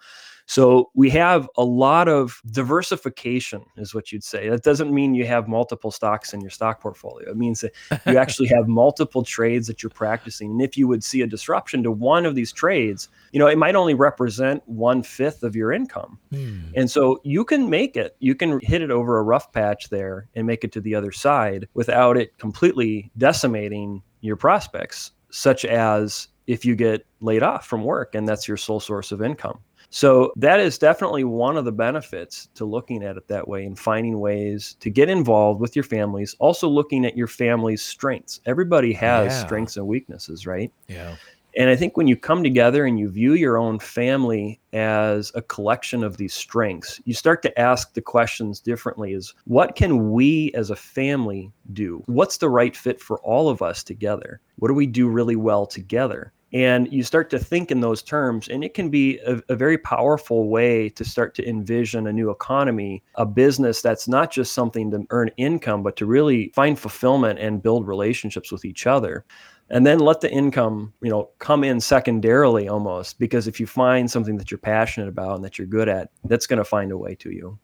So 0.51 0.91
we 0.95 1.11
have 1.11 1.49
a 1.57 1.63
lot 1.63 2.09
of 2.09 2.43
diversification, 2.51 3.65
is 3.77 3.95
what 3.95 4.11
you'd 4.11 4.25
say. 4.25 4.49
That 4.49 4.65
doesn't 4.65 4.93
mean 4.93 5.15
you 5.15 5.25
have 5.25 5.47
multiple 5.47 5.93
stocks 5.93 6.35
in 6.35 6.41
your 6.41 6.51
stock 6.51 6.81
portfolio. 6.81 7.31
It 7.31 7.37
means 7.37 7.61
that 7.61 7.73
you 8.05 8.19
actually 8.19 8.49
have 8.49 8.67
multiple 8.67 9.23
trades 9.23 9.69
that 9.69 9.81
you're 9.81 9.91
practicing. 9.91 10.51
And 10.51 10.61
if 10.61 10.77
you 10.77 10.89
would 10.89 11.05
see 11.05 11.21
a 11.21 11.27
disruption 11.29 11.85
to 11.85 11.93
one 11.93 12.27
of 12.27 12.35
these 12.35 12.51
trades, 12.51 13.09
you 13.31 13.39
know, 13.39 13.47
it 13.47 13.59
might 13.59 13.77
only 13.77 13.95
represent 13.95 14.61
one 14.67 15.05
fifth 15.05 15.45
of 15.45 15.55
your 15.55 15.71
income. 15.71 16.19
Hmm. 16.33 16.63
And 16.75 16.91
so 16.91 17.21
you 17.23 17.45
can 17.45 17.71
make 17.71 17.97
it, 17.97 18.17
you 18.19 18.35
can 18.35 18.59
hit 18.59 18.83
it 18.83 18.91
over 18.91 19.19
a 19.19 19.23
rough 19.23 19.53
patch 19.53 19.89
there 19.89 20.27
and 20.35 20.49
make 20.49 20.65
it 20.65 20.73
to 20.73 20.81
the 20.81 20.97
other 20.97 21.13
side 21.13 21.69
without 21.75 22.17
it 22.17 22.37
completely 22.39 23.13
decimating 23.17 24.03
your 24.21 24.35
prospects, 24.35 25.13
such 25.31 25.65
as 25.65 26.27
if 26.49 26.65
you 26.65 26.75
get 26.75 27.07
laid 27.21 27.45
off 27.45 27.69
from 27.69 27.85
work 27.85 28.17
and 28.17 28.29
that's 28.29 28.49
your 28.49 28.57
sole 28.57 28.81
source 28.81 29.13
of 29.13 29.23
income. 29.23 29.61
So 29.91 30.33
that 30.37 30.61
is 30.61 30.79
definitely 30.79 31.25
one 31.25 31.57
of 31.57 31.65
the 31.65 31.73
benefits 31.73 32.49
to 32.55 32.65
looking 32.65 33.03
at 33.03 33.17
it 33.17 33.27
that 33.29 33.47
way 33.47 33.65
and 33.65 33.79
finding 33.79 34.21
ways 34.21 34.77
to 34.81 34.89
get 34.89 35.09
involved 35.09 35.61
with 35.61 35.75
your 35.75 35.83
families. 35.83 36.37
Also 36.39 36.69
looking 36.69 37.05
at 37.05 37.17
your 37.17 37.27
family's 37.27 37.83
strengths. 37.83 38.41
Everybody 38.47 38.93
has 38.95 39.33
Yeah. 39.33 39.45
strengths 39.45 39.77
and 39.77 39.87
weaknesses, 39.87 40.47
right? 40.47 40.73
Yeah. 40.89 41.17
And 41.57 41.69
I 41.69 41.75
think 41.75 41.97
when 41.97 42.07
you 42.07 42.17
come 42.17 42.45
together 42.45 42.85
and 42.85 42.97
you 43.01 43.09
view 43.09 43.35
your 43.35 43.59
own 43.59 43.81
family 43.81 44.61
as 44.73 45.33
a 45.35 45.43
collection 45.43 46.05
of 46.05 46.17
these 46.17 46.33
strengths, 46.33 47.01
you 47.05 47.13
start 47.13 47.43
to 47.43 47.61
ask 47.61 47.93
the 47.95 48.01
questions 48.01 48.61
differently 48.61 49.13
is 49.15 49.35
what 49.47 49.75
can 49.75 50.13
we 50.13 50.53
as 50.55 50.71
a 50.71 50.77
family 50.77 51.51
do? 51.73 52.05
What's 52.07 52.37
the 52.37 52.49
right 52.49 52.77
fit 52.77 53.01
for 53.01 53.19
all 53.23 53.49
of 53.49 53.63
us 53.63 53.83
together? 53.83 54.41
What 54.61 54.69
do 54.69 54.75
we 54.75 54.87
do 54.87 55.09
really 55.09 55.35
well 55.35 55.67
together? 55.67 56.33
And 56.53 56.93
you 56.93 57.05
start 57.05 57.31
to 57.31 57.39
think 57.39 57.71
in 57.71 57.81
those 57.81 58.03
terms, 58.03 58.49
and 58.49 58.65
it 58.65 58.75
can 58.75 58.91
be 58.91 59.19
a, 59.19 59.41
a 59.49 59.55
very 59.55 59.79
powerful 59.79 60.49
way 60.49 60.89
to 60.91 61.05
start 61.05 61.35
to 61.37 61.49
envision 61.49 62.09
a 62.09 62.13
new 62.13 62.31
economy, 62.31 63.05
a 63.15 63.25
business 63.25 63.83
that's 63.83 64.09
not 64.09 64.33
just 64.33 64.53
something 64.53 64.91
to 64.91 65.05
earn 65.11 65.31
income, 65.37 65.83
but 65.83 65.97
to 65.97 66.07
really 66.07 66.51
find 66.55 66.79
fulfillment 66.79 67.39
and 67.39 67.63
build 67.63 67.87
relationships 67.87 68.51
with 68.51 68.65
each 68.65 68.87
other. 68.87 69.25
And 69.73 69.87
then 69.87 70.01
let 70.01 70.21
the 70.21 70.31
income 70.31 70.93
you 71.01 71.11
know 71.11 71.31
come 71.39 71.63
in 71.63 71.81
secondarily 71.81 72.69
almost 72.69 73.21
because 73.21 73.47
if 73.47 73.61
you 73.61 73.69
find 73.69 74.11
something 74.11 74.37
that 74.37 74.51
you're 74.51 74.59
passionate 74.59 75.09
about 75.09 75.37
and 75.37 75.45
that 75.45 75.59
you're 75.59 75.67
good 75.69 75.89
at 75.89 76.11
that's 76.25 76.49
going 76.49 76.59
to 76.59 76.65
find 76.65 76.91
a 76.91 76.99
way 76.99 77.15
to 77.15 77.31
you 77.31 77.57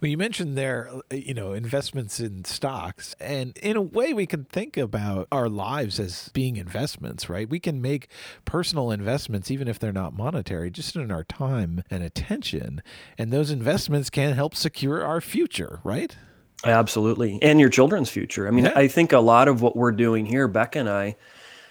Well, 0.00 0.08
you 0.08 0.16
mentioned 0.16 0.56
there, 0.56 0.88
uh, 0.92 1.14
you 1.16 1.34
know, 1.34 1.52
investments 1.52 2.20
in 2.20 2.44
stocks. 2.44 3.16
And 3.18 3.56
in 3.58 3.76
a 3.76 3.82
way, 3.82 4.12
we 4.12 4.26
can 4.26 4.44
think 4.44 4.76
about 4.76 5.26
our 5.32 5.48
lives 5.48 5.98
as 5.98 6.28
being 6.32 6.56
investments, 6.56 7.28
right? 7.28 7.48
We 7.50 7.58
can 7.58 7.82
make 7.82 8.08
personal 8.44 8.92
investments, 8.92 9.50
even 9.50 9.66
if 9.66 9.78
they're 9.80 9.92
not 9.92 10.16
monetary, 10.16 10.70
just 10.70 10.94
in 10.94 11.10
our 11.10 11.24
time 11.24 11.82
and 11.90 12.04
attention. 12.04 12.80
And 13.18 13.32
those 13.32 13.50
investments 13.50 14.08
can 14.08 14.34
help 14.34 14.54
secure 14.54 15.04
our 15.04 15.20
future, 15.20 15.80
right? 15.82 16.16
absolutely 16.64 17.38
and 17.40 17.60
your 17.60 17.68
children's 17.68 18.10
future 18.10 18.48
i 18.48 18.50
mean 18.50 18.64
Yeah. 18.64 18.72
i 18.74 18.88
think 18.88 19.12
a 19.12 19.20
lot 19.20 19.46
of 19.46 19.62
what 19.62 19.76
we're 19.76 19.92
doing 19.92 20.26
here 20.26 20.48
becca 20.48 20.80
and 20.80 20.88
i 20.90 21.14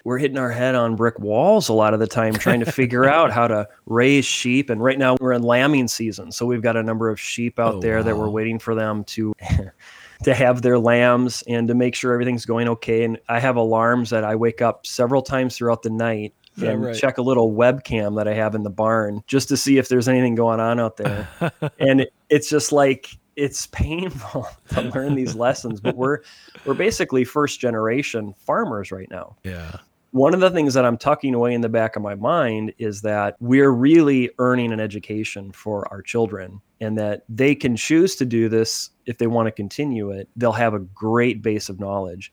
we're 0.08 0.18
hitting 0.18 0.38
our 0.38 0.50
head 0.52 0.74
on 0.74 0.96
brick 0.96 1.20
walls 1.20 1.68
a 1.68 1.74
lot 1.74 1.94
of 1.94 2.00
the 2.00 2.08
time 2.08 2.34
trying 2.34 2.62
to 2.62 2.72
figure 2.72 3.04
out 3.10 3.30
how 3.30 3.46
to 3.46 3.68
raise 3.88 4.24
sheep 4.26 4.70
and 4.70 4.82
right 4.82 4.98
now 4.98 5.18
we're 5.20 5.34
in 5.34 5.44
lambing 5.44 5.86
season 5.88 6.32
so 6.32 6.46
we've 6.46 6.62
got 6.62 6.78
a 6.78 6.82
number 6.84 7.10
of 7.10 7.20
sheep 7.20 7.60
out 7.60 7.76
Oh, 7.76 7.80
there 7.82 8.02
that 8.04 8.18
we're 8.18 8.30
waiting 8.30 8.58
for 8.58 8.74
them 8.74 9.04
to 9.04 9.34
to 10.24 10.34
have 10.34 10.62
their 10.62 10.80
lambs 10.80 11.44
and 11.48 11.68
to 11.68 11.74
make 11.76 11.94
sure 11.94 12.14
everything's 12.14 12.46
going 12.46 12.68
okay. 12.68 13.04
And 13.04 13.20
I 13.30 13.40
have 13.40 13.56
alarms 13.56 14.10
that 14.10 14.24
I 14.24 14.36
wake 14.36 14.62
up 14.64 14.88
several 14.88 15.22
times 15.22 15.56
throughout 15.56 15.84
the 15.84 15.92
night 15.92 16.34
Yeah, 16.56 16.72
and 16.72 16.86
right. 16.86 16.96
check 16.96 17.20
a 17.20 17.22
little 17.22 17.52
webcam 17.52 18.16
that 18.18 18.28
I 18.28 18.34
have 18.34 18.56
in 18.56 18.64
the 18.64 18.70
barn 18.72 19.22
just 19.28 19.48
to 19.50 19.58
see 19.58 19.78
if 19.78 19.90
there's 19.90 20.08
anything 20.08 20.34
going 20.34 20.60
on 20.60 20.80
out 20.80 20.98
there. 20.98 21.28
and 21.80 22.02
it, 22.02 22.14
it's 22.30 22.50
just 22.50 22.72
like 22.72 23.16
it's 23.36 23.68
painful 23.68 24.48
to 24.70 24.82
learn 24.82 25.14
these 25.14 25.36
lessons, 25.36 25.80
but 25.80 25.96
we're 25.96 26.20
we're 26.66 26.74
basically 26.74 27.24
first 27.24 27.60
generation 27.60 28.34
farmers 28.34 28.92
right 28.92 29.12
now. 29.12 29.36
yeah. 29.44 29.76
One 30.12 30.34
of 30.34 30.40
the 30.40 30.50
things 30.50 30.74
that 30.74 30.86
I'm 30.86 30.98
tucking 30.98 31.34
away 31.34 31.54
in 31.54 31.62
the 31.62 31.70
back 31.70 31.96
of 31.96 32.02
my 32.02 32.16
mind 32.16 32.74
is 32.78 33.02
that 33.02 33.36
we're 33.40 33.72
really 33.72 34.32
earning 34.40 34.72
an 34.72 34.80
education 34.80 35.52
for 35.52 35.88
our 35.92 36.02
children 36.02 36.62
and 36.80 36.98
that 36.98 37.24
they 37.28 37.56
can 37.56 37.76
choose 37.76 38.16
to 38.18 38.26
do 38.26 38.50
this 38.50 38.92
if 39.06 39.18
they 39.18 39.28
want 39.28 39.48
to 39.48 39.52
continue 39.52 40.12
it. 40.12 40.30
They'll 40.36 40.52
have 40.54 40.74
a 40.74 40.80
great 40.80 41.42
base 41.42 41.70
of 41.70 41.80
knowledge. 41.80 42.32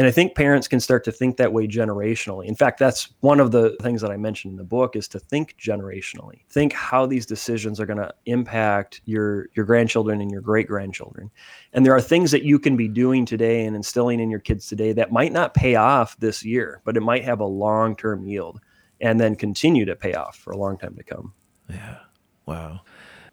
And 0.00 0.06
I 0.06 0.10
think 0.10 0.34
parents 0.34 0.66
can 0.66 0.80
start 0.80 1.04
to 1.04 1.12
think 1.12 1.36
that 1.36 1.52
way 1.52 1.68
generationally. 1.68 2.46
In 2.46 2.54
fact, 2.54 2.78
that's 2.78 3.10
one 3.20 3.38
of 3.38 3.50
the 3.50 3.76
things 3.82 4.00
that 4.00 4.10
I 4.10 4.16
mentioned 4.16 4.52
in 4.52 4.56
the 4.56 4.64
book 4.64 4.96
is 4.96 5.06
to 5.08 5.18
think 5.18 5.56
generationally. 5.58 6.40
Think 6.48 6.72
how 6.72 7.04
these 7.04 7.26
decisions 7.26 7.78
are 7.78 7.84
going 7.84 7.98
to 7.98 8.10
impact 8.24 9.02
your 9.04 9.50
your 9.54 9.66
grandchildren 9.66 10.22
and 10.22 10.30
your 10.30 10.40
great 10.40 10.68
grandchildren. 10.68 11.30
And 11.74 11.84
there 11.84 11.94
are 11.94 12.00
things 12.00 12.30
that 12.30 12.44
you 12.44 12.58
can 12.58 12.78
be 12.78 12.88
doing 12.88 13.26
today 13.26 13.66
and 13.66 13.76
instilling 13.76 14.20
in 14.20 14.30
your 14.30 14.40
kids 14.40 14.68
today 14.68 14.94
that 14.94 15.12
might 15.12 15.32
not 15.32 15.52
pay 15.52 15.74
off 15.74 16.18
this 16.18 16.42
year, 16.42 16.80
but 16.86 16.96
it 16.96 17.02
might 17.02 17.24
have 17.24 17.40
a 17.40 17.44
long-term 17.44 18.26
yield 18.26 18.58
and 19.02 19.20
then 19.20 19.36
continue 19.36 19.84
to 19.84 19.96
pay 19.96 20.14
off 20.14 20.38
for 20.38 20.52
a 20.52 20.56
long 20.56 20.78
time 20.78 20.96
to 20.96 21.02
come. 21.02 21.34
Yeah. 21.68 21.98
Wow. 22.46 22.80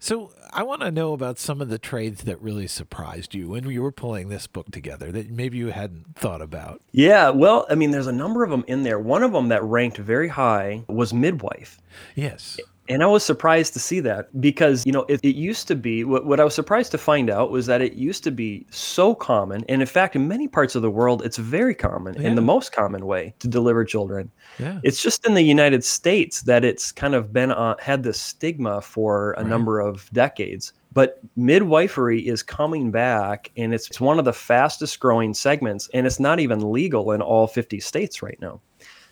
So 0.00 0.30
I 0.52 0.62
want 0.62 0.82
to 0.82 0.90
know 0.90 1.12
about 1.12 1.38
some 1.38 1.60
of 1.60 1.68
the 1.68 1.78
trades 1.78 2.22
that 2.24 2.40
really 2.40 2.66
surprised 2.66 3.34
you 3.34 3.48
when 3.48 3.68
you 3.68 3.82
were 3.82 3.92
pulling 3.92 4.28
this 4.28 4.46
book 4.46 4.70
together 4.70 5.10
that 5.12 5.30
maybe 5.30 5.58
you 5.58 5.68
hadn't 5.68 6.16
thought 6.16 6.40
about. 6.40 6.80
Yeah, 6.92 7.30
well, 7.30 7.66
I 7.68 7.74
mean, 7.74 7.90
there's 7.90 8.06
a 8.06 8.12
number 8.12 8.44
of 8.44 8.50
them 8.50 8.64
in 8.68 8.84
there. 8.84 8.98
One 8.98 9.22
of 9.22 9.32
them 9.32 9.48
that 9.48 9.62
ranked 9.62 9.98
very 9.98 10.28
high 10.28 10.84
was 10.88 11.12
midwife. 11.12 11.80
Yes. 12.14 12.58
And 12.88 13.02
I 13.02 13.06
was 13.06 13.22
surprised 13.24 13.72
to 13.74 13.78
see 13.78 14.00
that 14.00 14.40
because, 14.40 14.84
you 14.86 14.92
know, 14.92 15.04
it, 15.08 15.20
it 15.22 15.36
used 15.36 15.68
to 15.68 15.74
be 15.76 16.04
what, 16.04 16.24
what 16.26 16.40
I 16.40 16.44
was 16.44 16.54
surprised 16.54 16.90
to 16.92 16.98
find 16.98 17.28
out 17.30 17.50
was 17.50 17.66
that 17.66 17.82
it 17.82 17.94
used 17.94 18.24
to 18.24 18.30
be 18.30 18.66
so 18.70 19.14
common. 19.14 19.64
And 19.68 19.80
in 19.82 19.86
fact, 19.86 20.16
in 20.16 20.26
many 20.26 20.48
parts 20.48 20.74
of 20.74 20.82
the 20.82 20.90
world, 20.90 21.22
it's 21.24 21.36
very 21.36 21.74
common 21.74 22.14
Yeah. 22.14 22.28
in 22.28 22.34
the 22.34 22.42
most 22.42 22.72
common 22.72 23.06
way 23.06 23.34
to 23.40 23.48
deliver 23.48 23.84
children. 23.84 24.30
Yeah. 24.58 24.80
It's 24.82 25.02
just 25.02 25.26
in 25.26 25.34
the 25.34 25.42
United 25.42 25.84
States 25.84 26.42
that 26.42 26.64
it's 26.64 26.90
kind 26.92 27.14
of 27.14 27.32
been 27.32 27.52
uh, 27.52 27.76
had 27.80 28.02
this 28.02 28.20
stigma 28.20 28.80
for 28.80 29.32
a 29.34 29.42
Right. 29.42 29.46
number 29.48 29.80
of 29.80 30.08
decades. 30.12 30.72
But 30.94 31.20
midwifery 31.36 32.26
is 32.26 32.42
coming 32.42 32.90
back, 32.90 33.50
and 33.56 33.74
it's, 33.74 33.86
it's 33.88 34.00
one 34.00 34.18
of 34.18 34.24
the 34.24 34.32
fastest 34.32 34.98
growing 34.98 35.34
segments, 35.34 35.88
and 35.92 36.06
it's 36.06 36.18
not 36.18 36.40
even 36.40 36.72
legal 36.72 37.12
in 37.12 37.20
all 37.20 37.46
50 37.46 37.78
states 37.80 38.22
right 38.22 38.38
now. 38.40 38.60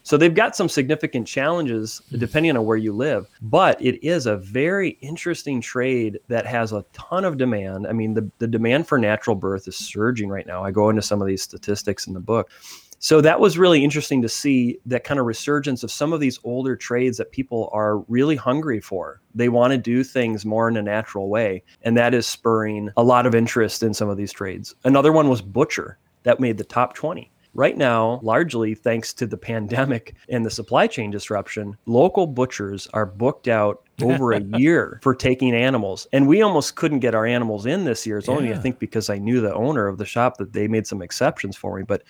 So 0.06 0.16
they've 0.16 0.32
got 0.32 0.54
some 0.54 0.68
significant 0.68 1.26
challenges 1.26 2.00
hmm. 2.10 2.18
depending 2.18 2.56
on 2.56 2.64
where 2.64 2.76
you 2.76 2.92
live, 2.92 3.28
but 3.42 3.82
it 3.82 4.06
is 4.06 4.26
a 4.26 4.36
very 4.36 4.90
interesting 5.00 5.60
trade 5.60 6.20
that 6.28 6.46
has 6.46 6.70
a 6.70 6.84
ton 6.92 7.24
of 7.24 7.38
demand. 7.38 7.88
I 7.88 7.92
mean, 7.92 8.14
the, 8.14 8.30
the 8.38 8.46
demand 8.46 8.86
for 8.86 8.98
natural 8.98 9.34
birth 9.34 9.66
is 9.66 9.76
surging 9.76 10.28
right 10.28 10.46
now. 10.46 10.62
I 10.62 10.70
go 10.70 10.90
into 10.90 11.02
some 11.02 11.20
of 11.20 11.26
these 11.26 11.42
statistics 11.42 12.06
in 12.06 12.14
the 12.14 12.20
book. 12.20 12.52
So 13.00 13.20
that 13.20 13.40
was 13.40 13.58
really 13.58 13.82
interesting 13.82 14.22
to 14.22 14.28
see 14.28 14.78
that 14.86 15.02
kind 15.02 15.18
of 15.18 15.26
resurgence 15.26 15.82
of 15.82 15.90
some 15.90 16.12
of 16.12 16.20
these 16.20 16.38
older 16.44 16.76
trades 16.76 17.18
that 17.18 17.32
people 17.32 17.68
are 17.72 17.98
really 18.06 18.36
hungry 18.36 18.80
for. 18.80 19.20
They 19.34 19.48
want 19.48 19.72
to 19.72 19.76
do 19.76 20.04
things 20.04 20.46
more 20.46 20.68
in 20.68 20.76
a 20.76 20.82
natural 20.82 21.28
way, 21.28 21.64
and 21.82 21.96
that 21.96 22.14
is 22.14 22.28
spurring 22.28 22.90
a 22.96 23.02
lot 23.02 23.26
of 23.26 23.34
interest 23.34 23.82
in 23.82 23.92
some 23.92 24.08
of 24.08 24.16
these 24.16 24.32
trades. 24.32 24.72
Another 24.84 25.10
one 25.10 25.28
was 25.28 25.42
butcher 25.42 25.98
that 26.22 26.38
made 26.38 26.58
the 26.58 26.64
top 26.64 26.94
20. 26.94 27.32
Right 27.56 27.78
now, 27.78 28.20
largely 28.22 28.74
thanks 28.74 29.14
to 29.14 29.26
the 29.26 29.38
pandemic 29.38 30.14
and 30.28 30.44
the 30.44 30.50
supply 30.50 30.86
chain 30.86 31.10
disruption, 31.10 31.78
local 31.86 32.26
butchers 32.26 32.86
are 32.92 33.06
booked 33.06 33.48
out 33.48 33.82
over 34.02 34.32
a 34.32 34.40
year 34.58 35.00
for 35.02 35.14
taking 35.14 35.54
animals. 35.54 36.06
And 36.12 36.28
we 36.28 36.42
almost 36.42 36.76
couldn't 36.76 36.98
get 36.98 37.14
our 37.14 37.24
animals 37.24 37.64
in 37.64 37.84
this 37.84 38.06
year. 38.06 38.18
It's 38.18 38.28
only, 38.28 38.52
I 38.52 38.58
think, 38.58 38.78
because 38.78 39.08
I 39.08 39.16
knew 39.16 39.40
the 39.40 39.54
owner 39.54 39.86
of 39.86 39.96
the 39.96 40.04
shop 40.04 40.36
that 40.36 40.52
they 40.52 40.68
made 40.68 40.86
some 40.86 41.00
exceptions 41.00 41.56
for 41.56 41.78
me. 41.78 41.82
But 41.82 42.02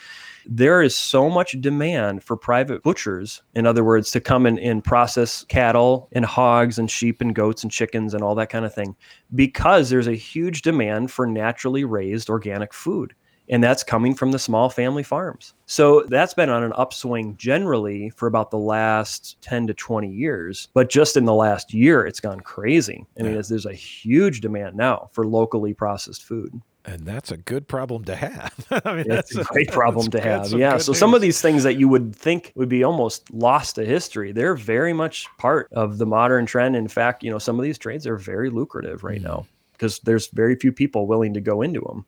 there 0.46 0.82
is 0.82 0.96
so 0.96 1.30
much 1.30 1.60
demand 1.60 2.24
for 2.24 2.36
private 2.36 2.82
butchers, 2.82 3.42
in 3.54 3.66
other 3.66 3.84
words, 3.84 4.10
to 4.10 4.20
come 4.20 4.46
in 4.46 4.58
and 4.58 4.82
process 4.82 5.44
cattle 5.44 6.08
and 6.10 6.24
hogs 6.24 6.76
and 6.76 6.90
sheep 6.90 7.20
and 7.20 7.36
goats 7.36 7.62
and 7.62 7.70
chickens 7.70 8.14
and 8.14 8.24
all 8.24 8.34
that 8.34 8.50
kind 8.50 8.64
of 8.64 8.74
thing, 8.74 8.96
because 9.32 9.90
there's 9.90 10.08
a 10.08 10.14
huge 10.14 10.62
demand 10.62 11.12
for 11.12 11.24
naturally 11.24 11.84
raised 11.84 12.28
organic 12.28 12.74
food. 12.74 13.14
And 13.48 13.62
that's 13.62 13.84
coming 13.84 14.14
from 14.14 14.32
the 14.32 14.38
small 14.38 14.68
family 14.68 15.02
farms. 15.04 15.54
So 15.66 16.02
that's 16.08 16.34
been 16.34 16.50
on 16.50 16.64
an 16.64 16.72
upswing 16.74 17.36
generally 17.36 18.10
for 18.10 18.26
about 18.26 18.50
the 18.50 18.58
last 18.58 19.40
10 19.42 19.68
to 19.68 19.74
20 19.74 20.08
years. 20.10 20.68
But 20.74 20.90
just 20.90 21.16
in 21.16 21.24
the 21.26 21.34
last 21.34 21.72
year, 21.72 22.04
it's 22.04 22.18
gone 22.20 22.40
crazy. 22.40 23.06
I 23.18 23.22
mean, 23.22 23.34
Yeah. 23.34 23.42
there's- 23.42 23.64
a 23.66 23.72
huge 23.72 24.40
demand 24.40 24.76
now 24.76 25.10
for 25.12 25.24
locally 25.26 25.74
processed 25.74 26.24
food. 26.24 26.60
And 26.88 27.00
that's 27.04 27.32
a 27.32 27.36
good 27.36 27.66
problem 27.66 28.04
to 28.04 28.14
have. 28.14 28.54
I 28.84 28.94
mean, 28.94 29.06
It's 29.10 29.34
a 29.36 29.42
great 29.44 29.70
problem 29.72 30.08
to 30.10 30.20
have. 30.20 30.52
Yeah. 30.52 30.78
So 30.78 30.92
some 30.92 31.14
of 31.14 31.20
these 31.20 31.40
things 31.40 31.62
that 31.64 31.74
you 31.74 31.88
would 31.88 32.14
think 32.14 32.52
would 32.54 32.68
be 32.68 32.84
almost 32.84 33.28
lost 33.32 33.74
to 33.74 33.84
history, 33.84 34.30
they're 34.32 34.54
very 34.54 34.92
much 34.92 35.26
part 35.38 35.68
of 35.72 35.98
the 35.98 36.06
modern 36.06 36.46
trend. 36.46 36.76
In 36.76 36.86
fact, 36.88 37.24
you 37.24 37.30
know, 37.30 37.38
some 37.38 37.58
of 37.58 37.64
these 37.64 37.78
trades 37.78 38.06
are 38.06 38.16
very 38.16 38.50
lucrative 38.50 39.02
right 39.02 39.20
Mm. 39.20 39.24
now 39.24 39.46
because 39.72 39.98
there's 40.04 40.28
very 40.28 40.54
few 40.54 40.70
people 40.72 41.06
willing 41.08 41.34
to 41.34 41.40
go 41.40 41.60
into 41.60 41.80
them. 41.80 42.06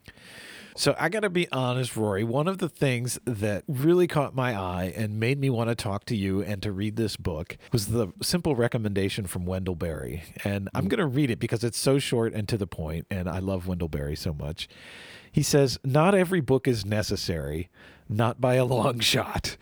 So 0.79 0.95
I 0.97 1.09
got 1.09 1.21
to 1.21 1.29
be 1.29 1.51
honest, 1.51 1.97
Rory. 1.97 2.23
One 2.23 2.47
of 2.47 2.59
the 2.59 2.69
things 2.69 3.19
that 3.25 3.65
really 3.67 4.07
caught 4.07 4.37
my 4.37 4.55
eye 4.57 4.93
and 4.95 5.19
made 5.19 5.41
me 5.41 5.51
want 5.51 5.71
to 5.71 5.75
talk 5.75 6.05
to 6.05 6.15
you 6.15 6.41
and 6.41 6.63
to 6.63 6.71
read 6.71 6.95
this 6.95 7.17
book 7.17 7.59
was 7.73 7.87
the 7.87 8.13
simple 8.23 8.55
recommendation 8.55 9.27
from 9.27 9.45
Wendell 9.45 9.75
Berry. 9.75 10.23
And 10.45 10.69
I'm 10.73 10.83
mm-hmm. 10.83 10.89
going 10.91 10.99
to 11.01 11.07
read 11.07 11.33
it 11.33 11.41
because 11.41 11.65
it's 11.65 11.79
so 11.79 11.99
short 11.99 12.33
and 12.33 12.49
to 12.49 12.57
the 12.57 12.69
point, 12.69 13.07
and 13.11 13.29
I 13.29 13.41
love 13.41 13.67
Wendell 13.67 13.89
Berry 13.89 14.15
so 14.15 14.33
much. 14.33 14.69
He 15.33 15.43
says, 15.43 15.81
Not 15.83 16.15
every 16.15 16.41
book 16.41 16.69
is 16.69 16.87
necessary, 16.87 17.71
not 18.09 18.41
by 18.41 18.55
a 18.55 18.65
long 18.65 19.01
shot, 19.01 19.57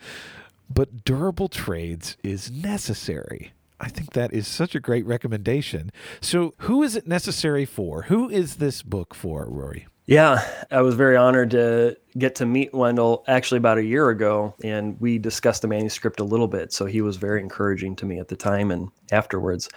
but 0.69 1.03
durable 1.03 1.49
trades 1.49 2.15
is 2.21 2.51
necessary. 2.51 3.53
I 3.79 3.89
think 3.89 4.13
that 4.13 4.33
is 4.33 4.47
such 4.47 4.75
a 4.75 4.79
great 4.79 5.05
recommendation. 5.07 5.91
So, 6.21 6.53
who 6.59 6.83
is 6.83 6.95
it 6.95 7.07
necessary 7.07 7.65
for? 7.65 8.03
Who 8.03 8.29
is 8.29 8.57
this 8.57 8.83
book 8.83 9.15
for, 9.15 9.47
Rory? 9.49 9.87
Yeah, 10.07 10.41
I 10.71 10.81
was 10.83 10.95
very 10.95 11.17
honored 11.17 11.51
to 11.51 11.97
get 12.17 12.35
to 12.35 12.45
meet 12.45 12.73
Wendell 12.73 13.25
actually 13.27 13.57
about 13.57 13.77
a 13.77 13.83
year 13.83 14.09
ago, 14.09 14.55
and 14.63 14.99
we 15.01 15.19
discussed 15.19 15.63
the 15.63 15.67
manuscript 15.67 16.21
a 16.21 16.23
little 16.23 16.47
bit. 16.47 16.71
So 16.71 16.85
he 16.85 17.01
was 17.01 17.17
very 17.17 17.41
encouraging 17.41 17.97
to 17.97 18.05
me 18.05 18.17
at 18.17 18.29
the 18.29 18.37
time 18.37 18.71
and 18.71 18.89
afterwards. 19.11 19.69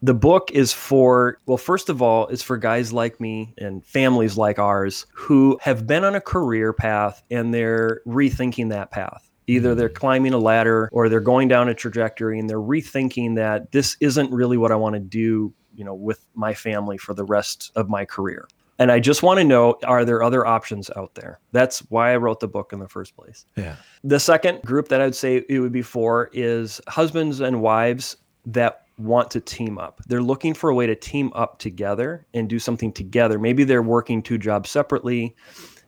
The 0.00 0.14
book 0.14 0.52
is 0.52 0.72
for, 0.72 1.38
well, 1.46 1.58
first 1.58 1.88
of 1.88 2.00
all, 2.00 2.28
it's 2.28 2.42
for 2.42 2.56
guys 2.56 2.92
like 2.92 3.20
me 3.20 3.52
and 3.58 3.84
families 3.84 4.36
like 4.36 4.60
ours 4.60 5.06
who 5.12 5.58
have 5.60 5.88
been 5.88 6.04
on 6.04 6.14
a 6.14 6.20
career 6.20 6.72
path 6.72 7.24
and 7.28 7.52
they're 7.52 8.00
rethinking 8.06 8.68
that 8.68 8.92
path. 8.92 9.28
Either 9.48 9.72
hmm. 9.72 9.78
they're 9.78 9.88
climbing 9.88 10.34
a 10.34 10.38
ladder 10.38 10.88
or 10.92 11.08
they're 11.08 11.20
going 11.20 11.48
down 11.48 11.68
a 11.68 11.74
trajectory 11.74 12.38
and 12.38 12.48
they're 12.48 12.58
rethinking 12.60 13.34
that 13.34 13.72
this 13.72 13.96
isn't 13.98 14.30
really 14.30 14.56
what 14.56 14.70
I 14.70 14.76
want 14.76 14.94
to 14.94 15.00
do, 15.00 15.52
you 15.74 15.84
know, 15.84 15.94
with 15.94 16.24
my 16.34 16.54
family 16.54 16.96
for 16.96 17.12
the 17.12 17.24
rest 17.24 17.72
of 17.74 17.88
my 17.88 18.04
career. 18.04 18.46
And 18.78 18.90
I 18.90 18.98
just 18.98 19.22
want 19.22 19.38
to 19.38 19.44
know 19.44 19.78
are 19.84 20.04
there 20.04 20.22
other 20.22 20.46
options 20.46 20.90
out 20.96 21.14
there? 21.14 21.38
That's 21.52 21.80
why 21.90 22.12
I 22.12 22.16
wrote 22.16 22.40
the 22.40 22.48
book 22.48 22.72
in 22.72 22.80
the 22.80 22.88
first 22.88 23.16
place. 23.16 23.46
Yeah. 23.56 23.76
The 24.02 24.18
second 24.18 24.62
group 24.62 24.88
that 24.88 25.00
I'd 25.00 25.14
say 25.14 25.44
it 25.48 25.60
would 25.60 25.72
be 25.72 25.82
for 25.82 26.30
is 26.32 26.80
husbands 26.88 27.40
and 27.40 27.60
wives 27.62 28.16
that 28.46 28.86
want 28.98 29.30
to 29.32 29.40
team 29.40 29.78
up. 29.78 30.00
They're 30.06 30.22
looking 30.22 30.54
for 30.54 30.70
a 30.70 30.74
way 30.74 30.86
to 30.86 30.94
team 30.94 31.32
up 31.34 31.58
together 31.58 32.26
and 32.34 32.48
do 32.48 32.58
something 32.58 32.92
together. 32.92 33.38
Maybe 33.38 33.64
they're 33.64 33.82
working 33.82 34.22
two 34.22 34.38
jobs 34.38 34.70
separately. 34.70 35.34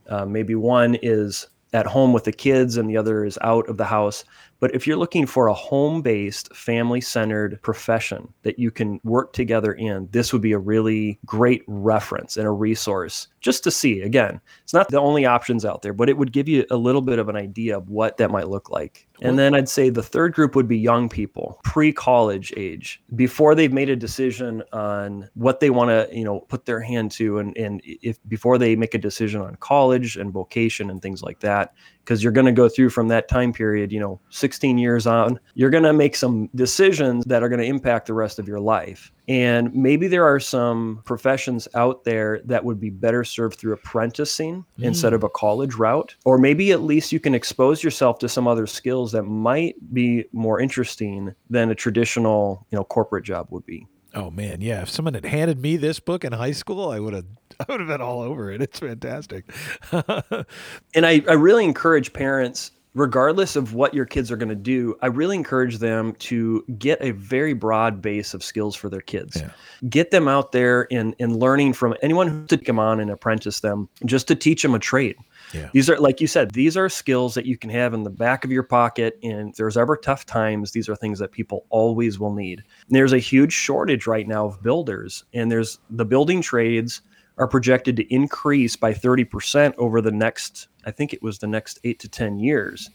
Uh, 0.09 0.25
maybe 0.25 0.55
one 0.55 0.97
is 1.03 1.47
at 1.73 1.87
home 1.87 2.13
with 2.13 2.25
the 2.25 2.33
kids 2.33 2.77
and 2.77 2.89
the 2.89 2.97
other 2.97 3.25
is 3.25 3.39
out 3.43 3.69
of 3.69 3.77
the 3.77 3.85
house. 3.85 4.25
But 4.61 4.75
if 4.75 4.87
you're 4.87 4.97
looking 4.97 5.27
for 5.27 5.49
a 5.49 5.55
home 5.55 6.03
based, 6.03 6.55
family 6.55 7.01
centered 7.01 7.61
profession 7.63 8.33
that 8.43 8.59
you 8.59 8.71
can 8.71 9.01
work 9.05 9.33
together 9.33 9.73
in, 9.73 10.09
this 10.13 10.33
would 10.33 10.43
be 10.43 10.53
a 10.53 10.59
really 10.59 11.19
great 11.27 11.63
reference 11.67 12.37
and 12.37 12.47
a 12.47 12.51
resource 12.51 13.29
just 13.41 13.63
to 13.65 13.71
see. 13.71 14.01
Again, 14.01 14.41
it's 14.65 14.75
not 14.75 14.89
the 14.89 15.01
only 15.01 15.27
options 15.27 15.65
out 15.65 15.83
there, 15.83 15.93
but 15.93 16.09
it 16.09 16.17
would 16.17 16.33
give 16.33 16.49
you 16.49 16.65
a 16.71 16.77
little 16.77 17.03
bit 17.03 17.19
of 17.19 17.29
an 17.29 17.37
idea 17.37 17.77
of 17.77 17.89
what 17.89 18.17
that 18.17 18.31
might 18.31 18.49
look 18.49 18.71
like. 18.71 19.07
And 19.23 19.39
then 19.39 19.55
I'd 19.55 19.69
say 19.69 19.89
the 19.89 20.03
third 20.03 20.35
group 20.35 20.55
would 20.55 20.69
be 20.69 20.77
young 20.77 21.09
people, 21.09 21.59
pre 21.65 21.93
college 21.93 22.53
age, 22.57 23.03
before 23.15 23.55
they've 23.55 23.73
made 23.73 23.89
a 23.89 23.97
decision 23.97 24.63
on 24.73 25.31
what 25.35 25.61
they 25.61 25.71
want 25.71 25.89
to, 25.89 26.15
you 26.15 26.25
know, 26.25 26.41
put 26.41 26.67
their 26.67 26.81
hand 26.81 27.13
to, 27.13 27.39
and, 27.39 27.57
and 27.57 27.81
if 27.85 28.19
before 28.29 28.59
they 28.59 28.77
make 28.77 28.95
a 28.95 28.99
decision 28.99 29.41
on 29.41 29.55
college 29.57 30.17
and 30.17 30.33
vocation 30.33 30.91
and 30.91 31.01
things 31.01 31.23
like 31.23 31.41
that 31.41 31.73
because 32.07 32.23
you're 32.23 32.33
going 32.33 32.47
to 32.47 32.53
go 32.53 32.69
through 32.69 32.89
from 32.89 33.09
that 33.09 33.29
time 33.29 33.53
period, 33.53 33.91
you 33.91 33.99
know, 33.99 34.21
16 34.31 34.79
years 34.79 35.09
on, 35.09 35.41
you're 35.55 35.71
going 35.71 35.83
to 35.83 35.93
make 35.93 36.15
some 36.15 36.49
decisions 36.55 37.25
that 37.25 37.43
are 37.43 37.49
going 37.49 37.61
to 37.61 37.67
impact 37.67 38.07
the 38.07 38.15
rest 38.15 38.39
of 38.39 38.47
your 38.47 38.61
life. 38.61 39.13
And 39.27 39.75
maybe 39.75 40.07
there 40.07 40.25
are 40.25 40.39
some 40.39 41.03
professions 41.05 41.67
out 41.75 42.05
there 42.05 42.41
that 42.45 42.65
would 42.65 42.79
be 42.79 42.91
better 42.91 43.25
served 43.25 43.59
through 43.59 43.73
apprenticing 43.73 44.65
mm. 44.79 44.85
instead 44.85 45.15
of 45.15 45.25
a 45.25 45.29
college 45.29 45.75
route. 45.75 46.15
Or 46.25 46.39
maybe 46.39 46.71
at 46.71 46.83
least 46.83 47.11
you 47.11 47.19
can 47.19 47.35
expose 47.35 47.83
yourself 47.83 48.21
to 48.21 48.29
some 48.29 48.47
other 48.47 48.69
skills 48.69 49.11
that 49.11 49.25
might 49.25 49.75
be 49.93 50.27
more 50.33 50.61
interesting 50.61 51.35
than 51.51 51.71
a 51.71 51.75
traditional, 51.75 52.65
you 52.71 52.77
know, 52.77 52.85
corporate 52.85 53.25
job 53.25 53.49
would 53.51 53.67
be. 53.67 53.89
Oh 54.15 54.31
man, 54.31 54.61
yeah. 54.61 54.83
If 54.83 54.91
someone 54.91 55.15
had 55.15 55.27
handed 55.27 55.61
me 55.61 55.77
this 55.77 56.01
book 56.01 56.25
in 56.25 56.33
high 56.33 56.53
school, 56.53 56.89
I 56.89 57.01
would 57.01 57.13
have 57.13 57.27
I 57.61 57.65
would 57.69 57.81
have 57.81 57.89
been 57.89 58.01
all 58.01 58.21
over 58.21 58.51
it. 58.51 58.63
It's 58.63 58.81
fantastic. 58.81 59.45
and 59.93 61.07
I, 61.07 61.23
I 61.29 61.35
really 61.35 61.65
encourage 61.65 62.13
parents 62.13 62.73
regardless 62.97 63.57
of 63.57 63.75
what 63.75 63.93
your 63.93 64.07
kids 64.07 64.33
are 64.33 64.39
going 64.39 64.49
to 64.49 64.55
do, 64.55 64.97
I 65.03 65.09
really 65.09 65.37
encourage 65.37 65.79
them 65.79 66.15
to 66.15 66.65
get 66.79 66.99
a 67.03 67.11
very 67.11 67.53
broad 67.53 68.01
base 68.01 68.33
of 68.33 68.43
skills 68.43 68.75
for 68.75 68.89
their 68.89 69.03
kids. 69.03 69.37
Yeah. 69.37 69.51
Get 69.91 70.11
them 70.11 70.27
out 70.27 70.53
there 70.53 70.85
in, 70.85 71.15
in 71.19 71.39
learning 71.39 71.75
from 71.75 71.95
anyone 72.01 72.27
who 72.27 72.47
to 72.47 72.57
come 72.57 72.79
on 72.79 72.99
and 72.99 73.11
apprentice 73.11 73.61
them, 73.61 73.91
just 74.07 74.27
to 74.29 74.35
teach 74.35 74.63
them 74.63 74.75
a 74.75 74.79
trade. 74.79 75.17
Yeah. 75.53 75.69
These 75.75 75.91
are, 75.91 76.01
like 76.01 76.23
you 76.23 76.27
said, 76.27 76.53
these 76.53 76.75
are 76.75 76.89
skills 76.89 77.35
that 77.35 77.45
you 77.45 77.59
can 77.59 77.69
have 77.69 77.93
in 77.93 78.03
the 78.03 78.11
back 78.11 78.45
of 78.45 78.51
your 78.51 78.63
pocket. 78.63 79.19
And 79.23 79.51
if 79.51 79.57
there's 79.57 79.77
ever 79.77 79.99
tough 79.99 80.25
times, 80.25 80.73
these 80.73 80.89
are 80.89 80.97
things 80.97 81.19
that 81.19 81.33
people 81.33 81.67
always 81.69 82.19
will 82.19 82.33
need. 82.33 82.61
And 82.61 82.97
there's 82.97 83.13
a 83.13 83.19
huge 83.19 83.53
shortage 83.53 84.07
right 84.07 84.27
now 84.27 84.47
of 84.47 84.63
builders, 84.63 85.23
and 85.35 85.53
there's 85.53 85.79
the 85.91 86.07
building 86.07 86.41
trades 86.41 87.03
are 87.39 87.47
projected 87.47 87.97
to 87.97 88.15
increase 88.15 88.77
by 88.77 88.93
30% 88.93 89.75
over 89.79 90.01
the 90.01 90.11
next, 90.11 90.69
I 90.85 90.91
think 90.91 91.13
it 91.13 91.23
was 91.23 91.39
the 91.39 91.47
next 91.47 91.79
eight 91.85 91.99
to 92.01 92.09
10 92.09 92.39
years. 92.39 92.91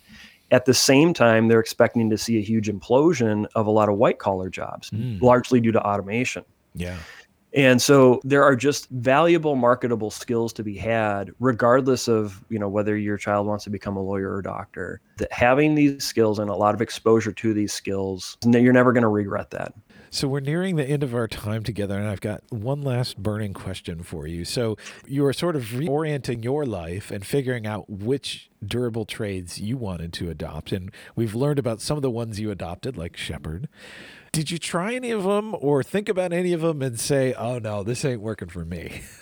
At 0.51 0.65
the 0.65 0.73
same 0.73 1.13
time, 1.13 1.47
they're 1.47 1.59
expecting 1.59 2.09
to 2.09 2.17
see 2.17 2.37
a 2.37 2.41
huge 2.41 2.67
implosion 2.67 3.45
of 3.55 3.67
a 3.67 3.71
lot 3.71 3.87
of 3.87 3.95
white 3.95 4.19
collar 4.19 4.49
jobs, 4.49 4.89
mm. 4.89 5.21
largely 5.21 5.61
due 5.61 5.71
to 5.71 5.81
automation. 5.81 6.43
Yeah. 6.73 6.97
And 7.53 7.81
so 7.81 8.21
there 8.23 8.43
are 8.43 8.55
just 8.55 8.89
valuable 8.89 9.55
marketable 9.55 10.09
skills 10.09 10.53
to 10.53 10.63
be 10.63 10.77
had 10.77 11.31
regardless 11.39 12.07
of, 12.07 12.43
you 12.49 12.57
know, 12.57 12.69
whether 12.69 12.95
your 12.95 13.17
child 13.17 13.45
wants 13.45 13.65
to 13.65 13.69
become 13.69 13.97
a 13.97 14.01
lawyer 14.01 14.33
or 14.33 14.41
doctor. 14.41 15.01
That 15.17 15.31
having 15.33 15.75
these 15.75 16.03
skills 16.03 16.39
and 16.39 16.49
a 16.49 16.55
lot 16.55 16.73
of 16.73 16.81
exposure 16.81 17.33
to 17.33 17.53
these 17.53 17.73
skills, 17.73 18.37
you're 18.45 18.71
never 18.71 18.93
going 18.93 19.03
to 19.03 19.09
regret 19.09 19.51
that. 19.51 19.73
So 20.14 20.28
we're 20.28 20.41
nearing 20.41 20.76
the 20.76 20.84
end 20.84 21.03
of 21.03 21.16
our 21.16 21.30
time 21.30 21.64
together, 21.64 21.97
and 21.97 22.05
I've 22.05 22.20
got 22.20 22.43
one 22.49 22.82
last 22.82 23.18
burning 23.18 23.53
question 23.53 24.03
for 24.03 24.28
you. 24.28 24.43
So 24.43 24.76
you 25.07 25.26
are 25.26 25.32
sort 25.32 25.55
of 25.55 25.64
reorienting 25.64 26.43
your 26.43 26.66
life 26.66 27.12
and 27.12 27.26
figuring 27.26 27.66
out 27.66 27.89
which 27.89 28.49
durable 28.64 29.05
trades 29.05 29.57
you 29.57 29.78
wanted 29.78 30.12
to 30.14 30.30
adopt, 30.30 30.74
and 30.74 30.91
we've 31.16 31.34
learned 31.34 31.59
about 31.59 31.80
some 31.80 31.95
of 31.95 32.01
the 32.01 32.09
ones 32.09 32.41
you 32.41 32.51
adopted, 32.51 32.97
like 32.97 33.16
shepherd. 33.16 33.70
Did 34.34 34.51
you 34.51 34.57
try 34.57 34.95
any 34.95 35.12
of 35.12 35.24
them 35.24 35.55
or 35.57 35.82
think 35.82 36.09
about 36.09 36.34
any 36.34 36.51
of 36.51 36.59
them 36.59 36.82
and 36.82 36.99
say, 36.99 37.34
oh 37.36 37.59
no, 37.59 37.82
this 37.84 38.03
ain't 38.03 38.20
working 38.20 38.49
for 38.49 38.66
me? 38.66 39.03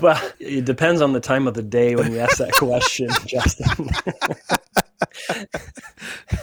well, 0.00 0.32
it 0.40 0.64
depends 0.64 1.00
on 1.00 1.12
the 1.12 1.20
time 1.20 1.46
of 1.46 1.54
the 1.54 1.62
day 1.62 1.94
when 1.94 2.10
you 2.10 2.18
ask 2.18 2.38
that 2.38 2.52
question, 2.52 3.10
Justin. 3.26 3.90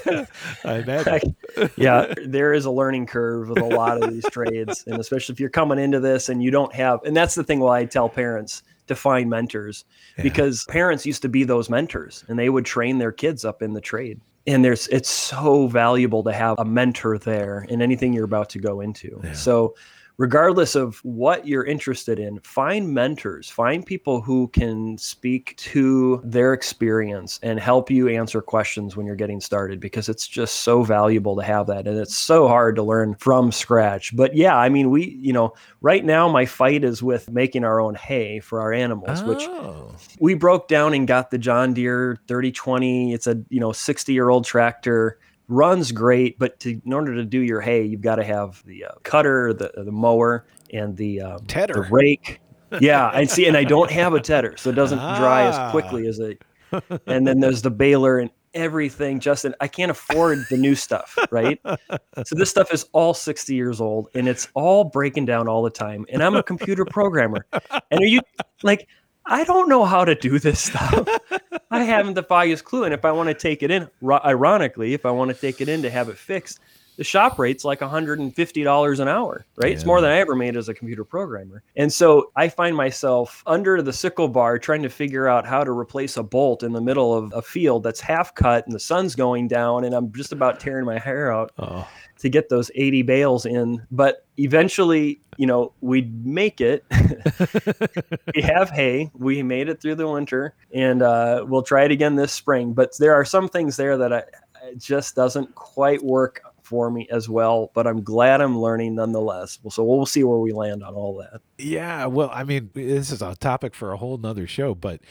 I 0.66 0.78
imagine. 0.78 1.36
yeah, 1.76 2.14
there 2.26 2.54
is 2.54 2.66
a 2.66 2.72
learning 2.72 3.08
curve 3.08 3.50
with 3.50 3.60
a 3.60 3.66
lot 3.66 4.02
of 4.02 4.12
these 4.12 4.26
trades, 4.32 4.84
and 4.88 5.00
especially 5.00 5.34
if 5.34 5.40
you're 5.40 5.50
coming 5.50 5.80
into 5.80 6.00
this 6.00 6.30
and 6.30 6.44
you 6.44 6.52
don't 6.52 6.74
have, 6.74 7.04
and 7.04 7.16
that's 7.16 7.36
the 7.36 7.44
thing. 7.44 7.60
Why 7.60 7.80
I 7.80 7.86
tell 7.86 8.10
parents 8.10 8.64
to 8.88 8.96
find 8.96 9.30
mentors 9.30 9.86
yeah. 10.18 10.24
because 10.24 10.66
parents 10.66 11.06
used 11.06 11.22
to 11.22 11.30
be 11.30 11.44
those 11.44 11.70
mentors, 11.70 12.24
and 12.28 12.38
they 12.38 12.50
would 12.50 12.66
train 12.66 12.98
their 12.98 13.12
kids 13.12 13.46
up 13.46 13.62
in 13.62 13.74
the 13.74 13.82
trade. 13.82 14.20
And 14.46 14.64
there's, 14.64 14.88
it's 14.90 15.10
so 15.10 15.68
valuable 15.68 16.22
to 16.24 16.34
have 16.34 16.60
a 16.60 16.66
mentor 16.66 17.18
there 17.18 17.66
in 17.70 17.82
anything 17.82 18.12
you're 18.12 18.26
about 18.26 18.50
to 18.50 18.60
go 18.60 18.82
into. 18.82 19.22
Yeah. 19.24 19.34
So 19.34 19.76
regardless 20.18 20.76
of 20.76 21.00
what 21.04 21.48
you're 21.48 21.64
interested 21.64 22.20
in, 22.20 22.40
find 22.42 22.94
mentors, 22.94 23.50
find 23.50 23.86
people 23.86 24.22
who 24.22 24.48
can 24.50 24.98
speak 24.98 25.56
to 25.58 26.22
their 26.24 26.54
experience 26.54 27.40
and 27.42 27.60
help 27.60 27.90
you 27.90 28.08
answer 28.08 28.42
questions 28.42 28.96
when 28.96 29.06
you're 29.06 29.16
getting 29.16 29.42
started 29.42 29.80
because 29.80 30.10
it's 30.10 30.28
just 30.28 30.60
so 30.60 30.84
valuable 30.84 31.36
to 31.36 31.44
have 31.44 31.68
that. 31.68 31.88
And 31.88 31.98
it's 31.98 32.16
so 32.16 32.48
hard 32.48 32.76
to 32.76 32.84
learn 32.84 33.16
from 33.16 33.52
scratch. 33.52 34.16
But 34.16 34.36
yeah, 34.36 34.56
I 34.56 34.70
mean, 34.70 34.90
we, 34.90 35.18
you 35.22 35.34
know, 35.34 35.54
right 35.82 36.06
now 36.06 36.30
my 36.30 36.46
fight 36.46 36.84
is 36.84 37.02
with 37.02 37.32
making 37.32 37.64
our 37.64 37.80
own 37.80 37.96
hay 37.96 38.40
for 38.40 38.62
our 38.62 38.74
animals, 38.74 39.22
oh. 39.22 39.28
which 39.28 40.18
we 40.20 40.36
broke 40.36 40.68
down 40.68 40.94
and 40.94 41.08
got 41.08 41.32
the 41.32 41.38
John 41.38 41.74
Deere 41.74 42.20
3020. 42.28 43.14
It's 43.14 43.28
a, 43.28 43.42
you 43.50 43.60
know, 43.60 43.72
60 43.72 44.14
year 44.14 44.30
old 44.30 44.46
tractor 44.46 45.18
runs 45.54 45.92
great, 45.92 46.40
but 46.40 46.60
to, 46.62 46.82
in 46.86 46.94
order 46.94 47.16
to 47.16 47.24
do 47.24 47.40
your 47.40 47.62
hay, 47.62 47.84
you've 47.84 48.02
got 48.02 48.16
to 48.16 48.24
have 48.24 48.64
the 48.66 48.86
uh, 48.86 48.92
cutter, 49.04 49.54
the 49.54 49.72
the 49.76 49.92
mower, 49.92 50.46
and 50.74 50.98
the 50.98 51.22
um, 51.22 51.46
tedder, 51.48 51.74
the 51.74 51.82
rake. 51.92 52.40
Yeah, 52.80 53.10
I 53.14 53.26
see, 53.26 53.46
and 53.46 53.56
I 53.56 53.64
don't 53.64 53.92
have 53.92 54.14
a 54.14 54.20
tedder, 54.20 54.58
so 54.58 54.72
it 54.72 54.74
doesn't 54.74 55.00
ah. 55.00 55.20
dry 55.20 55.44
as 55.44 55.72
quickly 55.72 56.08
as 56.08 56.20
a. 56.20 56.36
And 57.06 57.28
then 57.28 57.40
there's 57.40 57.62
the 57.62 57.70
baler 57.70 58.18
and 58.18 58.32
everything. 58.56 59.20
Justin, 59.20 59.54
I 59.62 59.68
can't 59.68 59.92
afford 59.92 60.40
the 60.50 60.58
new 60.58 60.74
stuff, 60.74 61.16
right? 61.32 61.62
So 62.26 62.36
this 62.36 62.50
stuff 62.50 62.74
is 62.74 62.88
all 62.94 63.14
60 63.14 63.54
years 63.54 63.80
old, 63.80 64.10
and 64.16 64.28
it's 64.28 64.48
all 64.56 64.84
breaking 64.84 65.26
down 65.26 65.48
all 65.48 65.62
the 65.62 65.70
time. 65.70 66.06
And 66.10 66.24
I'm 66.24 66.36
a 66.36 66.42
computer 66.42 66.84
programmer, 66.86 67.46
and 67.92 68.02
are 68.02 68.06
you 68.06 68.22
like? 68.64 68.88
I 69.26 69.44
don't 69.44 69.70
know 69.70 69.86
how 69.86 70.06
to 70.06 70.16
do 70.16 70.40
this 70.40 70.60
stuff. 70.60 71.08
I 71.72 71.84
haven't 71.84 72.16
the 72.16 72.24
foggiest 72.24 72.66
clue. 72.66 72.84
And 72.84 72.94
if 72.94 73.06
I 73.06 73.12
want 73.12 73.30
to 73.30 73.34
take 73.34 73.64
it 73.64 73.72
in, 73.72 73.90
ironically, 74.04 74.94
if 74.94 75.06
I 75.06 75.12
want 75.12 75.32
to 75.32 75.36
take 75.40 75.62
it 75.62 75.70
in 75.70 75.82
to 75.84 75.90
have 75.90 76.10
it 76.10 76.18
fixed, 76.18 76.60
the 76.98 77.04
shop 77.04 77.40
rate's 77.40 77.64
like 77.64 77.80
$150 77.80 79.00
an 79.00 79.08
hour, 79.08 79.46
right? 79.56 79.68
Yeah. 79.68 79.74
It's 79.74 79.86
more 79.86 80.02
than 80.02 80.12
I 80.12 80.18
ever 80.18 80.36
made 80.36 80.56
as 80.56 80.70
a 80.70 80.74
computer 80.74 81.04
programmer. 81.04 81.64
And 81.76 81.92
so 81.92 82.32
I 82.36 82.50
find 82.50 82.76
myself 82.76 83.44
under 83.46 83.82
the 83.82 83.94
sickle 83.94 84.28
bar 84.28 84.60
trying 84.60 84.84
to 84.84 84.90
figure 84.90 85.28
out 85.28 85.46
how 85.46 85.64
to 85.64 85.72
replace 85.72 86.18
a 86.18 86.24
bolt 86.24 86.64
in 86.64 86.74
the 86.74 86.82
middle 86.82 87.14
of 87.14 87.34
a 87.34 87.42
field 87.42 87.84
that's 87.84 88.00
half 88.00 88.36
cut 88.36 88.66
and 88.66 88.76
the 88.76 88.80
sun's 88.80 89.16
going 89.16 89.48
down 89.48 89.86
and 89.86 89.94
I'm 89.94 90.12
just 90.12 90.32
about 90.32 90.60
tearing 90.60 90.86
my 90.86 91.00
hair 91.00 91.32
out. 91.32 91.52
Oh 91.58 91.88
to 92.24 92.30
get 92.30 92.48
those 92.48 92.72
80 92.74 93.02
bales 93.04 93.46
in. 93.46 93.86
But 93.92 94.26
eventually, 94.38 95.20
you 95.38 95.46
know, 95.46 95.74
we'd 95.82 96.26
make 96.26 96.62
it. 96.62 96.86
we 98.36 98.42
have 98.42 98.70
hay. 98.70 99.12
We 99.14 99.44
made 99.44 99.68
it 99.68 99.82
through 99.82 99.96
the 99.96 100.08
winter, 100.08 100.56
and 100.74 101.02
uh, 101.02 101.46
we'll 101.48 101.64
try 101.64 101.84
it 101.84 101.92
again 101.92 102.16
this 102.16 102.32
spring. 102.32 102.74
But 102.74 102.98
there 102.98 103.14
are 103.14 103.26
some 103.26 103.50
things 103.50 103.76
there 103.76 103.98
that 103.98 104.14
I, 104.14 104.24
it 104.64 104.80
just 104.80 105.16
doesn't 105.16 105.54
quite 105.56 106.02
work 106.02 106.42
for 106.64 106.90
me 106.90 107.08
as 107.12 107.30
well, 107.30 107.72
but 107.74 107.86
I'm 107.86 108.02
glad 108.04 108.42
I'm 108.42 108.60
learning 108.60 108.96
nonetheless. 108.96 109.60
So 109.70 109.84
we'll 109.84 110.06
see 110.06 110.24
where 110.24 110.40
we 110.40 110.52
land 110.52 110.84
on 110.84 110.94
all 110.94 111.18
that. 111.18 111.42
Yeah, 111.58 112.06
well, 112.08 112.32
I 112.34 112.44
mean, 112.44 112.70
this 112.74 113.12
is 113.12 113.22
a 113.22 113.36
topic 113.36 113.76
for 113.76 113.92
a 113.92 113.98
whole 113.98 114.18
nother 114.18 114.48
show, 114.48 114.74
but 114.74 115.02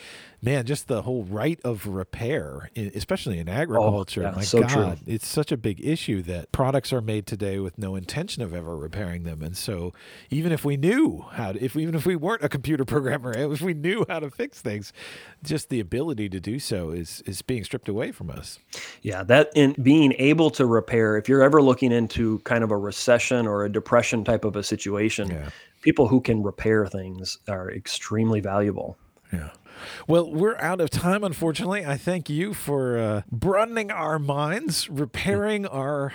man, 0.42 0.66
just 0.66 0.88
the 0.88 1.02
whole 1.02 1.22
right 1.24 1.60
of 1.64 1.86
repair, 1.86 2.68
especially 2.76 3.38
in 3.38 3.48
oh, 3.48 3.52
agriculture. 3.52 4.22
Oh, 4.22 4.30
yeah, 4.30 4.36
my 4.36 4.42
so 4.42 4.60
God, 4.62 4.98
true. 4.98 5.14
it's 5.14 5.26
such 5.26 5.52
a 5.52 5.56
big 5.56 5.80
issue 5.84 6.20
that 6.22 6.50
products 6.50 6.92
are 6.92 7.00
made 7.00 7.26
today 7.26 7.60
with 7.60 7.78
no 7.78 7.94
intention 7.94 8.42
of 8.42 8.52
ever 8.52 8.76
repairing 8.76 9.22
them. 9.22 9.40
And 9.42 9.56
so, 9.56 9.92
even 10.30 10.50
if 10.50 10.64
we 10.64 10.76
knew 10.76 11.24
how 11.32 11.52
to, 11.52 11.64
if 11.64 11.76
even 11.76 11.94
if 11.94 12.04
we 12.04 12.16
weren't 12.16 12.42
a 12.42 12.48
computer 12.48 12.84
programmer, 12.92 13.32
if 13.32 13.62
we 13.62 13.72
knew 13.72 14.04
how 14.08 14.18
to 14.18 14.30
fix 14.30 14.60
things, 14.60 14.92
just 15.44 15.68
the 15.68 15.78
ability 15.78 16.28
to 16.30 16.40
do 16.40 16.58
so 16.58 16.90
is 16.90 17.22
is 17.24 17.40
being 17.40 17.62
stripped 17.62 17.88
away 17.88 18.10
from 18.10 18.28
us. 18.28 18.58
Yeah, 19.02 19.22
that 19.24 19.50
in 19.54 19.76
being 19.80 20.12
able 20.18 20.50
to 20.50 20.66
repair. 20.66 21.16
If 21.16 21.28
you're 21.28 21.42
ever 21.42 21.62
looking 21.62 21.92
into 21.92 22.40
kind 22.40 22.64
of 22.64 22.70
a 22.72 22.76
recession 22.76 23.46
or 23.46 23.64
a 23.64 23.70
depression 23.70 24.24
type 24.24 24.44
of 24.44 24.56
a 24.56 24.62
situation, 24.62 25.30
yeah. 25.30 25.50
people 25.82 26.08
who 26.08 26.20
can 26.20 26.42
repair 26.42 26.86
things 26.86 27.38
are 27.48 27.70
extremely 27.70 28.40
valuable. 28.40 28.98
Yeah. 29.32 29.50
Well, 30.06 30.30
we're 30.32 30.56
out 30.56 30.80
of 30.80 30.90
time, 30.90 31.24
unfortunately. 31.24 31.84
I 31.84 31.96
thank 31.96 32.28
you 32.28 32.54
for 32.54 32.98
uh, 32.98 33.22
broadening 33.30 33.90
our 33.90 34.18
minds, 34.18 34.88
repairing 34.88 35.66
our 35.66 36.12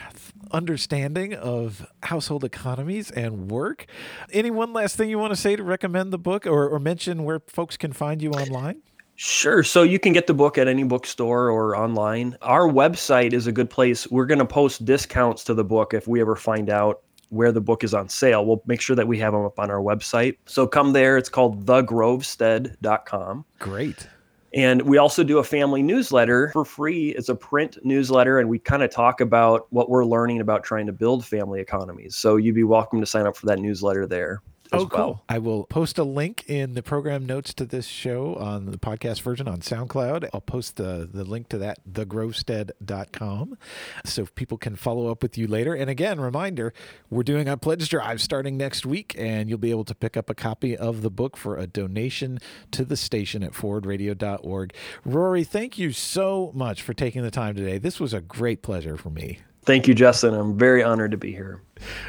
understanding 0.52 1.34
of 1.34 1.88
household 2.04 2.44
economies 2.44 3.12
and 3.12 3.50
work. 3.50 3.86
Any 4.32 4.52
one 4.52 4.74
last 4.74 4.96
thing 4.96 5.10
you 5.10 5.20
want 5.20 5.34
to 5.34 5.40
say 5.40 5.56
to 5.56 5.64
recommend 5.64 6.12
the 6.12 6.18
book 6.18 6.46
or, 6.46 6.68
or 6.68 6.80
mention 6.80 7.24
where 7.24 7.40
folks 7.48 7.78
can 7.78 7.94
find 7.94 8.22
you 8.22 8.32
online? 8.32 8.82
Sure. 9.20 9.64
So 9.64 9.82
you 9.82 9.98
can 9.98 10.14
get 10.14 10.28
the 10.28 10.34
book 10.36 10.60
at 10.60 10.68
any 10.68 10.84
bookstore 10.84 11.50
or 11.50 11.76
online. 11.76 12.38
Our 12.44 12.70
website 12.70 13.34
is 13.34 13.48
a 13.48 13.52
good 13.52 13.68
place. 13.68 14.10
We're 14.12 14.28
going 14.28 14.38
to 14.40 14.46
post 14.46 14.86
discounts 14.86 15.44
to 15.46 15.56
the 15.56 15.64
book 15.64 15.96
if 15.96 16.08
we 16.08 16.22
ever 16.22 16.36
find 16.36 16.70
out 16.70 17.02
where 17.30 17.52
the 17.52 17.62
book 17.62 17.84
is 17.84 17.94
on 17.94 18.10
sale. 18.10 18.46
We'll 18.46 18.62
make 18.66 18.82
sure 18.82 18.96
that 18.96 19.08
we 19.08 19.18
have 19.20 19.34
them 19.34 19.44
up 19.44 19.60
on 19.60 19.70
our 19.70 19.82
website. 19.82 20.38
So 20.46 20.68
come 20.68 20.94
there. 20.94 21.18
It's 21.18 21.30
called 21.30 21.66
thegrovestead.com. 21.66 23.46
Great. 23.60 24.08
And 24.54 24.82
we 24.84 24.98
also 24.98 25.24
do 25.24 25.40
a 25.40 25.44
family 25.44 25.84
newsletter 25.84 26.50
for 26.54 26.64
free. 26.64 27.10
It's 27.10 27.30
a 27.30 27.36
print 27.36 27.78
newsletter, 27.84 28.40
and 28.40 28.50
we 28.50 28.60
kind 28.60 28.82
of 28.82 28.90
talk 28.90 29.20
about 29.20 29.68
what 29.72 29.90
we're 29.90 30.06
learning 30.06 30.40
about 30.40 30.64
trying 30.64 30.86
to 30.88 30.94
build 30.94 31.26
family 31.26 31.60
economies. 31.60 32.16
So 32.16 32.38
you'd 32.38 32.56
be 32.56 32.64
welcome 32.64 33.00
to 33.02 33.06
sign 33.06 33.28
up 33.28 33.36
for 33.36 33.46
that 33.48 33.60
newsletter 33.60 34.08
there. 34.08 34.42
Oh, 34.72 34.80
well. 34.80 34.88
cool. 34.88 35.24
I 35.30 35.40
will 35.40 35.66
post 35.66 35.98
a 35.98 36.04
link 36.04 36.44
in 36.48 36.74
the 36.74 36.84
program 36.84 37.26
notes 37.26 37.54
to 37.56 37.66
this 37.66 37.88
show 37.88 38.36
on 38.36 38.66
the 38.66 38.78
podcast 38.78 39.22
version 39.22 39.48
on 39.48 39.60
SoundCloud. 39.60 40.30
I'll 40.34 40.42
post 40.42 40.76
the, 40.76 41.10
the 41.12 41.24
link 41.24 41.50
to 41.50 41.58
that, 41.60 41.80
thegrovestead.com, 41.90 43.58
so 44.06 44.26
people 44.36 44.58
can 44.58 44.76
follow 44.76 45.10
up 45.10 45.24
with 45.24 45.38
you 45.38 45.48
later. 45.48 45.74
And 45.74 45.90
again, 45.90 46.20
reminder, 46.20 46.74
we're 47.10 47.24
doing 47.24 47.48
a 47.48 47.58
pledge 47.58 47.88
drive 47.90 48.22
starting 48.22 48.58
next 48.58 48.86
week, 48.86 49.16
and 49.18 49.50
you'll 49.50 49.58
be 49.58 49.72
able 49.72 49.86
to 49.86 49.96
pick 49.96 50.18
up 50.18 50.30
a 50.30 50.36
copy 50.36 50.76
of 50.76 51.02
the 51.02 51.10
book 51.10 51.38
for 51.38 51.58
a 51.58 51.68
donation 51.68 52.40
to 52.72 52.84
the 52.84 52.98
station 52.98 53.44
at 53.44 53.54
forwardradio.org. 53.54 54.74
Rory, 55.06 55.44
thank 55.44 55.78
you 55.78 55.92
so 55.92 56.52
much 56.54 56.82
for 56.82 56.94
taking 56.94 57.22
the 57.24 57.32
time 57.32 57.56
today. 57.56 57.78
This 57.78 58.00
was 58.00 58.14
a 58.14 58.22
great 58.22 58.62
pleasure 58.62 58.98
for 58.98 59.10
me. 59.10 59.40
Thank 59.68 59.86
you, 59.86 59.94
Justin. 59.94 60.34
I'm 60.34 60.58
very 60.58 60.82
honored 60.82 61.12
to 61.12 61.18
be 61.18 61.34
here. 61.34 61.60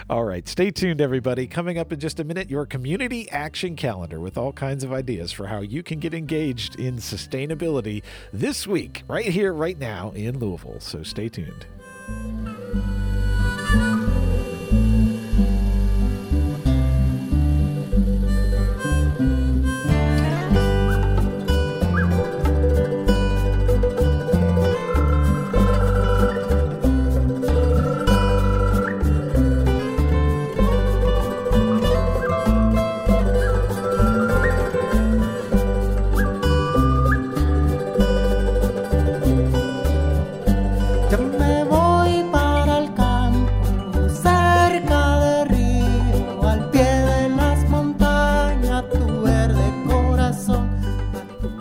All 0.08 0.22
right, 0.22 0.46
stay 0.46 0.70
tuned, 0.70 1.00
everybody. 1.00 1.48
Coming 1.48 1.76
up 1.76 1.92
in 1.92 1.98
just 1.98 2.20
a 2.20 2.24
minute, 2.24 2.48
your 2.48 2.64
community 2.66 3.28
action 3.32 3.74
calendar 3.74 4.20
with 4.20 4.38
all 4.38 4.52
kinds 4.52 4.84
of 4.84 4.92
ideas 4.92 5.32
for 5.32 5.48
how 5.48 5.58
you 5.58 5.82
can 5.82 5.98
get 5.98 6.14
engaged 6.14 6.78
in 6.78 6.98
sustainability 6.98 8.04
this 8.32 8.64
week, 8.64 9.02
right 9.08 9.24
here, 9.26 9.52
right 9.52 9.76
now 9.76 10.12
in 10.12 10.38
Louisville. 10.38 10.78
So 10.78 11.02
stay 11.02 11.28
tuned. 11.28 11.66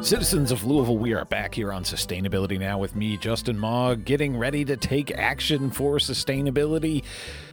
Citizens 0.08 0.54
of 0.54 0.64
Louisville, 0.64 0.98
we 0.98 1.14
are 1.14 1.26
back 1.26 1.54
here 1.54 1.74
on 1.74 1.84
Sustainability 1.84 2.58
Now 2.58 2.78
with 2.78 2.96
me, 2.96 3.18
Justin 3.18 3.60
Mog, 3.60 4.06
getting 4.06 4.38
ready 4.38 4.64
to 4.64 4.78
take 4.78 5.12
action 5.12 5.70
for 5.70 5.98
sustainability. 5.98 7.04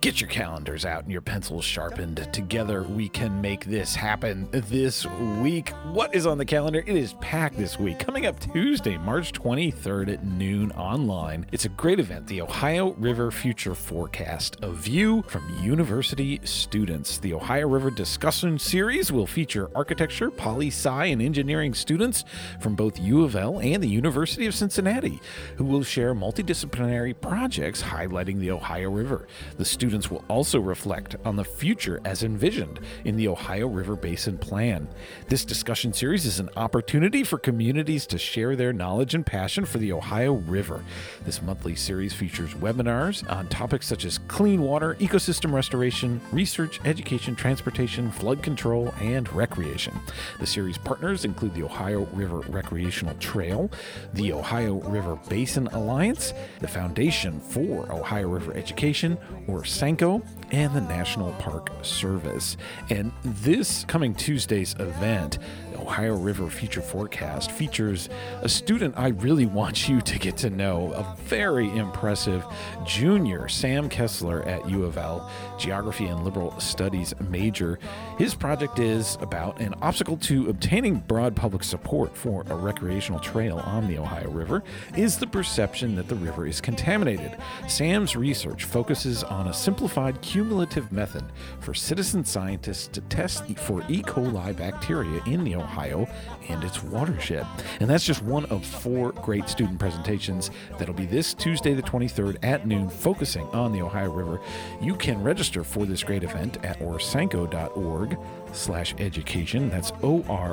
Get 0.01 0.21
your 0.21 0.31
calendars 0.31 0.85
out 0.85 1.03
and 1.03 1.11
your 1.11 1.21
pencils 1.21 1.65
sharpened. 1.65 2.29
Together, 2.33 2.85
we 2.85 3.09
can 3.09 3.41
make 3.41 3.65
this 3.65 3.97
happen 3.97 4.49
this 4.53 5.05
week. 5.41 5.71
What 5.91 6.15
is 6.15 6.27
on 6.27 6.39
the 6.39 6.45
calendar? 6.45 6.85
It 6.87 6.95
is 6.95 7.15
packed 7.15 7.57
this 7.57 7.77
week. 7.77 7.99
Coming 7.99 8.25
up 8.25 8.39
Tuesday, 8.39 8.99
March 8.99 9.33
23rd 9.33 10.13
at 10.13 10.25
noon 10.25 10.71
online. 10.73 11.47
It's 11.51 11.65
a 11.65 11.71
great 11.71 11.99
event, 11.99 12.29
the 12.29 12.41
Ohio 12.41 12.93
River 12.93 13.33
Future 13.33 13.75
Forecast, 13.75 14.59
a 14.63 14.71
view 14.71 15.25
from 15.27 15.59
university 15.61 16.39
students. 16.45 17.19
The 17.19 17.35
Ohio 17.35 17.67
River 17.67 17.91
Discussion 17.91 18.61
Series 18.61 19.11
will 19.11 19.27
feature 19.27 19.71
architecture, 19.75 20.31
poli 20.31 20.69
sci, 20.69 21.07
and 21.07 21.21
engineering 21.21 21.75
students 21.75 22.25
from 22.61 22.75
both 22.75 22.99
U 22.99 23.25
of 23.25 23.37
L 23.37 23.59
and 23.59 23.83
the 23.83 23.89
University 23.89 24.47
of 24.47 24.55
Cincinnati, 24.55 25.21
who 25.57 25.65
will 25.65 25.83
share 25.83 26.15
multidisciplinary 26.15 27.15
projects 27.21 27.83
highlighting 27.83 28.39
the 28.39 28.51
Ohio 28.51 28.91
River. 28.91 29.27
The 29.57 29.65
students 29.65 30.11
will 30.11 30.25
also 30.29 30.61
reflect 30.61 31.17
on 31.25 31.37
the 31.37 31.45
future 31.45 32.01
as 32.05 32.23
envisioned 32.23 32.81
in 33.05 33.17
the 33.17 33.29
Ohio 33.29 33.67
River 33.67 33.97
Basin 33.97 34.39
Plan. 34.39 34.89
This 35.29 35.45
discussion 35.45 35.93
series 35.93 36.27
is 36.27 36.41
an 36.41 36.51
opportunity 36.57 37.25
for 37.25 37.39
communities 37.39 38.07
to 38.09 38.19
share 38.19 38.57
their 38.57 38.73
knowledge 38.73 39.15
and 39.15 39.25
passion 39.25 39.65
for 39.65 39.79
the 39.79 39.93
Ohio 39.93 40.35
River. 40.35 40.83
This 41.25 41.43
monthly 41.43 41.75
series 41.75 42.13
features 42.13 42.55
webinars 42.55 43.29
on 43.31 43.49
topics 43.49 43.87
such 43.87 44.05
as 44.05 44.19
clean 44.29 44.63
water, 44.63 44.97
ecosystem 44.97 45.53
restoration, 45.53 46.21
research, 46.33 46.81
education, 46.85 47.35
transportation, 47.35 48.11
flood 48.11 48.43
control, 48.43 48.93
and 49.01 49.33
recreation. 49.33 49.99
The 50.41 50.47
series 50.47 50.79
partners 50.79 51.25
include 51.25 51.55
the 51.55 51.63
Ohio 51.63 52.07
River 52.13 52.34
Recreational 52.43 53.15
Trail, 53.17 53.71
the 54.13 54.33
Ohio 54.33 54.81
River 54.81 55.19
Basin 55.29 55.67
Alliance, 55.69 56.33
the 56.61 56.69
Foundation 56.69 57.41
for 57.41 57.91
Ohio 57.93 58.29
River 58.29 58.55
Education, 58.55 59.19
ORSANCO, 59.47 60.23
and 60.51 60.75
the 60.75 60.81
National 60.81 61.33
Park 61.35 61.71
Service. 61.83 62.57
And 62.91 63.13
this 63.25 63.85
coming 63.85 64.15
Tuesday's 64.15 64.75
event, 64.79 65.39
Ohio 65.77 66.17
River 66.17 66.49
Future 66.49 66.81
Forecast, 66.81 67.51
features 67.51 68.09
a 68.43 68.49
student 68.49 68.95
I 68.97 69.09
really 69.09 69.47
want 69.47 69.89
you 69.89 70.01
to 70.01 70.19
get 70.19 70.37
to 70.39 70.51
know, 70.51 70.93
a 70.93 71.17
very 71.25 71.69
impressive 71.77 72.45
junior, 72.87 73.49
Sam 73.49 73.89
Kessler 73.89 74.43
at 74.45 74.69
U 74.69 74.85
of 74.85 74.97
L, 74.97 75.31
Geography 75.59 76.07
and 76.07 76.25
Liberal 76.25 76.59
Studies 76.59 77.15
major. 77.29 77.79
His 78.19 78.35
project 78.35 78.79
is 78.79 79.17
about 79.21 79.61
an 79.61 79.75
obstacle 79.81 80.17
to 80.19 80.49
obtaining 80.49 80.97
broad 80.97 81.37
public 81.37 81.63
support 81.63 82.17
for 82.17 82.45
a 82.49 82.57
recreational 82.57 83.21
trail 83.21 83.59
on 83.59 83.87
the 83.87 83.99
Ohio 83.99 84.31
River 84.31 84.63
is 84.97 85.19
the 85.19 85.27
perception 85.27 85.95
that 85.95 86.09
the 86.09 86.17
river 86.17 86.47
is 86.47 86.61
contaminated. 86.61 87.37
Sam's 87.69 88.17
research 88.17 88.65
focuses 88.65 89.23
on 89.23 89.49
a 89.49 89.55
simplified 89.55 90.21
cumulative 90.21 90.91
method 90.93 91.25
for 91.61 91.73
citizen 91.73 92.25
scientists 92.25 92.89
to 92.89 93.01
test 93.03 93.45
for 93.59 93.83
E. 93.89 94.03
coli 94.03 94.57
bacteria 94.57 95.23
in 95.27 95.45
the 95.45 95.55
Ohio 95.55 96.09
and 96.49 96.63
its 96.65 96.83
watershed. 96.83 97.47
And 97.81 97.89
that's 97.89 98.05
just 98.05 98.23
one 98.23 98.45
of 98.47 98.67
four 98.67 99.13
great 99.13 99.49
student 99.49 99.79
presentations 99.79 100.51
that'll 100.79 100.95
be 100.95 101.07
this 101.07 101.33
Tuesday, 101.33 101.75
the 101.75 101.83
23rd 101.83 102.39
at 102.43 102.67
noon, 102.67 102.89
focusing 102.89 103.47
on 103.49 103.73
the 103.73 103.81
Ohio 103.83 104.11
River. 104.11 104.41
You 104.81 104.95
can 104.95 105.23
register 105.23 105.44
for 105.45 105.85
this 105.87 106.03
great 106.03 106.23
event 106.23 106.57
at 106.65 106.79
orsanco.org 106.81 108.19
slash 108.53 108.95
education. 108.99 109.69
That's 109.69 109.93
O-R-S-A-N-C-O 110.03 110.47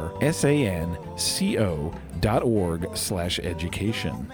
dot 2.20 2.44
org 2.44 2.96
slash 2.96 3.40
education. 3.40 4.32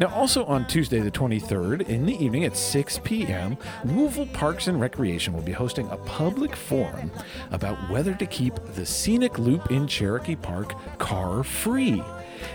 Now, 0.00 0.08
also 0.08 0.44
on 0.46 0.66
Tuesday, 0.66 1.00
the 1.00 1.10
23rd, 1.10 1.88
in 1.88 2.06
the 2.06 2.24
evening 2.24 2.44
at 2.44 2.56
6 2.56 3.00
p.m., 3.04 3.58
Louisville 3.84 4.26
Parks 4.26 4.66
and 4.66 4.80
Recreation 4.80 5.34
will 5.34 5.42
be 5.42 5.52
hosting 5.52 5.88
a 5.90 5.96
public 5.98 6.56
forum 6.56 7.10
about 7.50 7.76
whether 7.90 8.14
to 8.14 8.26
keep 8.26 8.54
the 8.74 8.86
scenic 8.86 9.38
loop 9.38 9.70
in 9.70 9.86
Cherokee 9.86 10.36
Park 10.36 10.74
car 10.98 11.44
free. 11.44 12.02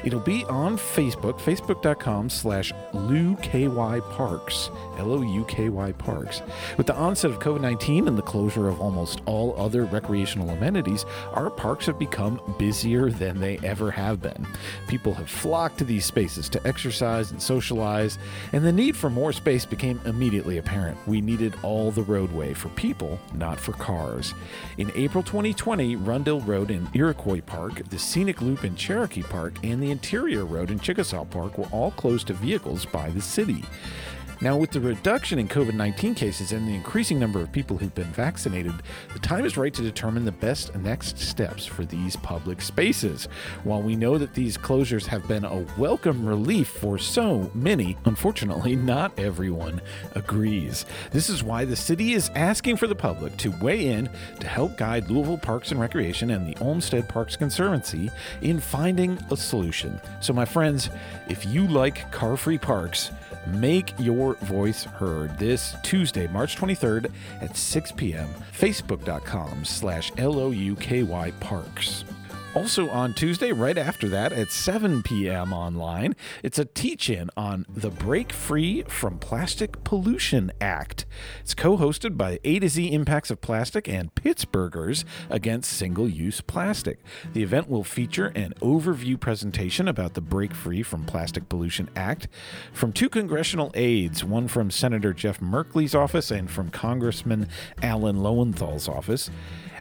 It'll 0.03 0.19
be 0.19 0.43
on 0.45 0.77
Facebook, 0.77 1.39
facebook.com 1.39 2.29
slash 2.29 2.71
LouKYParks, 2.93 4.99
L-O-U-K-Y 4.99 5.91
Parks. 5.93 6.41
With 6.77 6.87
the 6.87 6.95
onset 6.95 7.31
of 7.31 7.39
COVID-19 7.39 8.07
and 8.07 8.17
the 8.17 8.21
closure 8.21 8.67
of 8.67 8.81
almost 8.81 9.21
all 9.25 9.59
other 9.59 9.85
recreational 9.85 10.49
amenities, 10.49 11.05
our 11.33 11.49
parks 11.49 11.85
have 11.85 11.97
become 11.97 12.41
busier 12.57 13.09
than 13.09 13.39
they 13.39 13.57
ever 13.59 13.91
have 13.91 14.21
been. 14.21 14.45
People 14.87 15.13
have 15.13 15.29
flocked 15.29 15.77
to 15.79 15.83
these 15.83 16.05
spaces 16.05 16.49
to 16.49 16.67
exercise 16.67 17.31
and 17.31 17.41
socialize, 17.41 18.17
and 18.51 18.65
the 18.65 18.71
need 18.71 18.95
for 18.95 19.09
more 19.09 19.33
space 19.33 19.65
became 19.65 19.99
immediately 20.05 20.57
apparent. 20.57 20.97
We 21.07 21.21
needed 21.21 21.55
all 21.63 21.91
the 21.91 22.03
roadway 22.03 22.53
for 22.53 22.69
people, 22.69 23.19
not 23.33 23.59
for 23.59 23.73
cars. 23.73 24.33
In 24.77 24.91
April 24.95 25.23
2020, 25.23 25.95
Rundill 25.97 26.45
Road 26.45 26.71
in 26.71 26.87
Iroquois 26.93 27.41
Park, 27.41 27.89
the 27.89 27.97
Scenic 27.97 28.41
Loop 28.41 28.63
in 28.63 28.75
Cherokee 28.75 29.23
Park, 29.23 29.55
and 29.63 29.72
the 29.79 29.91
Interior 29.91 30.45
Road 30.45 30.71
in 30.71 30.79
Chickasaw 30.79 31.25
Park 31.25 31.57
were 31.57 31.67
all 31.71 31.91
closed 31.91 32.27
to 32.27 32.33
vehicles 32.33 32.85
by 32.85 33.09
the 33.09 33.21
city. 33.21 33.63
Now, 34.43 34.57
with 34.57 34.71
the 34.71 34.81
reduction 34.81 35.39
in 35.39 35.47
COVID 35.47 35.73
19 35.73 36.15
cases 36.15 36.51
and 36.51 36.67
the 36.67 36.75
increasing 36.75 37.17
number 37.17 37.39
of 37.39 37.49
people 37.53 37.77
who've 37.77 37.95
been 37.95 38.11
vaccinated, 38.11 38.73
the 39.13 39.19
time 39.19 39.45
is 39.45 39.55
right 39.55 39.73
to 39.73 39.81
determine 39.81 40.25
the 40.25 40.33
best 40.33 40.75
next 40.75 41.17
steps 41.17 41.65
for 41.65 41.85
these 41.85 42.17
public 42.17 42.61
spaces. 42.61 43.29
While 43.63 43.81
we 43.81 43.95
know 43.95 44.17
that 44.17 44.33
these 44.33 44.57
closures 44.57 45.05
have 45.05 45.29
been 45.29 45.45
a 45.45 45.65
welcome 45.77 46.25
relief 46.25 46.67
for 46.67 46.97
so 46.97 47.49
many, 47.53 47.95
unfortunately, 48.03 48.75
not 48.75 49.17
everyone 49.17 49.79
agrees. 50.13 50.85
This 51.11 51.29
is 51.29 51.41
why 51.41 51.63
the 51.63 51.77
city 51.77 52.11
is 52.11 52.29
asking 52.35 52.75
for 52.75 52.87
the 52.87 52.95
public 52.95 53.37
to 53.37 53.51
weigh 53.61 53.87
in 53.87 54.09
to 54.41 54.47
help 54.47 54.75
guide 54.75 55.09
Louisville 55.09 55.37
Parks 55.37 55.71
and 55.71 55.79
Recreation 55.79 56.31
and 56.31 56.45
the 56.45 56.61
Olmsted 56.61 57.07
Parks 57.07 57.37
Conservancy 57.37 58.11
in 58.41 58.59
finding 58.59 59.17
a 59.31 59.37
solution. 59.37 60.01
So, 60.19 60.33
my 60.33 60.43
friends, 60.43 60.89
if 61.29 61.45
you 61.45 61.65
like 61.65 62.11
car 62.11 62.35
free 62.35 62.57
parks, 62.57 63.09
Make 63.47 63.93
your 63.99 64.35
voice 64.35 64.83
heard 64.83 65.37
this 65.37 65.75
Tuesday, 65.83 66.27
March 66.27 66.55
23rd 66.55 67.11
at 67.41 67.57
6 67.57 67.91
p.m. 67.93 68.29
Facebook.com 68.57 69.65
slash 69.65 70.11
L-O-U-K-Y 70.17 71.31
Parks. 71.39 72.05
Also 72.55 72.87
on 72.89 73.15
Tuesday, 73.15 73.51
right 73.51 73.79
after 73.79 74.07
that 74.09 74.31
at 74.31 74.51
7 74.51 75.01
p.m. 75.01 75.51
online, 75.51 76.15
it's 76.43 76.59
a 76.59 76.65
teach 76.65 77.09
in 77.09 77.31
on 77.35 77.65
the 77.67 77.89
Break 77.89 78.31
Free 78.31 78.83
from 78.83 79.17
Plastic 79.17 79.83
Pollution 79.83 80.51
Act. 80.61 81.07
It's 81.41 81.55
co 81.55 81.77
hosted 81.77 82.15
by 82.15 82.39
A 82.43 82.59
to 82.59 82.69
Z 82.69 82.91
Impacts 82.91 83.31
of 83.31 83.41
Plastic 83.41 83.89
and 83.89 84.13
Pittsburghers 84.13 85.03
Against 85.31 85.73
Single 85.73 86.07
Use 86.07 86.41
Plastic. 86.41 86.99
The 87.33 87.41
event 87.41 87.71
will 87.71 87.83
feature 87.83 88.27
an 88.35 88.53
overview 88.61 89.19
presentation 89.19 89.87
about 89.87 90.13
the 90.13 90.21
Break 90.21 90.53
Free 90.53 90.83
from 90.83 91.05
Plastic 91.05 91.49
Pollution 91.49 91.89
Act 91.95 92.27
from 92.71 92.93
two 92.93 93.09
congressional 93.09 93.71
aides, 93.73 94.23
one 94.23 94.47
from 94.47 94.69
Senator 94.69 95.11
Jeff 95.11 95.39
Merkley's 95.39 95.95
office 95.95 96.29
and 96.29 96.51
from 96.51 96.69
Congressman 96.69 97.47
Alan 97.81 98.17
Lowenthal's 98.17 98.87
office. 98.87 99.31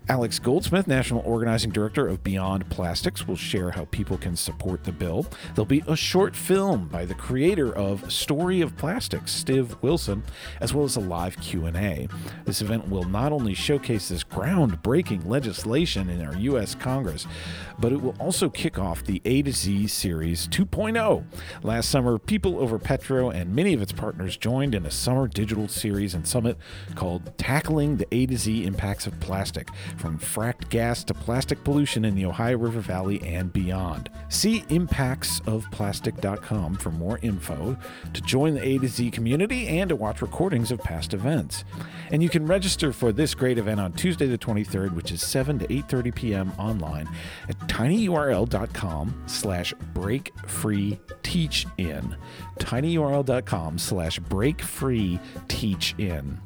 Alex 0.09 0.41
Goldsmith, 0.41 0.89
National 0.89 1.23
Organizing 1.25 1.71
Director 1.71 2.09
of 2.09 2.25
Beyond 2.25 2.69
Plastics, 2.69 3.29
will 3.29 3.37
share 3.37 3.71
how 3.71 3.85
people 3.87 4.19
can 4.19 4.35
support 4.35 4.83
the 4.83 4.91
bill. 4.91 5.27
There'll 5.55 5.65
be 5.65 5.85
a 5.87 5.95
short 5.95 6.35
film 6.35 6.89
by 6.89 7.05
the 7.05 7.15
creator 7.15 7.73
of 7.73 8.13
Story 8.13 8.61
of 8.61 8.77
Plastics, 8.77 9.45
Stiv 9.45 9.81
Wilson, 9.81 10.25
as 10.61 10.75
well 10.75 10.85
as 10.85 10.97
a 10.97 11.01
live 11.01 11.41
Q&A. 11.41 12.09
This 12.45 12.61
event 12.61 12.89
will 12.89 13.05
not 13.05 13.31
only 13.31 13.55
showcase 13.55 14.09
this 14.09 14.25
groundbreaking 14.25 15.25
legislation 15.25 16.11
in 16.11 16.21
our 16.21 16.37
US 16.37 16.75
Congress, 16.75 17.29
but 17.79 17.93
it 17.93 18.03
will 18.03 18.17
also 18.19 18.51
kick 18.51 18.79
off 18.79 19.05
the 19.05 19.23
A 19.25 19.43
to 19.43 19.53
Z 19.53 19.87
series 19.87 20.49
2.0. 20.49 21.25
Last 21.63 21.89
summer, 21.89 22.19
People 22.19 22.59
Over 22.59 22.79
Petro 22.79 23.31
and 23.31 23.55
many 23.55 23.73
of 23.73 23.81
its 23.81 23.93
partners 23.93 24.37
joined 24.37 24.75
in 24.75 24.85
a 24.85 24.91
summer 24.91 25.29
digital 25.29 25.69
series 25.69 26.13
and 26.13 26.27
summit 26.27 26.59
called 26.97 27.39
Tackling 27.39 27.99
the 27.99 28.07
A 28.13 28.27
to 28.27 28.37
Z 28.37 28.65
Impacts 28.65 29.07
of 29.07 29.19
Plastic 29.21 29.69
from 29.97 30.19
fracked 30.19 30.69
gas 30.69 31.05
to 31.05 31.15
plastic 31.15 31.63
pollution 31.65 32.05
in 32.05 32.15
the 32.15 32.25
Ohio 32.25 32.59
River 32.59 32.81
Valley 32.81 33.21
and 33.23 33.53
beyond. 33.53 34.11
See 34.29 34.63
impactsofplastic.com 34.63 36.77
for 36.77 36.91
more 36.91 37.19
info 37.23 37.77
to 38.13 38.23
join 38.23 38.55
the 38.55 38.67
A 38.67 38.79
to 38.79 38.89
Z 38.89 39.11
community 39.11 39.69
and 39.69 39.89
to 39.89 39.97
watch 39.97 40.23
recordings 40.23 40.71
of 40.71 40.81
past 40.81 41.15
events. 41.15 41.65
And 42.11 42.23
you 42.23 42.29
can 42.29 42.47
register 42.47 42.93
for 42.93 43.13
this 43.13 43.35
great 43.35 43.59
event 43.59 43.81
on 43.81 43.93
Tuesday 43.93 44.27
the 44.27 44.39
23rd, 44.39 44.95
which 44.95 45.13
is 45.13 45.23
7 45.23 45.59
to 45.61 45.67
8.30 45.67 46.15
p.m. 46.15 46.53
online 46.59 47.09
at 47.49 47.59
tinyurl.com 47.69 49.23
slash 49.27 49.73
break 49.95 50.33
free 50.47 50.99
teach 51.23 51.67
in 51.79 52.17
tinyurl.com 52.59 53.79
slash 53.79 54.19
break 54.19 54.61
free 54.61 55.19
teach 55.49 55.95
in 55.99 56.39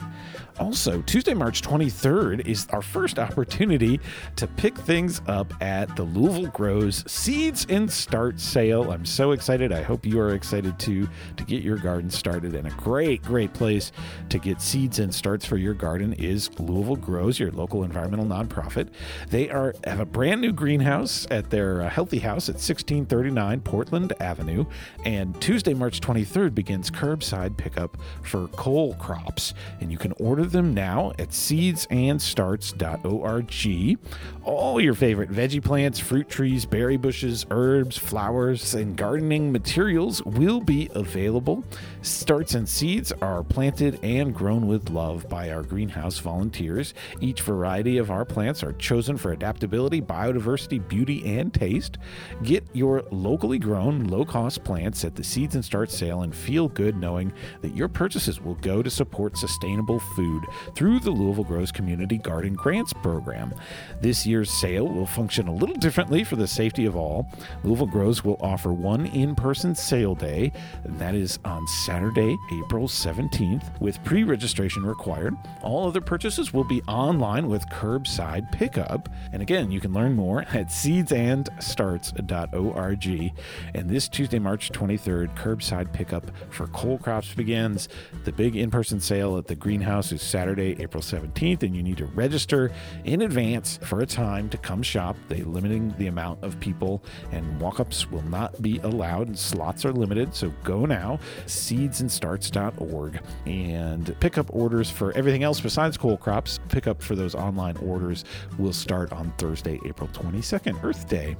also, 0.59 1.03
Tuesday, 1.03 1.35
March 1.35 1.61
23rd 1.61 2.47
is 2.47 2.67
our 2.71 2.81
first 2.81 3.19
opportunity 3.19 4.01
to 4.37 4.47
pick 4.47 4.77
things 4.77 5.21
up 5.27 5.53
at 5.63 5.95
the 5.97 6.03
Louisville 6.03 6.51
Grows 6.51 7.05
Seeds 7.11 7.67
and 7.69 7.91
Start 7.91 8.41
sale. 8.41 8.91
I'm 8.91 9.05
so 9.05 9.33
excited. 9.33 9.71
I 9.71 9.83
hope 9.83 10.07
you 10.07 10.19
are 10.19 10.35
excited 10.35 10.79
too 10.79 11.09
to 11.37 11.45
get 11.45 11.63
your 11.63 11.77
garden 11.77 12.09
started. 12.09 12.55
And 12.55 12.67
a 12.67 12.71
great, 12.71 13.23
great 13.23 13.53
place 13.53 13.93
to 14.31 14.39
get 14.39 14.63
seeds 14.63 14.99
and 14.99 15.15
starts 15.15 15.45
for 15.45 15.59
your 15.59 15.75
garden 15.75 16.15
is 16.15 16.49
Louisville 16.59 16.97
Grows, 16.97 17.39
your 17.39 17.51
local 17.51 17.85
environmental 17.85 18.27
nonprofit. 18.27 18.89
They 19.29 19.51
are 19.51 19.75
have 19.85 20.01
a 20.01 20.07
brand 20.07 20.41
new 20.41 20.53
greenhouse 20.53 21.27
at 21.31 21.51
their 21.51 21.83
uh, 21.83 21.91
Healthy 21.91 22.21
House 22.21 22.49
at 22.49 22.55
1639 22.55 23.61
Portland 23.61 24.15
Avenue. 24.21 24.65
And 25.05 25.39
Tuesday, 25.41 25.75
March 25.75 26.01
23rd 26.01 26.55
begins 26.55 26.91
curbside 26.91 27.59
pickup 27.59 27.99
for 28.23 28.49
cole 28.49 28.95
crops. 28.95 29.53
And 29.81 29.93
you 29.93 29.99
can 29.99 30.13
order 30.13 30.46
them 30.53 30.75
now 30.75 31.13
at 31.19 31.31
seedsandstarts.org. 31.31 33.99
All 34.45 34.81
your 34.81 34.95
favorite 34.95 35.31
veggie 35.31 35.63
plants, 35.63 35.99
fruit 35.99 36.29
trees, 36.29 36.65
berry 36.65 36.97
bushes, 36.97 37.45
herbs, 37.51 37.99
flowers, 37.99 38.75
and 38.75 38.97
gardening 38.97 39.51
materials 39.51 40.23
will 40.25 40.61
be 40.61 40.89
available. 40.95 41.65
Starts 42.03 42.55
and 42.55 42.69
seeds 42.69 43.13
are 43.21 43.43
planted 43.43 43.99
and 44.05 44.35
grown 44.35 44.69
with 44.69 44.91
love 44.91 45.29
by 45.29 45.51
our 45.51 45.63
greenhouse 45.63 46.19
volunteers. 46.19 46.95
Each 47.21 47.43
variety 47.43 47.99
of 47.99 48.11
our 48.11 48.25
plants 48.25 48.63
are 48.63 48.73
chosen 48.75 49.17
for 49.17 49.33
adaptability, 49.33 50.01
biodiversity, 50.01 50.87
beauty, 50.87 51.39
and 51.39 51.53
taste. 51.53 51.99
Get 52.43 52.65
your 52.73 53.03
locally 53.11 53.59
grown, 53.59 54.05
low 54.05 54.25
cost 54.25 54.63
plants 54.63 55.05
at 55.05 55.17
the 55.17 55.25
Seeds 55.25 55.57
and 55.57 55.65
Starts 55.65 55.97
sale 55.97 56.23
and 56.23 56.35
feel 56.35 56.69
good 56.69 56.97
knowing 56.97 57.33
that 57.63 57.75
your 57.75 57.89
purchases 57.89 58.41
will 58.41 58.55
go 58.57 58.83
to 58.83 58.91
support 58.91 59.37
sustainable 59.37 59.99
food 59.99 60.36
through 60.75 61.01
the 61.01 61.11
Louisville 61.11 61.45
Grows 61.45 61.73
Community 61.73 62.19
Garden 62.19 62.55
Grants 62.55 62.93
Program. 62.93 63.55
This 64.01 64.27
year's 64.27 64.51
sale 64.51 64.89
will 64.89 65.07
function 65.07 65.49
a 65.49 65.55
little 65.55 65.77
differently 65.77 66.25
for 66.25 66.37
the 66.37 66.47
safety 66.47 66.87
of 66.87 66.97
all. 66.97 67.31
Louisville 67.65 67.87
Grows 67.87 68.25
will 68.25 68.39
offer 68.41 68.73
one 68.73 69.07
in 69.07 69.35
person 69.35 69.75
sale 69.75 70.15
day, 70.15 70.53
and 70.85 70.99
that 70.99 71.15
is 71.15 71.39
on 71.45 71.67
Saturday, 71.67 72.37
April 72.53 72.89
17th, 72.89 73.81
with 73.81 74.03
pre 74.05 74.25
registration 74.25 74.85
required. 74.85 75.35
All 75.63 75.87
other 75.87 76.01
purchases 76.01 76.53
will 76.53 76.65
be 76.65 76.83
online 76.83 77.49
with 77.49 77.69
curbside 77.69 78.51
pickup. 78.53 79.09
And 79.33 79.43
again, 79.43 79.71
you 79.71 79.81
can 79.81 79.93
learn 79.93 80.15
more 80.15 80.43
at 80.53 80.69
seedsandstarts.org. 80.69 83.33
And 83.75 83.91
this 83.91 84.09
Tuesday, 84.09 84.39
March 84.39 84.71
23rd, 84.73 85.37
curbside 85.37 85.93
pickup 85.93 86.31
for 86.51 86.67
cole 86.69 86.99
crops 86.99 87.35
begins. 87.35 87.89
The 88.25 88.33
big 88.33 88.57
in 88.57 88.71
person 88.71 89.01
sale 89.01 89.37
at 89.39 89.47
the 89.47 89.55
greenhouse 89.55 90.13
is 90.13 90.23
Saturday, 90.27 90.77
April 90.81 91.03
17th, 91.03 91.63
and 91.63 91.75
you 91.75 91.83
need 91.83 91.97
to 91.99 92.07
register 92.07 92.73
in 93.05 93.23
advance 93.23 93.79
for 93.83 94.01
a 94.01 94.07
time 94.07 94.49
to 94.51 94.59
come 94.59 94.83
shop. 94.83 95.17
They're 95.29 95.45
limiting 95.45 95.95
the 95.99 96.09
amount 96.09 96.43
of 96.43 96.59
people, 96.61 97.03
and 97.33 97.61
walk-ups 97.61 98.11
will 98.11 98.23
not 98.23 98.61
be 98.61 98.79
allowed. 98.79 99.29
And 99.29 99.39
slots 99.39 99.85
are 99.85 99.93
limited, 99.93 100.35
so 100.35 100.53
go 100.65 100.85
now. 100.87 101.19
Seedsandstarts.org 101.47 103.21
and 103.47 104.21
pick 104.21 104.39
up 104.39 104.47
orders 104.55 104.91
for 104.91 105.13
everything 105.13 105.43
else 105.43 105.61
besides 105.61 105.97
cole 105.97 106.17
crops. 106.17 106.61
Pick 106.69 106.87
up 106.87 107.03
for 107.03 107.15
those 107.15 107.35
online 107.35 107.77
orders 107.79 108.25
will 108.59 108.73
start 108.73 109.13
on 109.13 109.33
Thursday, 109.39 109.81
April 109.85 110.09
22nd, 110.13 110.83
Earth 110.83 111.09
Day. 111.09 111.37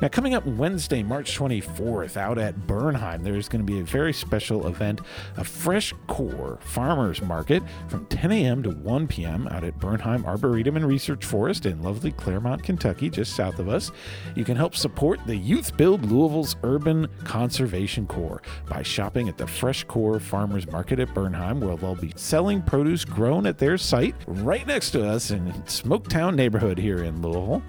Now, 0.00 0.08
coming 0.08 0.34
up 0.34 0.46
Wednesday, 0.46 1.02
March 1.02 1.38
24th, 1.38 2.16
out 2.16 2.38
at 2.38 2.66
Bernheim, 2.66 3.22
there's 3.22 3.48
going 3.48 3.64
to 3.64 3.72
be 3.72 3.80
a 3.80 3.84
very 3.84 4.12
special 4.12 4.66
event, 4.66 5.00
a 5.36 5.44
fresh 5.44 5.92
core 6.06 6.58
farmers 6.62 7.22
market 7.22 7.62
from 7.88 8.06
10 8.12 8.30
a.m. 8.30 8.62
to 8.62 8.68
1 8.70 9.08
p.m. 9.08 9.48
out 9.48 9.64
at 9.64 9.78
Bernheim 9.80 10.26
Arboretum 10.26 10.76
and 10.76 10.86
Research 10.86 11.24
Forest 11.24 11.64
in 11.64 11.82
lovely 11.82 12.12
Clermont, 12.12 12.62
Kentucky, 12.62 13.08
just 13.08 13.34
south 13.34 13.58
of 13.58 13.70
us. 13.70 13.90
You 14.36 14.44
can 14.44 14.54
help 14.54 14.76
support 14.76 15.18
the 15.26 15.34
Youth 15.34 15.74
Build 15.78 16.04
Louisville's 16.04 16.56
Urban 16.62 17.08
Conservation 17.24 18.06
Corps 18.06 18.42
by 18.68 18.82
shopping 18.82 19.30
at 19.30 19.38
the 19.38 19.46
Fresh 19.46 19.84
Core 19.84 20.20
Farmers 20.20 20.70
Market 20.70 21.00
at 21.00 21.14
Bernheim, 21.14 21.58
where 21.58 21.74
they'll 21.74 21.94
be 21.94 22.12
selling 22.14 22.60
produce 22.60 23.06
grown 23.06 23.46
at 23.46 23.56
their 23.56 23.78
site 23.78 24.14
right 24.26 24.66
next 24.66 24.90
to 24.90 25.08
us 25.08 25.30
in 25.30 25.50
Smoketown 25.64 26.34
neighborhood 26.34 26.76
here 26.76 27.02
in 27.02 27.22
Louisville. 27.22 27.62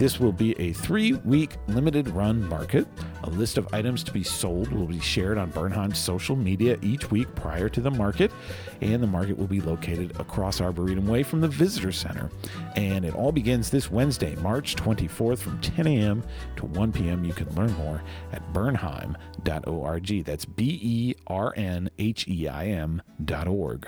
This 0.00 0.18
will 0.18 0.32
be 0.32 0.58
a 0.58 0.72
three 0.72 1.12
week 1.12 1.58
limited 1.68 2.08
run 2.08 2.42
market. 2.48 2.88
A 3.24 3.28
list 3.28 3.58
of 3.58 3.68
items 3.74 4.02
to 4.04 4.12
be 4.12 4.22
sold 4.22 4.72
will 4.72 4.86
be 4.86 4.98
shared 4.98 5.36
on 5.36 5.50
Bernheim's 5.50 5.98
social 5.98 6.36
media 6.36 6.78
each 6.80 7.10
week 7.10 7.34
prior 7.34 7.68
to 7.68 7.82
the 7.82 7.90
market, 7.90 8.32
and 8.80 9.02
the 9.02 9.06
market 9.06 9.36
will 9.36 9.46
be 9.46 9.60
located 9.60 10.18
across 10.18 10.62
Arboretum 10.62 11.06
Way 11.06 11.22
from 11.22 11.42
the 11.42 11.48
Visitor 11.48 11.92
Center. 11.92 12.30
And 12.76 13.04
it 13.04 13.14
all 13.14 13.30
begins 13.30 13.68
this 13.68 13.90
Wednesday, 13.90 14.36
March 14.36 14.74
24th 14.74 15.40
from 15.40 15.60
10 15.60 15.86
a.m. 15.86 16.22
to 16.56 16.64
1 16.64 16.92
p.m. 16.92 17.22
You 17.22 17.34
can 17.34 17.54
learn 17.54 17.74
more 17.74 18.02
at 18.32 18.54
bernheim.org. 18.54 20.24
That's 20.24 20.46
B 20.46 20.80
E 20.82 21.14
R 21.26 21.52
N 21.58 21.90
H 21.98 22.26
E 22.26 22.48
I 22.48 22.68
M.org. 22.68 23.86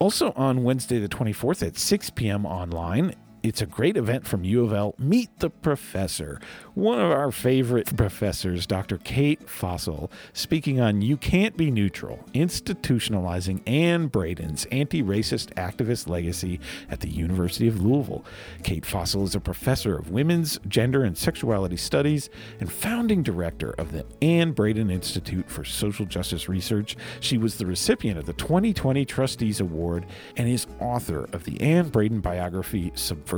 Also 0.00 0.32
on 0.32 0.64
Wednesday, 0.64 0.98
the 0.98 1.08
24th 1.08 1.64
at 1.64 1.78
6 1.78 2.10
p.m. 2.10 2.44
online, 2.44 3.14
it's 3.46 3.62
a 3.62 3.66
great 3.66 3.96
event 3.96 4.26
from 4.26 4.42
U 4.42 4.64
of 4.64 4.72
L. 4.72 4.96
Meet 4.98 5.38
the 5.38 5.50
Professor. 5.50 6.40
One 6.74 6.98
of 6.98 7.12
our 7.12 7.30
favorite 7.30 7.96
professors, 7.96 8.66
Dr. 8.66 8.98
Cate 8.98 9.46
Fosl, 9.46 10.10
speaking 10.32 10.80
on 10.80 11.00
You 11.00 11.16
Can't 11.16 11.56
Be 11.56 11.70
Neutral, 11.70 12.24
institutionalizing 12.34 13.62
Anne 13.64 14.08
Braden's 14.08 14.64
anti 14.72 15.00
racist 15.00 15.54
activist 15.54 16.08
legacy 16.08 16.58
at 16.90 17.00
the 17.00 17.08
University 17.08 17.68
of 17.68 17.80
Louisville. 17.80 18.24
Cate 18.64 18.82
Fosl 18.82 19.22
is 19.22 19.36
a 19.36 19.40
professor 19.40 19.96
of 19.96 20.10
women's, 20.10 20.58
gender, 20.66 21.04
and 21.04 21.16
sexuality 21.16 21.76
studies 21.76 22.28
and 22.58 22.72
founding 22.72 23.22
director 23.22 23.70
of 23.78 23.92
the 23.92 24.04
Anne 24.20 24.52
Braden 24.52 24.90
Institute 24.90 25.48
for 25.48 25.62
Social 25.62 26.04
Justice 26.04 26.48
Research. 26.48 26.96
She 27.20 27.38
was 27.38 27.58
the 27.58 27.66
recipient 27.66 28.18
of 28.18 28.26
the 28.26 28.32
2020 28.32 29.04
Trustees 29.04 29.60
Award 29.60 30.04
and 30.36 30.48
is 30.48 30.66
author 30.80 31.28
of 31.32 31.44
the 31.44 31.60
Anne 31.60 31.90
Braden 31.90 32.20
biography, 32.20 32.90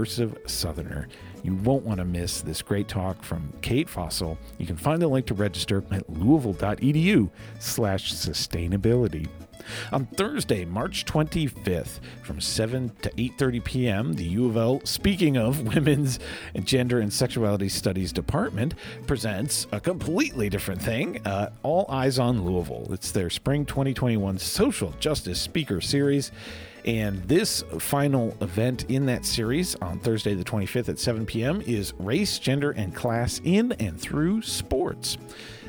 Subversive 0.05 0.39
Southerner. 0.47 1.09
You 1.43 1.55
won't 1.55 1.85
want 1.85 1.99
to 1.99 2.05
miss 2.05 2.41
this 2.41 2.63
great 2.63 2.89
talk 2.89 3.23
from 3.23 3.53
Cate 3.63 3.89
Fosl. 3.89 4.37
You 4.59 4.67
can 4.67 4.77
find 4.77 5.01
the 5.01 5.09
link 5.09 5.27
to 5.27 5.35
register 5.35 5.83
at 5.91 6.09
louisville.edu 6.11 7.31
slash 7.59 8.13
sustainability. 8.13 9.29
On 9.93 10.07
Thursday, 10.07 10.65
March 10.65 11.05
25th, 11.05 12.01
from 12.23 12.41
7 12.41 12.91
to 13.03 13.11
8:30 13.11 13.65
p.m., 13.65 14.13
the 14.15 14.25
U 14.25 14.47
of 14.47 14.57
L, 14.57 14.81
speaking 14.85 15.37
of 15.37 15.63
Women's 15.75 16.19
and 16.55 16.67
Gender 16.67 17.01
and 17.01 17.13
Sexuality 17.13 17.69
Studies 17.69 18.13
Department, 18.13 18.75
presents 19.07 19.67
a 19.73 19.81
completely 19.81 20.49
different 20.49 20.81
thing. 20.81 21.21
Uh, 21.27 21.51
All 21.63 21.87
Eyes 21.91 22.19
on 22.19 22.45
Louisville. 22.45 22.87
It's 22.93 23.11
their 23.11 23.31
spring 23.31 23.67
2021 23.67 24.39
social 24.39 24.95
justice 25.01 25.41
speaker 25.41 25.81
series. 25.81 26.31
And 26.85 27.23
this 27.25 27.63
final 27.79 28.37
event 28.41 28.85
in 28.89 29.07
that 29.07 29.25
series 29.25 29.75
on 29.77 29.99
Thursday, 29.99 30.35
the 30.35 30.45
25th 30.45 30.89
at 30.89 30.99
7 30.99 31.27
p.m., 31.27 31.63
is 31.67 31.93
Race, 31.99 32.39
Gender, 32.39 32.71
and 32.71 32.95
Class 32.95 33.41
in 33.45 33.73
and 33.73 34.01
Through 34.01 34.43
Sports. 34.43 35.19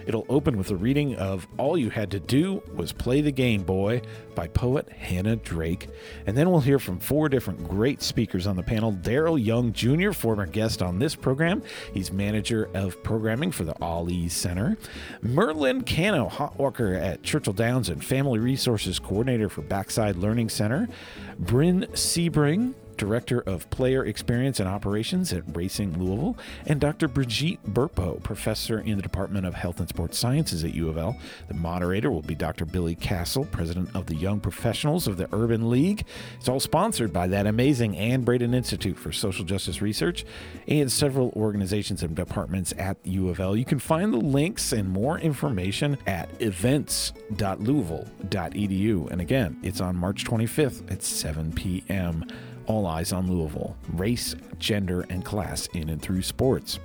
It'll 0.09 0.25
open 0.27 0.57
with 0.57 0.71
a 0.71 0.75
reading 0.75 1.15
of 1.17 1.47
All 1.59 1.77
You 1.77 1.91
Had 1.91 2.09
to 2.09 2.19
Do 2.19 2.63
Was 2.73 2.91
Play 2.91 3.21
the 3.21 3.31
Game 3.31 3.61
Boy 3.61 4.01
by 4.33 4.47
poet 4.47 4.89
Hannah 4.89 5.35
Drake. 5.35 5.87
And 6.25 6.35
then 6.35 6.49
we'll 6.49 6.61
hear 6.61 6.79
from 6.79 6.97
four 6.97 7.29
different 7.29 7.67
great 7.67 8.01
speakers 8.01 8.47
on 8.47 8.55
the 8.55 8.63
panel. 8.63 8.91
Daryl 8.91 9.37
Young 9.39 9.71
Jr., 9.71 10.11
former 10.11 10.47
guest 10.47 10.81
on 10.81 10.97
this 10.97 11.13
program. 11.15 11.61
He's 11.93 12.11
manager 12.11 12.71
of 12.73 13.03
programming 13.03 13.51
for 13.51 13.65
the 13.65 13.75
Ease 14.09 14.33
Center. 14.33 14.77
Merlin 15.21 15.83
Cano, 15.83 16.27
hot 16.27 16.57
walker 16.57 16.95
at 16.95 17.21
Churchill 17.21 17.53
Downs 17.53 17.89
and 17.89 18.03
Family 18.03 18.39
Resources 18.39 18.97
Coordinator 18.97 19.47
for 19.47 19.61
Backside 19.61 20.15
Learning 20.15 20.49
Center. 20.49 20.89
Bryn 21.37 21.85
Sebring, 21.93 22.73
Director 22.99 23.41
of 23.41 23.67
Player 23.69 24.05
Experience 24.05 24.59
and 24.59 24.69
Operations 24.69 25.33
at 25.33 25.43
Racing 25.55 25.97
Louisville, 25.97 26.37
and 26.67 26.79
Dr. 26.81 27.07
Brigitte 27.07 27.63
Burpo, 27.65 28.21
Professor 28.21 28.79
in 28.79 28.97
the 28.97 29.01
Department 29.01 29.45
of 29.45 29.53
Health 29.55 29.79
and 29.79 29.87
Sports 29.87 30.19
Sciences 30.19 30.65
at 30.65 30.75
U 30.75 30.89
of 30.89 30.97
L. 30.97 31.17
The 31.47 31.53
moderator 31.53 32.11
will 32.11 32.21
be 32.21 32.35
Dr. 32.35 32.65
Billy 32.65 32.95
Castle, 32.95 33.45
President 33.45 33.95
of 33.95 34.07
the 34.07 34.15
Young 34.15 34.41
Professionals 34.41 35.07
of 35.07 35.15
the 35.17 35.29
Urban 35.31 35.69
League. 35.69 36.03
It's 36.37 36.49
all 36.49 36.59
sponsored 36.59 37.13
by 37.13 37.27
that 37.27 37.47
amazing 37.47 37.95
Anne 37.95 38.23
Braden 38.23 38.53
Institute 38.53 38.97
for 38.97 39.13
Social 39.13 39.45
Justice 39.45 39.81
Research 39.81 40.25
and 40.67 40.91
several 40.91 41.31
organizations 41.37 42.03
and 42.03 42.13
departments 42.15 42.73
at 42.77 42.97
U 43.05 43.29
of 43.29 43.39
L. 43.39 43.55
You 43.55 43.63
can 43.63 43.79
find 43.79 44.13
the 44.13 44.17
links 44.17 44.73
and 44.73 44.89
more 44.89 45.17
information 45.19 45.97
at 46.05 46.29
events.louisville.edu. 46.41 49.11
And 49.11 49.21
again, 49.21 49.57
it's 49.63 49.79
on 49.79 49.95
March 49.95 50.25
25th 50.25 50.91
at 50.91 51.01
7 51.01 51.53
p.m. 51.53 52.25
All 52.69 52.85
Eyes 52.85 53.11
on 53.11 53.29
Louisville 53.31 53.75
race, 53.93 54.35
gender, 54.59 55.03
and 55.09 55.25
class 55.25 55.67
in 55.73 55.89
and 55.89 55.99
through 55.99 56.21
sports. 56.21 56.77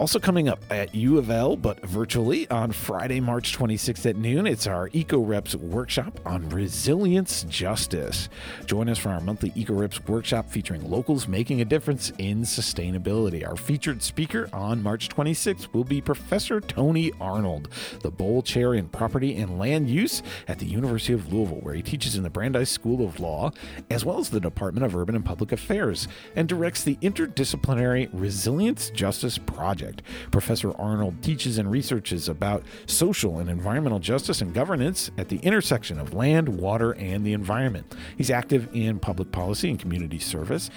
Also 0.00 0.18
coming 0.18 0.48
up 0.48 0.64
at 0.70 0.94
U 0.94 1.18
of 1.18 1.28
L, 1.28 1.58
but 1.58 1.78
virtually 1.82 2.48
on 2.48 2.72
Friday, 2.72 3.20
March 3.20 3.54
26th 3.54 4.08
at 4.08 4.16
noon, 4.16 4.46
it's 4.46 4.66
our 4.66 4.88
EcoReps 4.88 5.54
workshop 5.56 6.18
on 6.24 6.48
resilience 6.48 7.42
justice. 7.50 8.30
Join 8.64 8.88
us 8.88 8.96
for 8.96 9.10
our 9.10 9.20
monthly 9.20 9.50
EcoReps 9.50 10.08
workshop 10.08 10.48
featuring 10.48 10.90
locals 10.90 11.28
making 11.28 11.60
a 11.60 11.66
difference 11.66 12.14
in 12.16 12.44
sustainability. 12.44 13.46
Our 13.46 13.56
featured 13.56 14.02
speaker 14.02 14.48
on 14.54 14.82
March 14.82 15.10
26th 15.10 15.70
will 15.74 15.84
be 15.84 16.00
Professor 16.00 16.62
Tony 16.62 17.12
Arnold, 17.20 17.68
the 18.00 18.10
Boehl 18.10 18.42
Chair 18.42 18.72
in 18.72 18.88
Property 18.88 19.36
and 19.36 19.58
Land 19.58 19.90
Use 19.90 20.22
at 20.48 20.58
the 20.58 20.66
University 20.66 21.12
of 21.12 21.30
Louisville, 21.30 21.60
where 21.60 21.74
he 21.74 21.82
teaches 21.82 22.16
in 22.16 22.22
the 22.22 22.30
Brandeis 22.30 22.70
School 22.70 23.04
of 23.04 23.20
Law, 23.20 23.50
as 23.90 24.02
well 24.02 24.18
as 24.18 24.30
the 24.30 24.40
Department 24.40 24.86
of 24.86 24.96
Urban 24.96 25.14
and 25.14 25.26
Public 25.26 25.52
Affairs, 25.52 26.08
and 26.34 26.48
directs 26.48 26.84
the 26.84 26.96
interdisciplinary 27.02 28.08
Resilience 28.14 28.88
Justice 28.88 29.36
Project. 29.36 29.89
Professor 30.30 30.72
Arnold 30.78 31.22
teaches 31.22 31.58
and 31.58 31.70
researches 31.70 32.28
about 32.28 32.62
social 32.86 33.38
and 33.38 33.48
environmental 33.48 33.98
justice 33.98 34.40
and 34.40 34.54
governance 34.54 35.10
at 35.18 35.28
the 35.28 35.38
intersection 35.38 35.98
of 35.98 36.14
land, 36.14 36.48
water, 36.48 36.92
and 36.92 37.24
the 37.24 37.32
environment. 37.32 37.94
He's 38.16 38.30
active 38.30 38.68
in 38.74 38.98
public 38.98 39.32
policy 39.32 39.70
and 39.70 39.78
community 39.78 40.18
service. 40.18 40.70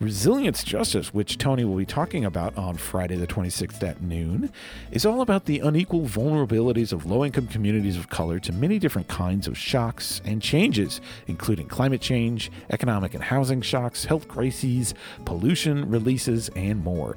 Resilience 0.00 0.64
Justice, 0.64 1.14
which 1.14 1.38
Tony 1.38 1.64
will 1.64 1.76
be 1.76 1.86
talking 1.86 2.24
about 2.24 2.56
on 2.56 2.76
Friday 2.76 3.16
the 3.16 3.26
26th 3.26 3.82
at 3.82 4.02
noon, 4.02 4.50
is 4.90 5.06
all 5.06 5.20
about 5.20 5.44
the 5.44 5.60
unequal 5.60 6.02
vulnerabilities 6.02 6.92
of 6.92 7.06
low 7.06 7.24
income 7.24 7.46
communities 7.46 7.96
of 7.96 8.08
color 8.08 8.38
to 8.40 8.52
many 8.52 8.78
different 8.78 9.08
kinds 9.08 9.46
of 9.46 9.56
shocks 9.56 10.20
and 10.24 10.42
changes, 10.42 11.00
including 11.26 11.66
climate 11.68 12.00
change, 12.00 12.50
economic 12.70 13.14
and 13.14 13.22
housing 13.24 13.62
shocks, 13.62 14.04
health 14.04 14.28
crises, 14.28 14.94
pollution 15.24 15.88
releases, 15.88 16.48
and 16.50 16.82
more. 16.82 17.16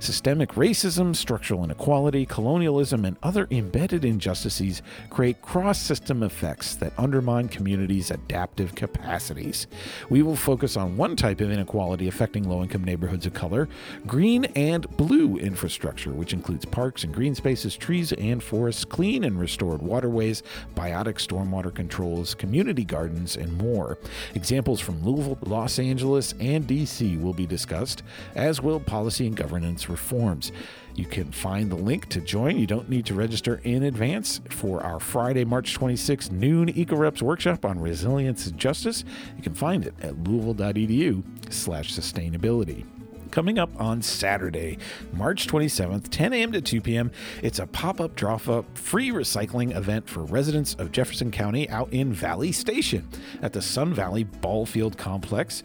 Systemic 0.00 0.52
racism, 0.52 1.14
structural 1.14 1.62
inequality, 1.62 2.24
colonialism, 2.24 3.04
and 3.04 3.18
other 3.22 3.46
embedded 3.50 4.02
injustices 4.02 4.80
create 5.10 5.42
cross 5.42 5.78
system 5.78 6.22
effects 6.22 6.74
that 6.76 6.94
undermine 6.96 7.50
communities' 7.50 8.10
adaptive 8.10 8.74
capacities. 8.74 9.66
We 10.08 10.22
will 10.22 10.36
focus 10.36 10.78
on 10.78 10.96
one 10.96 11.16
type 11.16 11.42
of 11.42 11.50
inequality 11.50 12.08
affecting 12.08 12.48
low 12.48 12.62
income 12.62 12.82
neighborhoods 12.82 13.26
of 13.26 13.34
color 13.34 13.68
green 14.06 14.46
and 14.56 14.88
blue 14.96 15.36
infrastructure, 15.36 16.12
which 16.12 16.32
includes 16.32 16.64
parks 16.64 17.04
and 17.04 17.12
green 17.12 17.34
spaces, 17.34 17.76
trees 17.76 18.12
and 18.14 18.42
forests, 18.42 18.86
clean 18.86 19.22
and 19.22 19.38
restored 19.38 19.82
waterways, 19.82 20.42
biotic 20.74 21.16
stormwater 21.16 21.74
controls, 21.74 22.34
community 22.34 22.84
gardens, 22.84 23.36
and 23.36 23.52
more. 23.58 23.98
Examples 24.34 24.80
from 24.80 25.04
Louisville, 25.04 25.36
Los 25.42 25.78
Angeles, 25.78 26.32
and 26.40 26.66
DC 26.66 27.20
will 27.20 27.34
be 27.34 27.46
discussed, 27.46 28.02
as 28.34 28.62
will 28.62 28.80
policy 28.80 29.26
and 29.26 29.36
governance 29.36 29.89
reforms. 29.90 30.52
You 30.94 31.04
can 31.04 31.30
find 31.32 31.70
the 31.70 31.76
link 31.76 32.08
to 32.10 32.20
join. 32.20 32.58
You 32.58 32.66
don't 32.66 32.88
need 32.88 33.06
to 33.06 33.14
register 33.14 33.60
in 33.64 33.82
advance 33.82 34.40
for 34.50 34.82
our 34.82 35.00
Friday, 35.00 35.44
March 35.44 35.78
26th 35.78 36.30
noon 36.30 36.72
EcoReps 36.72 37.22
workshop 37.22 37.64
on 37.64 37.80
resilience 37.80 38.46
and 38.46 38.58
justice. 38.58 39.04
You 39.36 39.42
can 39.42 39.54
find 39.54 39.86
it 39.86 39.94
at 40.02 40.22
louisville.edu 40.24 41.22
slash 41.52 41.92
sustainability. 41.92 42.84
Coming 43.30 43.60
up 43.60 43.70
on 43.80 44.02
Saturday, 44.02 44.78
March 45.12 45.46
27th, 45.46 46.08
10 46.10 46.32
a.m. 46.32 46.52
to 46.52 46.60
2 46.60 46.80
p.m., 46.80 47.12
it's 47.42 47.60
a 47.60 47.66
pop 47.66 48.00
up 48.00 48.16
drop 48.16 48.48
up 48.48 48.76
free 48.76 49.10
recycling 49.10 49.76
event 49.76 50.08
for 50.08 50.24
residents 50.24 50.74
of 50.74 50.90
Jefferson 50.90 51.30
County 51.30 51.70
out 51.70 51.92
in 51.92 52.12
Valley 52.12 52.50
Station 52.50 53.08
at 53.40 53.52
the 53.52 53.62
Sun 53.62 53.94
Valley 53.94 54.24
Ball 54.24 54.66
Field 54.66 54.98
Complex. 54.98 55.62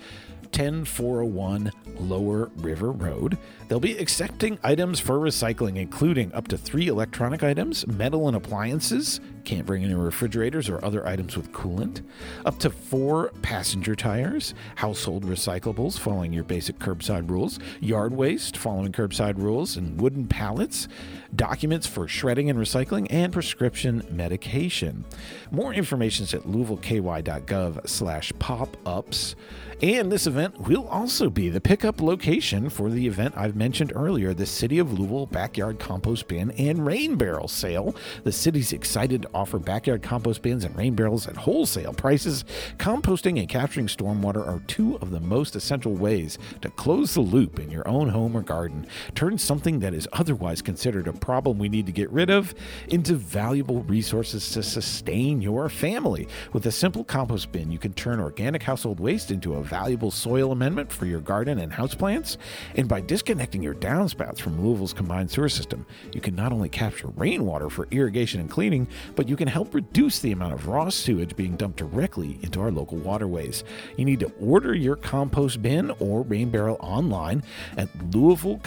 10401 0.52 1.72
Lower 2.00 2.52
River 2.58 2.92
Road. 2.92 3.38
They'll 3.68 3.80
be 3.80 3.98
accepting 3.98 4.60
items 4.64 5.00
for 5.00 5.20
recycling, 5.20 5.78
including 5.78 6.34
up 6.34 6.48
to 6.50 6.58
three 6.58 6.88
electronic 6.88 7.44
items, 7.44 7.88
metal 7.88 8.28
and 8.28 8.38
appliances, 8.38 9.20
can't 9.46 9.66
bring 9.66 9.84
any 9.84 9.94
refrigerators 9.94 10.70
or 10.70 10.84
other 10.84 11.08
items 11.08 11.38
with 11.38 11.52
coolant, 11.52 12.02
up 12.46 12.58
to 12.60 12.70
four 12.70 13.30
passenger 13.42 13.96
tires, 13.96 14.54
household 14.76 15.24
recyclables 15.24 15.98
following 15.98 16.34
your 16.34 16.44
basic 16.44 16.80
curbside 16.80 17.30
rules, 17.30 17.60
yard 17.80 18.14
waste 18.14 18.58
following 18.58 18.92
curbside 18.92 19.38
rules, 19.38 19.78
and 19.78 20.02
wooden 20.02 20.28
pallets, 20.28 20.88
documents 21.36 21.88
for 21.88 22.08
shredding 22.08 22.50
and 22.50 22.60
recycling, 22.60 23.08
and 23.10 23.32
prescription 23.32 24.04
medication. 24.10 25.06
More 25.52 25.74
information 25.74 26.24
is 26.24 26.34
at 26.34 26.44
louisvilleky.gov 26.44 27.88
slash 27.88 28.34
pop-ups. 28.40 29.36
And 29.82 30.10
this 30.10 30.26
event 30.26 30.62
will 30.62 30.88
also 30.88 31.30
be 31.30 31.50
the 31.50 31.60
pickup 31.60 32.00
location 32.00 32.70
for 32.70 32.90
the 32.90 33.06
event 33.08 33.34
I've 33.36 33.58
mentioned 33.58 33.92
earlier, 33.94 34.34
the 34.34 34.46
City 34.46 34.80
of 34.80 34.98
Louisville 34.98 35.26
Backyard 35.26 35.80
Compost 35.80 36.30
Bin 36.30 36.52
and 36.52 36.86
Rain 36.86 37.18
Barrel 37.18 37.50
Sale. 37.50 37.94
The 38.24 38.32
city's 38.32 38.72
excited 38.72 39.24
to 39.24 39.30
offer 39.34 39.60
backyard 39.60 40.02
compost 40.02 40.42
bins 40.42 40.64
and 40.64 40.74
rain 40.78 40.96
barrels 40.96 41.28
at 41.28 41.36
wholesale 41.36 41.94
prices. 41.94 42.46
Composting 42.78 43.38
and 43.38 43.50
capturing 43.50 43.88
stormwater 43.88 44.48
are 44.48 44.62
two 44.68 44.96
of 45.02 45.12
the 45.12 45.20
most 45.20 45.58
essential 45.58 45.94
ways 45.94 46.38
to 46.62 46.70
close 46.70 47.14
the 47.14 47.22
loop 47.22 47.60
in 47.60 47.70
your 47.70 47.86
own 47.86 48.08
home 48.08 48.38
or 48.38 48.44
garden. 48.44 48.88
Turn 49.14 49.38
something 49.38 49.80
that 49.80 49.94
is 49.94 50.08
otherwise 50.14 50.62
considered 50.62 51.10
a 51.10 51.14
problem 51.14 51.60
we 51.60 51.68
need 51.68 51.86
to 51.86 51.92
get 51.92 52.10
rid 52.12 52.30
of 52.30 52.56
into 52.88 53.16
valuable 53.16 53.84
resources 53.84 54.50
to 54.52 54.64
sustain 54.64 55.42
your 55.42 55.68
family. 55.68 56.30
With 56.54 56.66
a 56.66 56.72
simple 56.72 57.04
compost 57.04 57.52
bin, 57.52 57.72
you 57.72 57.78
can 57.78 57.94
turn 57.94 58.22
organic 58.22 58.64
household 58.64 59.02
waste 59.02 59.32
into 59.32 59.54
a 59.56 59.65
valuable 59.66 60.12
soil 60.12 60.52
amendment 60.52 60.92
for 60.92 61.06
your 61.06 61.20
garden 61.20 61.60
and 61.60 61.72
houseplants. 61.72 62.38
And 62.76 62.88
by 62.88 63.02
disconnecting 63.02 63.62
your 63.62 63.76
downspouts 63.76 64.40
from 64.40 64.62
Louisville's 64.62 64.94
combined 64.94 65.32
sewer 65.32 65.50
system, 65.50 65.86
you 66.14 66.22
can 66.22 66.36
not 66.36 66.52
only 66.52 66.70
capture 66.70 67.10
rainwater 67.10 67.70
for 67.70 67.88
irrigation 67.92 68.40
and 68.40 68.50
cleaning, 68.50 68.88
but 69.16 69.28
you 69.28 69.36
can 69.36 69.48
help 69.48 69.74
reduce 69.74 70.20
the 70.20 70.32
amount 70.32 70.54
of 70.54 70.68
raw 70.68 70.90
sewage 70.90 71.36
being 71.36 71.56
dumped 71.56 71.78
directly 71.78 72.40
into 72.42 72.62
our 72.62 72.72
local 72.72 72.98
waterways. 72.98 73.64
You 73.98 74.06
need 74.06 74.20
to 74.22 74.32
order 74.40 74.74
your 74.74 74.96
compost 74.96 75.62
bin 75.62 75.92
or 76.00 76.22
rain 76.24 76.50
barrel 76.50 76.78
online 76.80 77.44
at 77.78 77.90
Louisville 78.14 78.60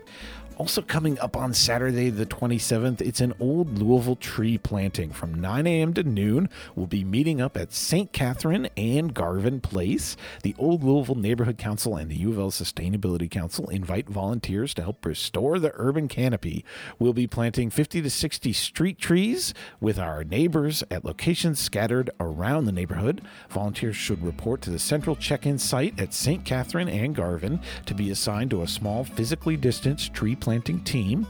Also, 0.58 0.80
coming 0.80 1.18
up 1.18 1.36
on 1.36 1.52
Saturday, 1.52 2.08
the 2.08 2.24
27th, 2.24 3.02
it's 3.02 3.20
an 3.20 3.34
old 3.38 3.78
Louisville 3.78 4.16
tree 4.16 4.56
planting 4.56 5.10
from 5.10 5.38
9 5.38 5.66
a.m. 5.66 5.92
to 5.92 6.02
noon. 6.02 6.48
We'll 6.74 6.86
be 6.86 7.04
meeting 7.04 7.42
up 7.42 7.58
at 7.58 7.74
St. 7.74 8.10
Catherine 8.10 8.70
and 8.74 9.12
Garvin 9.12 9.60
Place. 9.60 10.16
The 10.42 10.54
Old 10.58 10.82
Louisville 10.82 11.14
Neighborhood 11.14 11.58
Council 11.58 11.96
and 11.96 12.10
the 12.10 12.16
U 12.16 12.30
of 12.30 12.38
L 12.38 12.50
Sustainability 12.50 13.30
Council 13.30 13.68
invite 13.68 14.08
volunteers 14.08 14.72
to 14.74 14.82
help 14.82 15.04
restore 15.04 15.58
the 15.58 15.72
urban 15.74 16.08
canopy. 16.08 16.64
We'll 16.98 17.12
be 17.12 17.26
planting 17.26 17.68
50 17.68 18.00
to 18.00 18.08
60 18.08 18.54
street 18.54 18.98
trees 18.98 19.52
with 19.78 19.98
our 19.98 20.24
neighbors 20.24 20.82
at 20.90 21.04
locations 21.04 21.60
scattered 21.60 22.08
around 22.18 22.64
the 22.64 22.72
neighborhood. 22.72 23.20
Volunteers 23.50 23.96
should 23.96 24.24
report 24.24 24.62
to 24.62 24.70
the 24.70 24.78
central 24.78 25.16
check 25.16 25.44
in 25.44 25.58
site 25.58 26.00
at 26.00 26.14
St. 26.14 26.46
Catherine 26.46 26.88
and 26.88 27.14
Garvin 27.14 27.60
to 27.84 27.92
be 27.92 28.10
assigned 28.10 28.48
to 28.52 28.62
a 28.62 28.66
small, 28.66 29.04
physically 29.04 29.58
distanced 29.58 30.14
tree 30.14 30.34
planting 30.34 30.45
team. 30.84 31.26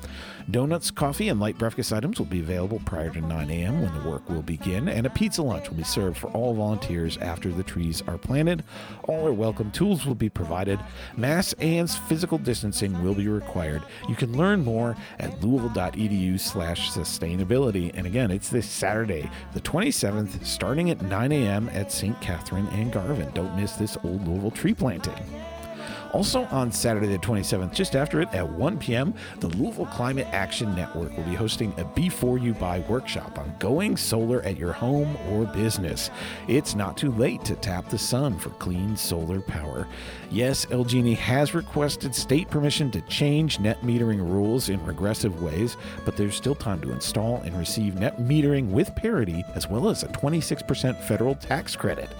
Donuts, 0.48 0.92
coffee, 0.92 1.28
and 1.28 1.40
light 1.40 1.58
breakfast 1.58 1.92
items 1.92 2.20
will 2.20 2.26
be 2.26 2.38
available 2.38 2.80
prior 2.84 3.10
to 3.10 3.20
9 3.20 3.50
a.m. 3.50 3.82
when 3.82 3.92
the 3.92 4.08
work 4.08 4.28
will 4.28 4.42
begin, 4.42 4.88
and 4.88 5.04
a 5.04 5.10
pizza 5.10 5.42
lunch 5.42 5.68
will 5.68 5.76
be 5.76 5.82
served 5.82 6.16
for 6.16 6.28
all 6.28 6.54
volunteers 6.54 7.16
after 7.16 7.50
the 7.50 7.64
trees 7.64 8.00
are 8.06 8.18
planted. 8.18 8.62
All 9.08 9.26
are 9.26 9.32
welcome. 9.32 9.72
Tools 9.72 10.06
will 10.06 10.14
be 10.14 10.28
provided. 10.28 10.78
Mass 11.16 11.52
and 11.54 11.90
physical 11.90 12.38
distancing 12.38 13.02
will 13.02 13.14
be 13.14 13.26
required. 13.26 13.82
You 14.08 14.14
can 14.14 14.36
learn 14.36 14.62
more 14.62 14.96
at 15.18 15.42
louisville.edu 15.42 16.38
slash 16.38 16.92
sustainability. 16.92 17.90
And 17.94 18.06
again, 18.06 18.30
it's 18.30 18.50
this 18.50 18.68
Saturday, 18.68 19.28
the 19.52 19.60
27th, 19.60 20.44
starting 20.44 20.90
at 20.90 21.02
9 21.02 21.32
a.m. 21.32 21.68
at 21.70 21.90
St. 21.90 22.20
Catherine 22.20 22.68
and 22.68 22.92
Garvin. 22.92 23.32
Don't 23.34 23.56
miss 23.56 23.72
this 23.72 23.96
old 24.04 24.28
Louisville 24.28 24.52
tree 24.52 24.74
planting. 24.74 25.14
Also 26.12 26.44
on 26.46 26.72
Saturday 26.72 27.08
the 27.08 27.18
27th, 27.18 27.72
just 27.72 27.96
after 27.96 28.20
it 28.20 28.32
at 28.32 28.48
1 28.48 28.78
p.m., 28.78 29.14
the 29.40 29.48
Louisville 29.48 29.86
Climate 29.86 30.26
Action 30.32 30.74
Network 30.74 31.16
will 31.16 31.24
be 31.24 31.34
hosting 31.34 31.72
a 31.78 31.84
Before 31.84 32.38
You 32.38 32.54
Buy 32.54 32.80
workshop 32.88 33.38
on 33.38 33.54
going 33.58 33.96
solar 33.96 34.42
at 34.42 34.56
your 34.56 34.72
home 34.72 35.16
or 35.30 35.44
business. 35.46 36.10
It's 36.48 36.74
not 36.74 36.96
too 36.96 37.12
late 37.12 37.44
to 37.44 37.54
tap 37.56 37.88
the 37.88 37.98
sun 37.98 38.38
for 38.38 38.50
clean 38.50 38.96
solar 38.96 39.40
power. 39.40 39.86
Yes, 40.30 40.66
LG&E 40.66 41.14
has 41.14 41.54
requested 41.54 42.14
state 42.14 42.50
permission 42.50 42.90
to 42.90 43.00
change 43.02 43.60
net 43.60 43.80
metering 43.82 44.18
rules 44.18 44.68
in 44.68 44.84
regressive 44.84 45.42
ways, 45.42 45.76
but 46.04 46.16
there's 46.16 46.34
still 46.34 46.54
time 46.54 46.80
to 46.80 46.92
install 46.92 47.42
and 47.42 47.56
receive 47.56 47.94
net 47.94 48.18
metering 48.18 48.70
with 48.70 48.94
parity 48.96 49.44
as 49.54 49.68
well 49.68 49.88
as 49.88 50.02
a 50.02 50.08
26% 50.08 51.00
federal 51.02 51.34
tax 51.34 51.76
credit. 51.76 52.10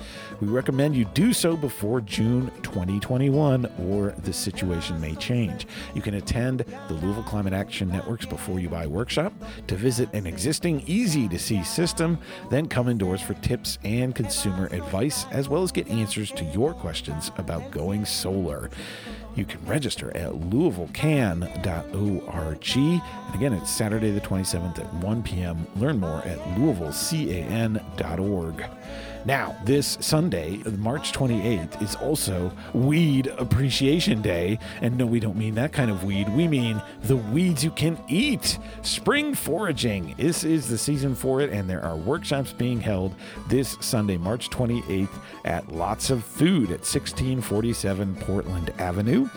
We 0.41 0.49
recommend 0.49 0.95
you 0.95 1.05
do 1.07 1.33
so 1.33 1.57
before 1.57 2.01
June 2.01 2.51
2021 2.63 3.71
or 3.81 4.15
the 4.19 4.33
situation 4.33 5.01
may 5.01 5.15
change. 5.15 5.67
You 5.95 6.03
can 6.03 6.15
attend 6.15 6.65
the 6.89 6.95
Louisville 6.95 7.23
Climate 7.23 7.53
Action 7.53 7.89
Network's 7.89 8.27
Before 8.27 8.59
You 8.59 8.69
Buy 8.69 8.87
workshop 8.87 9.33
to 9.67 9.77
visit 9.77 10.13
an 10.13 10.27
existing 10.27 10.83
easy 10.87 11.29
to 11.29 11.39
see 11.39 11.63
system, 11.65 12.19
then 12.51 12.69
come 12.69 12.89
indoors 12.89 13.21
for 13.21 13.35
tips 13.35 13.79
and 13.85 14.15
consumer 14.15 14.67
advice, 14.67 15.27
as 15.31 15.49
well 15.49 15.63
as 15.63 15.73
get 15.73 15.89
answers 15.89 16.31
to 16.33 16.45
your 16.45 16.75
questions 16.75 17.31
about 17.37 17.71
going 17.71 18.05
solar. 18.05 18.71
You 19.37 19.45
can 19.45 19.65
register 19.67 20.17
at 20.17 20.33
louisvillecan.org. 20.33 22.77
And 22.77 23.35
again, 23.35 23.53
it's 23.53 23.71
Saturday 23.71 24.11
the 24.11 24.21
27th 24.21 24.79
at 24.79 24.95
1 24.95 25.23
p.m. 25.23 25.67
Learn 25.77 26.01
more 26.01 26.23
at 26.23 26.39
louisvillecan.org. 26.57 28.65
Now, 29.27 29.57
this 29.65 29.99
Sunday, 30.01 30.59
March 30.79 31.11
28th, 31.11 31.83
is 31.83 31.97
also 31.97 32.53
Weed 32.73 33.27
Appreciation 33.39 34.23
Day. 34.23 34.61
And 34.81 34.97
no, 34.97 35.05
we 35.05 35.19
don't 35.19 35.37
mean 35.37 35.57
that 35.57 35.73
kind 35.73 35.91
of 35.91 36.05
weed. 36.05 36.29
We 36.29 36.47
mean 36.47 36.81
the 37.03 37.17
weeds 37.17 37.65
you 37.65 37.73
can 37.73 37.99
eat. 38.07 38.57
Spring 38.83 39.35
foraging. 39.35 40.15
This 40.17 40.45
is 40.45 40.69
the 40.69 40.79
season 40.79 41.17
for 41.17 41.41
it, 41.41 41.51
and 41.51 41.69
there 41.69 41.85
are 41.85 41.97
workshops 41.97 42.53
being 42.53 42.81
held 42.81 43.17
this 43.49 43.77
Sunday, 43.81 44.17
March 44.17 44.49
28th, 44.49 45.09
at 45.45 45.73
Lots 45.73 46.11
of 46.11 46.23
Food 46.23 46.67
at 46.67 46.87
1647 46.87 48.15
Portland 48.21 48.71
Avenue. 48.79 49.29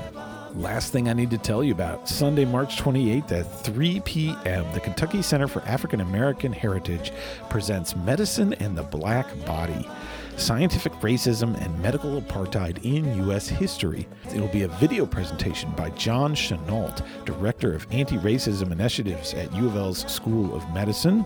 Last 0.55 0.93
thing 0.93 1.09
I 1.09 1.15
need 1.15 1.31
to 1.31 1.39
tell 1.39 1.65
you 1.65 1.73
about 1.73 2.09
Sunday, 2.09 2.45
March 2.45 2.77
28th 2.77 3.33
at 3.33 3.65
3 3.65 3.99
p.m., 4.01 4.65
the 4.73 4.79
Kentucky 4.79 5.21
Center 5.21 5.49
for 5.49 5.63
African 5.63 6.01
American 6.01 6.53
Heritage 6.53 7.13
presents 7.51 7.97
Medicine 7.97 8.53
and 8.55 8.79
the 8.79 8.85
Black 8.85 9.27
Body 9.45 9.85
Scientific 10.37 10.93
Racism 10.95 11.61
and 11.61 11.81
Medical 11.81 12.21
Apartheid 12.21 12.85
in 12.85 13.17
U.S. 13.27 13.49
History. 13.49 14.07
It 14.33 14.41
will 14.41 14.49
be 14.49 14.63
a 14.63 14.69
video 14.69 15.07
presentation 15.07 15.71
by 15.73 15.91
John 15.91 16.35
Chenault, 16.35 16.97
Director 17.25 17.75
of 17.75 17.87
Anti 17.91 18.17
Racism 18.19 18.73
Initiatives 18.73 19.35
at 19.35 19.55
U 19.55 19.67
of 19.67 19.77
L's 19.77 20.11
School 20.13 20.55
of 20.55 20.69
Medicine. 20.75 21.25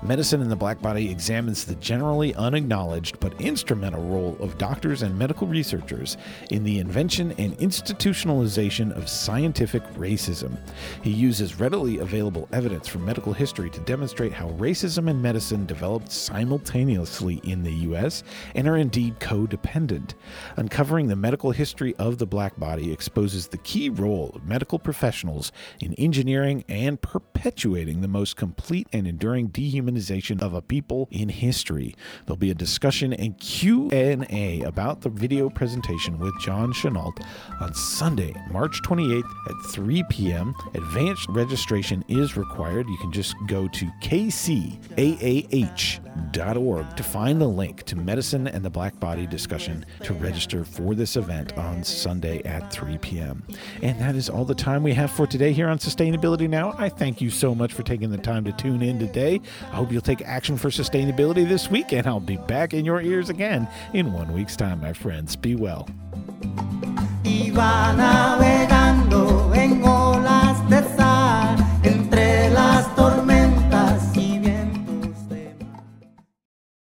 Medicine 0.00 0.40
in 0.40 0.48
the 0.48 0.54
Black 0.54 0.80
Body 0.80 1.10
examines 1.10 1.64
the 1.64 1.74
generally 1.76 2.32
unacknowledged 2.36 3.18
but 3.18 3.38
instrumental 3.40 4.02
role 4.04 4.36
of 4.38 4.56
doctors 4.56 5.02
and 5.02 5.18
medical 5.18 5.48
researchers 5.48 6.16
in 6.52 6.62
the 6.62 6.78
invention 6.78 7.32
and 7.32 7.58
institutionalization 7.58 8.96
of 8.96 9.08
scientific 9.08 9.82
racism. 9.94 10.56
He 11.02 11.10
uses 11.10 11.58
readily 11.58 11.98
available 11.98 12.48
evidence 12.52 12.86
from 12.86 13.04
medical 13.04 13.32
history 13.32 13.70
to 13.70 13.80
demonstrate 13.80 14.32
how 14.32 14.50
racism 14.50 15.10
and 15.10 15.20
medicine 15.20 15.66
developed 15.66 16.12
simultaneously 16.12 17.40
in 17.42 17.64
the 17.64 17.74
U.S. 17.88 18.22
and 18.54 18.68
are 18.68 18.76
indeed 18.76 19.18
codependent. 19.18 20.14
Uncovering 20.56 21.08
the 21.08 21.16
medical 21.16 21.50
history 21.50 21.96
of 21.96 22.18
the 22.18 22.26
black 22.26 22.56
body 22.56 22.92
exposes 22.92 23.48
the 23.48 23.58
key 23.58 23.88
role 23.88 24.30
of 24.36 24.46
medical 24.46 24.78
professionals 24.78 25.50
in 25.80 25.92
engineering 25.94 26.64
and 26.68 27.02
perpetuating 27.02 28.00
the 28.00 28.06
most 28.06 28.36
complete 28.36 28.86
and 28.92 29.08
enduring 29.08 29.48
dehumanization 29.48 29.87
of 30.42 30.54
a 30.54 30.62
people 30.62 31.08
in 31.10 31.28
history. 31.28 31.94
There'll 32.26 32.36
be 32.36 32.50
a 32.50 32.54
discussion 32.54 33.12
and 33.12 33.38
Q&A 33.38 34.62
about 34.62 35.00
the 35.00 35.08
video 35.08 35.48
presentation 35.50 36.18
with 36.18 36.38
John 36.40 36.72
Chenault 36.72 37.14
on 37.60 37.74
Sunday, 37.74 38.34
March 38.50 38.80
28th 38.82 39.22
at 39.48 39.70
3 39.72 40.04
p.m. 40.10 40.54
Advanced 40.74 41.26
registration 41.30 42.04
is 42.08 42.36
required. 42.36 42.88
You 42.88 42.98
can 42.98 43.12
just 43.12 43.34
go 43.46 43.68
to 43.68 43.86
kcaah.org 44.02 44.76
to 46.96 47.02
find 47.02 47.40
the 47.40 47.48
link 47.48 47.82
to 47.84 47.96
Medicine 47.96 48.46
and 48.46 48.64
the 48.64 48.70
Black 48.70 48.98
Body 49.00 49.26
discussion 49.26 49.84
to 50.02 50.14
register 50.14 50.64
for 50.64 50.94
this 50.94 51.16
event 51.16 51.56
on 51.56 51.82
Sunday 51.82 52.42
at 52.44 52.72
3 52.72 52.98
p.m. 52.98 53.42
And 53.82 53.98
that 54.00 54.14
is 54.14 54.28
all 54.28 54.44
the 54.44 54.54
time 54.54 54.82
we 54.82 54.94
have 54.94 55.10
for 55.10 55.26
today 55.26 55.52
here 55.52 55.68
on 55.68 55.78
Sustainability 55.78 56.48
Now. 56.48 56.74
I 56.78 56.88
thank 56.88 57.20
you 57.20 57.30
so 57.30 57.54
much 57.54 57.72
for 57.72 57.82
taking 57.82 58.10
the 58.10 58.18
time 58.18 58.44
to 58.44 58.52
tune 58.52 58.82
in 58.82 58.98
today 58.98 59.40
hope 59.78 59.92
you'll 59.92 60.02
take 60.02 60.22
action 60.22 60.56
for 60.56 60.70
sustainability 60.70 61.48
this 61.48 61.70
week, 61.70 61.92
and 61.92 62.06
I'll 62.06 62.18
be 62.18 62.36
back 62.36 62.74
in 62.74 62.84
your 62.84 63.00
ears 63.00 63.30
again 63.30 63.68
in 63.94 64.12
one 64.12 64.32
week's 64.32 64.56
time, 64.56 64.80
my 64.80 64.92
friends. 64.92 65.36
Be 65.36 65.54
well. 65.54 65.88
tormentas. 72.96 73.37